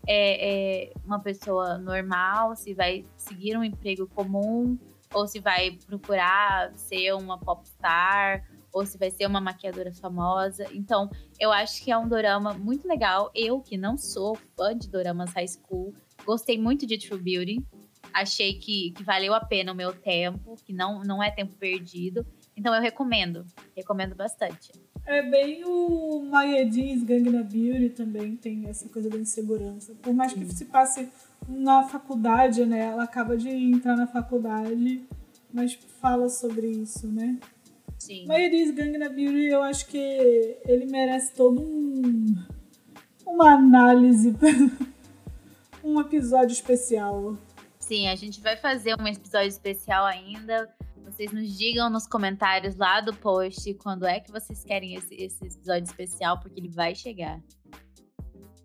é, 0.08 0.90
é 0.90 0.94
uma 1.06 1.20
pessoa 1.20 1.78
normal, 1.78 2.56
se 2.56 2.74
vai 2.74 3.06
seguir 3.18 3.58
um 3.58 3.64
emprego 3.64 4.08
comum, 4.08 4.78
ou 5.14 5.28
se 5.28 5.40
vai 5.40 5.78
procurar 5.86 6.74
ser 6.76 7.14
uma 7.14 7.38
popstar, 7.38 8.44
ou 8.72 8.86
se 8.86 8.98
vai 8.98 9.12
ser 9.12 9.28
uma 9.28 9.40
maquiadora 9.40 9.94
famosa. 9.94 10.66
Então, 10.74 11.10
eu 11.40 11.52
acho 11.52 11.84
que 11.84 11.92
é 11.92 11.98
um 11.98 12.08
dorama 12.08 12.54
muito 12.54 12.88
legal. 12.88 13.32
Eu, 13.36 13.62
que 13.62 13.78
não 13.78 13.98
sou 13.98 14.36
fã 14.58 14.76
de 14.76 14.90
doramas 14.90 15.32
high 15.34 15.48
school, 15.48 15.94
gostei 16.26 16.58
muito 16.58 16.86
de 16.88 16.98
True 16.98 17.22
Beauty. 17.22 17.64
Achei 18.12 18.56
que, 18.56 18.92
que 18.92 19.04
valeu 19.04 19.34
a 19.34 19.40
pena 19.40 19.72
o 19.72 19.76
meu 19.76 19.94
tempo, 19.94 20.56
que 20.66 20.74
não, 20.74 21.02
não 21.02 21.22
é 21.22 21.32
tempo 21.32 21.56
perdido. 21.56 22.26
Então, 22.56 22.74
eu 22.74 22.82
recomendo. 22.82 23.46
Recomendo 23.76 24.16
bastante. 24.16 24.72
É 25.06 25.22
bem 25.22 25.64
o 25.66 26.24
Mayedins 26.30 27.04
Gangnam 27.04 27.44
Beauty 27.44 27.90
também 27.90 28.38
tem 28.38 28.68
essa 28.68 28.88
coisa 28.88 29.10
da 29.10 29.18
insegurança. 29.18 29.94
Por 30.02 30.14
mais 30.14 30.32
que 30.32 30.46
se 30.46 30.66
passe 30.66 31.10
na 31.48 31.84
faculdade, 31.84 32.66
né? 32.66 32.86
Ela 32.86 33.04
acaba 33.04 33.36
de 33.36 33.50
entrar 33.50 33.98
na 33.98 34.08
faculdade, 34.08 35.06
mas 35.52 35.74
fala 36.00 36.30
sobre 36.30 36.68
isso, 36.68 37.08
né? 37.08 37.38
Sim. 38.00 38.26
Mayedins 38.28 38.72
Gangnam 38.72 39.14
Beauty, 39.14 39.48
eu 39.48 39.62
acho 39.62 39.88
que 39.88 40.58
ele 40.66 40.86
merece 40.86 41.34
todo 41.34 41.62
um 41.62 42.36
uma 43.26 43.54
análise, 43.54 44.36
um 45.84 46.00
episódio 46.00 46.54
especial. 46.54 47.38
Sim, 47.80 48.08
a 48.08 48.16
gente 48.16 48.40
vai 48.40 48.56
fazer 48.56 48.96
um 49.00 49.08
episódio 49.08 49.50
especial 49.50 50.06
ainda 50.06 50.70
vocês 51.04 51.32
nos 51.32 51.58
digam 51.58 51.90
nos 51.90 52.08
comentários 52.08 52.76
lá 52.76 53.02
do 53.02 53.14
post 53.14 53.74
quando 53.76 54.06
é 54.06 54.20
que 54.20 54.32
vocês 54.32 54.64
querem 54.64 54.96
esse, 54.96 55.14
esse 55.16 55.46
episódio 55.46 55.84
especial, 55.84 56.40
porque 56.40 56.60
ele 56.60 56.70
vai 56.70 56.96
chegar. 56.96 57.40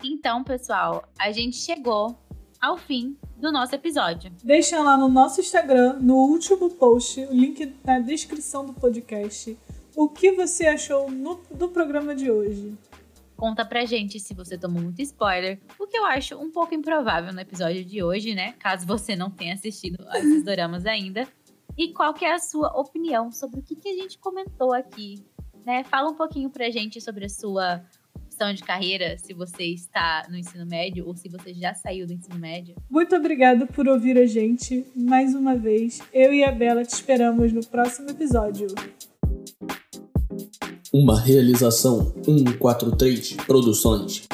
Então, 0.02 0.44
pessoal, 0.44 1.04
a 1.18 1.32
gente 1.32 1.56
chegou 1.56 2.16
ao 2.60 2.76
fim 2.76 3.16
do 3.36 3.50
nosso 3.50 3.74
episódio. 3.74 4.32
Deixa 4.42 4.80
lá 4.80 4.96
no 4.96 5.08
nosso 5.08 5.40
Instagram, 5.40 5.98
no 6.00 6.14
último 6.14 6.70
post, 6.70 7.20
o 7.20 7.32
link 7.32 7.74
na 7.84 7.98
descrição 7.98 8.64
do 8.64 8.72
podcast, 8.72 9.56
o 9.96 10.08
que 10.08 10.32
você 10.32 10.66
achou 10.66 11.10
no, 11.10 11.40
do 11.52 11.68
programa 11.68 12.14
de 12.14 12.30
hoje. 12.30 12.76
Conta 13.36 13.64
pra 13.64 13.84
gente 13.84 14.18
se 14.18 14.34
você 14.34 14.58
tomou 14.58 14.82
muito 14.82 15.00
spoiler, 15.00 15.60
o 15.78 15.86
que 15.86 15.96
eu 15.96 16.04
acho 16.04 16.36
um 16.36 16.50
pouco 16.50 16.74
improvável 16.74 17.32
no 17.32 17.40
episódio 17.40 17.84
de 17.84 18.02
hoje, 18.02 18.34
né? 18.34 18.54
Caso 18.58 18.84
você 18.84 19.14
não 19.14 19.30
tenha 19.30 19.54
assistido 19.54 20.04
a 20.08 20.18
esses 20.18 20.42
doramas 20.44 20.86
ainda. 20.86 21.26
E 21.78 21.92
qual 21.92 22.12
que 22.12 22.24
é 22.24 22.34
a 22.34 22.40
sua 22.40 22.76
opinião 22.76 23.30
sobre 23.30 23.60
o 23.60 23.62
que, 23.62 23.76
que 23.76 23.88
a 23.88 23.94
gente 23.94 24.18
comentou 24.18 24.74
aqui? 24.74 25.24
Né? 25.64 25.84
Fala 25.84 26.10
um 26.10 26.14
pouquinho 26.14 26.50
pra 26.50 26.68
gente 26.70 27.00
sobre 27.00 27.26
a 27.26 27.28
sua 27.28 27.80
opção 28.16 28.52
de 28.52 28.64
carreira, 28.64 29.16
se 29.16 29.32
você 29.32 29.62
está 29.62 30.26
no 30.28 30.36
ensino 30.36 30.66
médio 30.66 31.06
ou 31.06 31.14
se 31.14 31.28
você 31.28 31.54
já 31.54 31.74
saiu 31.74 32.04
do 32.04 32.12
ensino 32.12 32.36
médio. 32.36 32.74
Muito 32.90 33.14
obrigada 33.14 33.64
por 33.64 33.86
ouvir 33.86 34.18
a 34.18 34.26
gente 34.26 34.84
mais 34.96 35.36
uma 35.36 35.54
vez. 35.54 36.00
Eu 36.12 36.34
e 36.34 36.42
a 36.42 36.50
Bela 36.50 36.84
te 36.84 36.94
esperamos 36.94 37.52
no 37.52 37.64
próximo 37.64 38.10
episódio. 38.10 38.66
Uma 40.92 41.20
realização 41.20 42.12
143 42.24 43.36
Produções. 43.46 44.26